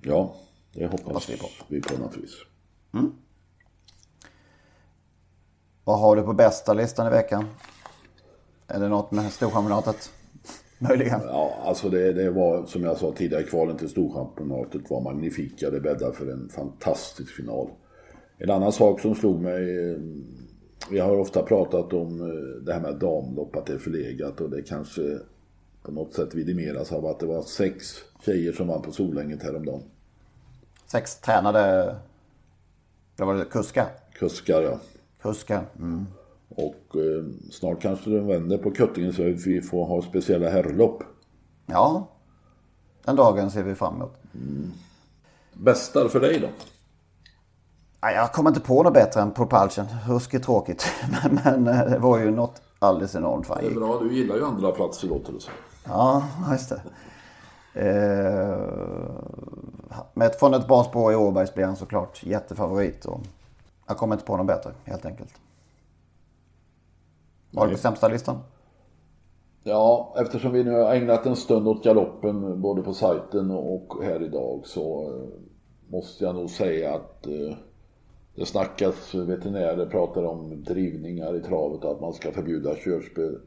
Ja, 0.00 0.34
det 0.72 0.86
hoppas, 0.86 1.06
hoppas 1.06 1.30
vi 1.30 1.38
på. 1.38 1.46
Vi 1.68 1.80
på 1.80 2.02
naturligtvis. 2.02 2.36
Mm. 2.94 3.12
Vad 5.84 6.00
har 6.00 6.16
du 6.16 6.22
på 6.22 6.32
bästa 6.32 6.72
listan 6.72 7.06
i 7.06 7.10
veckan? 7.10 7.48
Är 8.66 8.80
det 8.80 8.88
något 8.88 9.10
med 9.10 9.32
Storchampionatet? 9.32 10.12
Möjligen. 10.88 11.20
Ja, 11.26 11.54
alltså 11.64 11.88
det, 11.88 12.12
det, 12.12 12.30
var 12.30 12.66
som 12.66 12.84
jag 12.84 12.98
sa 12.98 13.12
tidigare, 13.12 13.42
kvalen 13.42 13.76
till 13.76 13.88
Storchampionatet 13.88 14.90
var 14.90 15.00
magnifika. 15.00 15.70
Det 15.70 15.80
bäddade 15.80 16.12
för 16.12 16.32
en 16.32 16.48
fantastisk 16.48 17.32
final. 17.36 17.70
En 18.38 18.50
annan 18.50 18.72
sak 18.72 19.00
som 19.00 19.14
slog 19.14 19.40
mig. 19.40 19.90
Eh, 19.90 19.98
vi 20.90 20.98
har 20.98 21.16
ofta 21.16 21.42
pratat 21.42 21.92
om 21.92 22.20
eh, 22.20 22.64
det 22.64 22.72
här 22.72 22.80
med 22.80 22.94
damlopp, 22.94 23.56
att 23.56 23.66
det 23.66 23.72
är 23.72 23.78
förlegat 23.78 24.40
och 24.40 24.50
det 24.50 24.62
kanske 24.62 25.18
på 25.82 25.92
något 25.92 26.14
sätt 26.14 26.34
vidimeras 26.34 26.92
av 26.92 27.06
att 27.06 27.20
det 27.20 27.26
var 27.26 27.42
sex 27.42 27.86
tjejer 28.24 28.52
som 28.52 28.68
vann 28.68 28.82
på 28.82 28.92
Solänget 28.92 29.42
häromdagen. 29.42 29.82
Sex 30.86 31.20
tränade, 31.20 31.94
vad 33.16 33.28
var 33.28 33.34
det, 33.34 33.44
kuskar? 33.44 33.86
Kuskar 34.12 34.62
ja. 34.62 34.80
Kuskar, 35.22 35.64
mm. 35.78 36.06
Och 36.56 36.96
eh, 36.96 37.24
snart 37.50 37.80
kanske 37.80 38.10
de 38.10 38.26
vänder 38.26 38.58
på 38.58 38.70
kuttingen 38.70 39.12
så 39.12 39.22
vi 39.22 39.62
får 39.62 39.84
ha 39.84 40.02
speciella 40.02 40.50
herrlopp. 40.50 41.02
Ja, 41.66 42.08
den 43.04 43.16
dagen 43.16 43.50
ser 43.50 43.62
vi 43.62 43.74
fram 43.74 43.94
emot. 43.94 44.14
Mm. 44.34 44.72
Bästar 45.52 46.08
för 46.08 46.20
dig 46.20 46.40
då? 46.40 46.48
Jag 48.00 48.32
kommer 48.32 48.50
inte 48.50 48.60
på 48.60 48.82
något 48.82 48.94
bättre 48.94 49.20
än 49.20 49.30
Propulsion. 49.30 49.86
Ruskigt 50.08 50.44
tråkigt. 50.44 50.86
Men, 51.22 51.40
men 51.44 51.74
eh, 51.74 51.90
det 51.90 51.98
var 51.98 52.18
ju 52.18 52.30
något 52.30 52.62
alldeles 52.78 53.14
enormt. 53.14 53.48
Det 53.60 53.66
är 53.66 53.74
bra, 53.74 53.98
du 53.98 54.14
gillar 54.14 54.36
ju 54.36 54.44
andra 54.44 54.72
platser 54.72 55.08
låter 55.08 55.32
det 55.32 55.40
som. 55.40 55.52
Ja, 55.84 56.24
just 56.50 56.68
det. 56.68 56.82
Eh, 57.74 58.58
från 60.38 60.54
ett 60.54 60.66
bra 60.66 60.84
spår 60.84 61.12
i 61.12 61.16
Åbergs 61.16 61.54
blir 61.54 61.64
han 61.64 61.76
såklart 61.76 62.22
jättefavorit. 62.22 63.04
Och 63.04 63.20
jag 63.86 63.96
kommer 63.96 64.14
inte 64.14 64.26
på 64.26 64.36
något 64.36 64.46
bättre 64.46 64.70
helt 64.84 65.06
enkelt. 65.06 65.34
Var 67.52 67.66
det 67.66 67.72
på 67.72 67.78
sämsta 67.78 68.08
listan? 68.08 68.38
Ja, 69.64 70.14
eftersom 70.18 70.52
vi 70.52 70.64
nu 70.64 70.70
har 70.70 70.94
ägnat 70.94 71.26
en 71.26 71.36
stund 71.36 71.68
åt 71.68 71.84
galoppen 71.84 72.60
både 72.60 72.82
på 72.82 72.94
sajten 72.94 73.50
och 73.50 73.94
här 74.04 74.22
idag 74.22 74.60
så 74.64 75.02
eh, 75.02 75.40
måste 75.92 76.24
jag 76.24 76.34
nog 76.34 76.50
säga 76.50 76.94
att 76.94 77.26
eh, 77.26 77.56
det 78.34 78.46
snackas, 78.46 79.14
veterinärer 79.14 79.86
pratar 79.86 80.24
om 80.24 80.64
drivningar 80.64 81.36
i 81.36 81.40
travet 81.40 81.84
att 81.84 82.00
man 82.00 82.12
ska 82.12 82.32
förbjuda 82.32 82.74
körspel. 82.74 83.40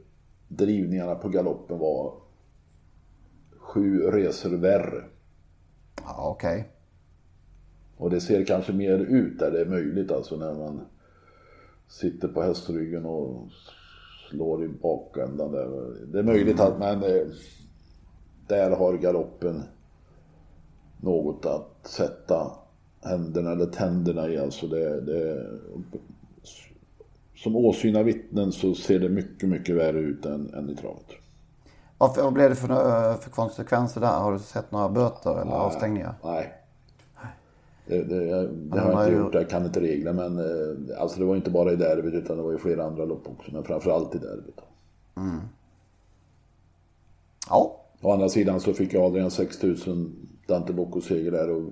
Drivningarna 0.47 1.16
på 1.16 1.30
galoppen 1.30 1.80
var 1.80 2.14
sju 3.58 4.01
resor 4.01 4.58
värre. 4.58 5.03
Ja, 6.03 6.30
okej. 6.30 6.60
Okay. 6.60 6.64
Och 7.97 8.10
det 8.10 8.22
ser 8.22 8.45
kanske 8.45 8.74
mer 8.74 8.97
ut 8.97 9.39
där 9.39 9.51
det 9.51 9.62
är 9.62 9.66
möjligt 9.66 10.12
alltså 10.12 10.36
när 10.36 10.53
man 10.53 10.82
sitter 11.88 12.28
på 12.28 12.41
hästryggen 12.41 13.06
och 13.06 13.47
slår 14.30 14.63
i 14.63 14.67
bakändan 14.67 15.51
där. 15.51 15.67
Det 16.05 16.19
är 16.19 16.23
möjligt 16.23 16.59
att 16.59 16.80
man 16.80 17.03
eh, 17.03 17.28
där 18.47 18.71
har 18.71 18.93
galoppen 18.93 19.63
något 21.01 21.45
att 21.45 21.88
sätta 21.88 22.51
händerna 23.03 23.51
eller 23.51 23.65
tänderna 23.65 24.28
i. 24.28 24.38
Alltså 24.38 24.67
det, 24.67 25.01
det, 25.01 25.47
som 27.36 27.55
åsyna 27.55 28.03
vittnen 28.03 28.51
så 28.51 28.76
ser 28.76 28.99
det 28.99 29.09
mycket, 29.09 29.49
mycket 29.49 29.76
värre 29.76 29.99
ut 29.99 30.26
än, 30.26 30.53
än 30.53 30.69
i 30.69 30.76
travet. 30.76 31.05
Vad, 31.97 32.34
blev 32.34 32.49
det 32.49 32.55
för, 32.55 32.67
för 33.13 33.30
konsekvenser 33.30 34.01
där? 34.01 34.19
Har 34.19 34.34
du 34.34 34.39
sett 34.39 34.71
några 34.71 34.89
böter 34.89 35.41
eller 35.41 35.51
avstängningar? 35.51 36.15
Nej. 36.23 36.53
Det, 37.88 38.03
det, 38.03 38.47
det 38.47 38.79
har 38.79 38.91
jag 38.91 39.07
inte 39.07 39.17
gjort, 39.17 39.33
jag 39.33 39.49
kan 39.49 39.65
inte 39.65 39.79
reglerna 39.79 40.29
men 40.29 40.39
eh, 40.39 41.01
alltså 41.01 41.19
det 41.19 41.25
var 41.25 41.36
inte 41.36 41.51
bara 41.51 41.71
i 41.71 41.75
derbyt 41.75 42.13
utan 42.13 42.38
det 42.38 42.43
var 42.43 42.51
ju 42.51 42.57
flera 42.57 42.83
andra 42.83 43.05
lopp 43.05 43.27
också. 43.27 43.51
Men 43.53 43.63
framförallt 43.63 44.15
i 44.15 44.17
derbyt. 44.17 44.61
Mm. 45.17 45.39
Ja. 47.49 47.81
Å 48.01 48.11
andra 48.11 48.29
sidan 48.29 48.59
så 48.59 48.73
fick 48.73 48.93
Adrian 48.93 49.31
6000 49.31 50.27
Dante 50.47 50.73
Bocco 50.73 51.01
seger 51.01 51.31
där 51.31 51.49
och 51.49 51.63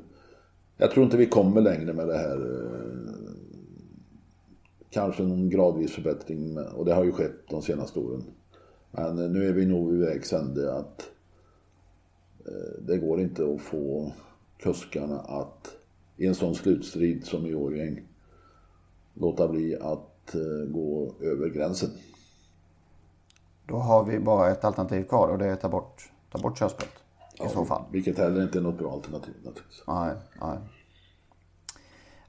jag 0.78 0.92
tror 0.92 1.06
inte 1.06 1.18
vi 1.18 1.26
kommer 1.26 1.62
längre 1.62 1.94
med 1.94 2.08
det 2.08 2.18
här. 2.18 2.38
Eh, 2.38 3.34
kanske 4.90 5.24
någon 5.24 5.50
gradvis 5.50 5.92
förbättring 5.92 6.58
och 6.58 6.86
det 6.86 6.94
har 6.94 7.04
ju 7.04 7.12
skett 7.12 7.50
de 7.50 7.62
senaste 7.62 8.00
åren. 8.00 8.24
Men 8.92 9.20
eh, 9.20 9.30
nu 9.30 9.48
är 9.48 9.54
vi 9.54 9.66
nog 9.66 9.94
i 9.94 9.98
vägs 9.98 10.34
ände 10.34 10.74
att 10.74 11.10
det 12.80 12.98
går 12.98 13.22
inte 13.22 13.54
att 13.54 13.62
få 13.62 14.12
kuskarna 14.58 15.20
att 15.20 15.78
i 16.18 16.28
en 16.28 16.36
sån 16.36 16.56
slutstrid 16.56 17.26
som 17.26 17.46
i 17.46 17.56
Årjäng 17.56 18.02
låta 19.14 19.48
bli 19.48 19.76
att 19.82 20.36
gå 20.68 21.14
över 21.22 21.50
gränsen. 21.50 21.90
Då 23.68 23.76
har 23.76 24.04
vi 24.04 24.20
bara 24.20 24.52
ett 24.52 24.66
alternativ 24.66 25.04
kvar 25.04 25.28
och 25.28 25.38
det 25.38 25.46
är 25.46 25.54
att 25.54 25.62
ta 25.62 25.70
bort, 25.70 26.12
ta 26.32 26.38
bort 26.38 26.60
körspöet 26.60 26.90
i 27.34 27.38
ja, 27.38 27.50
så 27.50 27.66
fall. 27.66 27.84
Vilket 27.92 28.18
heller 28.18 28.44
inte 28.44 28.58
är 28.58 28.62
något 28.62 28.78
bra 28.78 28.92
alternativ 28.92 29.34
naturligtvis. 29.44 29.84
Nej, 29.88 30.16
nej. 30.42 30.58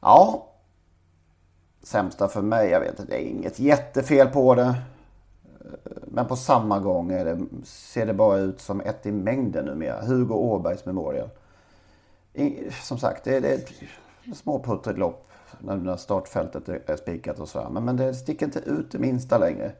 Ja. 0.01 0.51
Sämsta 1.82 2.28
för 2.28 2.43
mig, 2.43 2.70
jag 2.70 2.80
vet 2.80 3.01
att 3.01 3.07
det 3.07 3.14
är 3.14 3.28
inget 3.28 3.59
jättefel 3.59 4.28
på 4.28 4.55
det. 4.55 4.74
Men 6.07 6.26
på 6.26 6.37
samma 6.37 6.78
gång 6.78 7.09
det, 7.09 7.41
ser 7.64 8.07
det 8.07 8.14
bara 8.14 8.39
ut 8.39 8.61
som 8.61 8.80
ett 8.80 9.07
i 9.07 9.12
mängden 9.12 9.64
numera. 9.64 10.03
Hugo 10.03 10.35
Åbergs 10.35 10.85
Memorial. 10.85 11.28
Som 12.82 12.99
sagt, 12.99 13.24
det 13.24 13.37
är, 13.37 13.41
det 13.41 13.49
är 13.49 13.59
ett 13.59 13.72
småputtrigt 14.37 14.99
lopp 14.99 15.28
när 15.59 15.97
startfältet 15.97 16.68
är 16.68 16.97
spikat 16.97 17.39
och 17.39 17.49
så. 17.49 17.68
Men, 17.70 17.85
men 17.85 17.97
det 17.97 18.14
sticker 18.14 18.47
inte 18.47 18.59
ut 18.59 18.91
det 18.91 18.99
minsta 18.99 19.39
längre. 19.39 19.72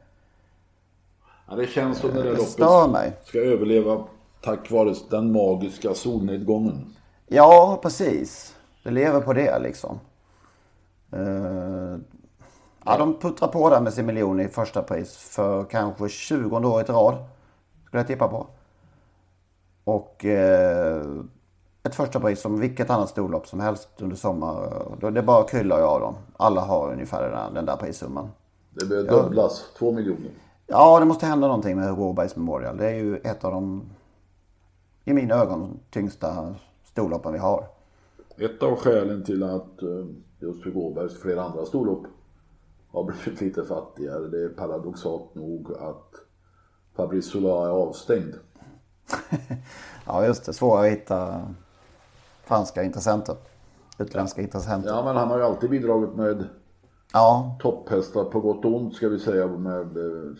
Ja, 1.49 1.55
det 1.55 1.67
känns 1.67 1.97
som 1.97 2.09
när 2.09 2.23
det, 2.23 2.31
det 2.31 2.37
loppet 2.37 2.91
mig. 2.91 3.13
ska 3.23 3.39
överleva 3.39 4.07
tack 4.41 4.71
vare 4.71 4.95
den 5.09 5.31
magiska 5.31 5.93
solnedgången. 5.93 6.95
Ja, 7.27 7.79
precis. 7.81 8.55
Det 8.83 8.91
lever 8.91 9.21
på 9.21 9.33
det 9.33 9.59
liksom. 9.59 9.99
Uh, 11.13 11.97
ja, 12.85 12.97
de 12.97 13.19
puttrar 13.19 13.47
på 13.47 13.69
där 13.69 13.81
med 13.81 13.93
sin 13.93 14.05
miljon 14.05 14.39
i 14.39 14.47
första 14.47 14.81
pris 14.81 15.17
för 15.17 15.63
kanske 15.63 16.09
20 16.09 16.57
året 16.57 16.89
i 16.89 16.91
rad. 16.91 17.15
Skulle 17.85 17.99
jag 17.99 18.07
tippa 18.07 18.27
på. 18.27 18.47
Och 19.83 20.25
uh, 20.25 21.23
ett 21.85 21.95
första 21.95 22.19
pris 22.19 22.41
som 22.41 22.59
vilket 22.59 22.89
annat 22.89 23.09
storlopp 23.09 23.47
som 23.47 23.59
helst 23.59 23.89
under 23.99 24.15
sommar. 24.15 25.11
Det 25.11 25.21
bara 25.21 25.43
kryllar 25.43 25.77
ju 25.77 25.83
av 25.83 25.99
dem. 25.99 26.15
Alla 26.37 26.61
har 26.61 26.91
ungefär 26.91 27.21
den 27.21 27.31
där, 27.31 27.51
den 27.51 27.65
där 27.65 27.75
prissumman. 27.75 28.29
Det 28.69 28.85
blir 28.85 29.03
dubblas, 29.03 29.73
två 29.77 29.91
miljoner. 29.91 30.31
Ja, 30.67 30.99
det 30.99 31.05
måste 31.05 31.25
hända 31.25 31.47
någonting 31.47 31.75
med 31.77 31.97
Råbergs 31.97 32.35
Memorial. 32.35 32.77
Det 32.77 32.89
är 32.89 32.95
ju 32.95 33.17
ett 33.17 33.43
av 33.43 33.51
de 33.51 33.83
i 35.03 35.13
mina 35.13 35.35
ögon, 35.35 35.79
tyngsta 35.89 36.55
storloppen 36.83 37.33
vi 37.33 37.39
har. 37.39 37.67
Ett 38.37 38.63
av 38.63 38.75
skälen 38.75 39.23
till 39.23 39.43
att 39.43 39.81
eh, 39.81 40.05
just 40.39 40.63
för 40.63 40.69
Gåbergs 40.69 41.21
flera 41.21 41.43
andra 41.43 41.65
storlopp 41.65 42.03
har 42.91 43.03
blivit 43.03 43.41
lite 43.41 43.65
fattigare, 43.65 44.27
det 44.27 44.43
är 44.43 44.49
paradoxalt 44.49 45.35
nog 45.35 45.71
att 45.71 46.11
Fabrice 46.95 47.31
Sola 47.31 47.65
är 47.65 47.71
avstängd. 47.71 48.33
ja 50.05 50.25
just 50.25 50.45
det, 50.45 50.53
svårare 50.53 50.87
att 50.87 50.93
hitta 50.93 51.41
franska 52.45 52.83
intressenter. 52.83 53.35
Utländska 53.99 54.41
intressenter. 54.41 54.89
Ja 54.89 55.05
men 55.05 55.15
han 55.15 55.27
har 55.27 55.37
ju 55.37 55.43
alltid 55.43 55.69
bidragit 55.69 56.15
med 56.15 56.47
ja. 57.13 57.57
topphästar 57.59 58.23
på 58.23 58.39
gott 58.39 58.65
och 58.65 58.75
ont 58.75 58.95
ska 58.95 59.09
vi 59.09 59.19
säga 59.19 59.47
med 59.47 59.97
eh, 59.97 60.31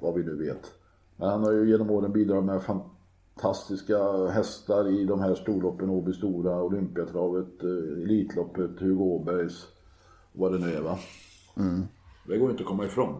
vad 0.00 0.14
vi 0.14 0.24
nu 0.24 0.36
vet. 0.36 0.72
Men 1.16 1.28
han 1.28 1.42
har 1.44 1.52
ju 1.52 1.70
genom 1.70 1.90
åren 1.90 2.12
bidragit 2.12 2.44
med 2.44 2.62
fantastiska 2.62 4.28
hästar 4.28 4.88
i 4.88 5.04
de 5.04 5.20
här 5.20 5.34
storloppen, 5.34 5.90
Åby 5.90 6.12
Stora, 6.12 6.62
Olympiatravet, 6.62 7.62
eh, 7.62 8.02
Elitloppet, 8.02 8.80
Hugo 8.80 9.04
Åbergs, 9.04 9.66
vad 10.32 10.52
det 10.52 10.58
nu 10.58 10.74
är 10.74 10.80
va. 10.80 10.98
Mm. 11.56 11.82
Det 12.26 12.38
går 12.38 12.50
inte 12.50 12.62
att 12.62 12.68
komma 12.68 12.84
ifrån. 12.84 13.14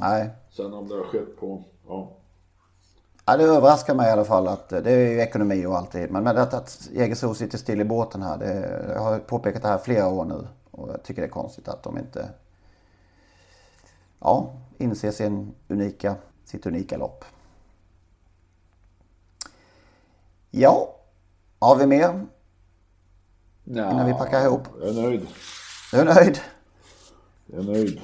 Nej. 0.00 0.30
Sen 0.50 0.72
om 0.72 0.88
det 0.88 0.94
har 0.94 1.04
skett 1.04 1.40
på, 1.40 1.64
ja. 1.88 2.12
Ja, 3.28 3.36
det 3.36 3.44
överraskar 3.44 3.94
mig 3.94 4.08
i 4.08 4.12
alla 4.12 4.24
fall 4.24 4.48
att 4.48 4.68
det 4.68 4.90
är 4.90 5.10
ju 5.10 5.20
ekonomi 5.20 5.66
och 5.66 5.76
alltid. 5.76 6.10
Men 6.10 6.24
med 6.24 6.38
att 6.38 6.88
Jägersro 6.92 7.34
sitter 7.34 7.58
still 7.58 7.80
i 7.80 7.84
båten 7.84 8.22
här. 8.22 8.38
Det, 8.38 8.82
jag 8.94 9.00
har 9.00 9.18
påpekat 9.18 9.62
det 9.62 9.68
här 9.68 9.78
flera 9.78 10.08
år 10.08 10.24
nu. 10.24 10.46
Och 10.70 10.88
jag 10.88 11.02
tycker 11.02 11.22
det 11.22 11.28
är 11.28 11.30
konstigt 11.30 11.68
att 11.68 11.82
de 11.82 11.98
inte 11.98 12.28
ja, 14.20 14.52
inser 14.78 15.10
sin 15.10 15.54
unika, 15.68 16.14
sitt 16.44 16.66
unika 16.66 16.96
lopp. 16.96 17.24
Ja, 20.50 20.94
har 21.58 21.76
vi 21.76 21.86
mer? 21.86 22.26
Ja, 23.64 23.90
Innan 23.90 24.06
vi 24.06 24.12
packar 24.14 24.44
ihop. 24.44 24.62
Jag 24.80 24.88
är 24.88 25.02
nöjd. 25.02 25.26
Du 25.92 25.98
är 25.98 26.04
nöjd? 26.04 26.40
Jag 27.46 27.60
är 27.60 27.64
nöjd. 27.64 28.00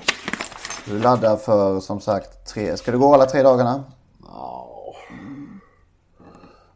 Du 0.87 0.99
laddar 0.99 1.37
för 1.37 1.81
som 1.81 2.01
sagt 2.01 2.47
tre. 2.47 2.77
Ska 2.77 2.93
du 2.93 2.99
gå 2.99 3.15
alla 3.15 3.27
tre 3.27 3.43
dagarna? 3.43 3.85
Ja. 4.27 4.64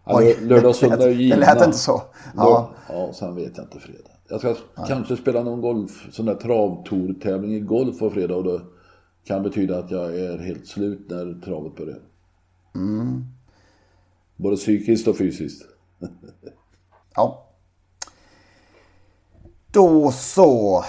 Oj, 0.09 0.36
lördag 0.40 0.68
och 0.68 0.76
söndag 0.76 1.04
är 1.04 1.11
givna. 1.11 1.36
Det 1.36 1.54
lät 1.54 1.66
inte 1.66 1.78
så. 1.78 2.02
Ja. 2.36 2.70
ja, 2.88 3.12
sen 3.12 3.34
vet 3.34 3.56
jag 3.56 3.66
inte 3.66 3.78
fredag. 3.78 4.11
Jag 4.28 4.40
ska 4.40 4.56
ja. 4.74 4.84
kanske 4.88 5.16
spela 5.16 5.42
någon 5.42 5.61
golf, 5.61 6.09
sån 6.12 6.26
där 6.26 6.34
travtourtävling 6.34 7.54
i 7.54 7.61
golf 7.61 7.98
på 7.98 8.11
fredag 8.11 8.36
och 8.36 8.44
det 8.44 8.61
kan 9.24 9.42
betyda 9.42 9.78
att 9.78 9.90
jag 9.90 10.18
är 10.18 10.38
helt 10.38 10.66
slut 10.66 11.11
när 11.11 11.40
travet 11.44 11.76
börjar. 11.76 11.98
Mm. 12.74 13.24
Både 14.36 14.56
psykiskt 14.56 15.09
och 15.09 15.16
fysiskt. 15.16 15.62
ja. 17.14 17.44
Då 19.72 20.12
så. 20.12 20.84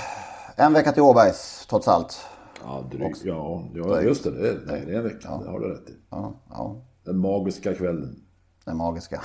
En 0.55 0.73
vecka 0.73 0.91
till 0.91 1.03
Åbergs, 1.03 1.65
trots 1.69 1.87
allt. 1.87 2.25
Ja, 2.63 2.83
drygt. 2.91 3.21
Ja, 3.23 3.67
ja, 3.73 4.01
just 4.01 4.23
det. 4.23 4.31
det 4.31 4.49
är, 4.49 4.59
nej, 4.65 4.83
det 4.85 4.93
är 4.93 4.97
en 4.97 5.03
vecka. 5.03 5.27
Ja. 5.31 5.41
Det 5.43 5.49
har 5.51 5.59
du 5.59 5.67
rätt 5.67 5.89
i. 5.89 5.93
Ja, 6.09 6.33
ja. 6.49 6.81
Den 7.03 7.17
magiska 7.17 7.73
kvällen. 7.73 8.23
Den 8.69 8.77
magiska. 8.77 9.21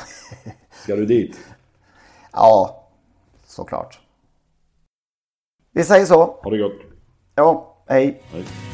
Ska 0.71 0.97
du 0.97 1.07
dit? 1.07 1.39
Ja, 2.33 2.85
såklart. 3.47 4.01
Vi 5.73 5.85
säger 5.85 6.07
så. 6.07 6.41
Ha 6.43 6.51
det 6.51 6.59
gott. 6.59 6.81
Ja, 7.35 7.77
hej. 7.87 8.23
hej. 8.33 8.74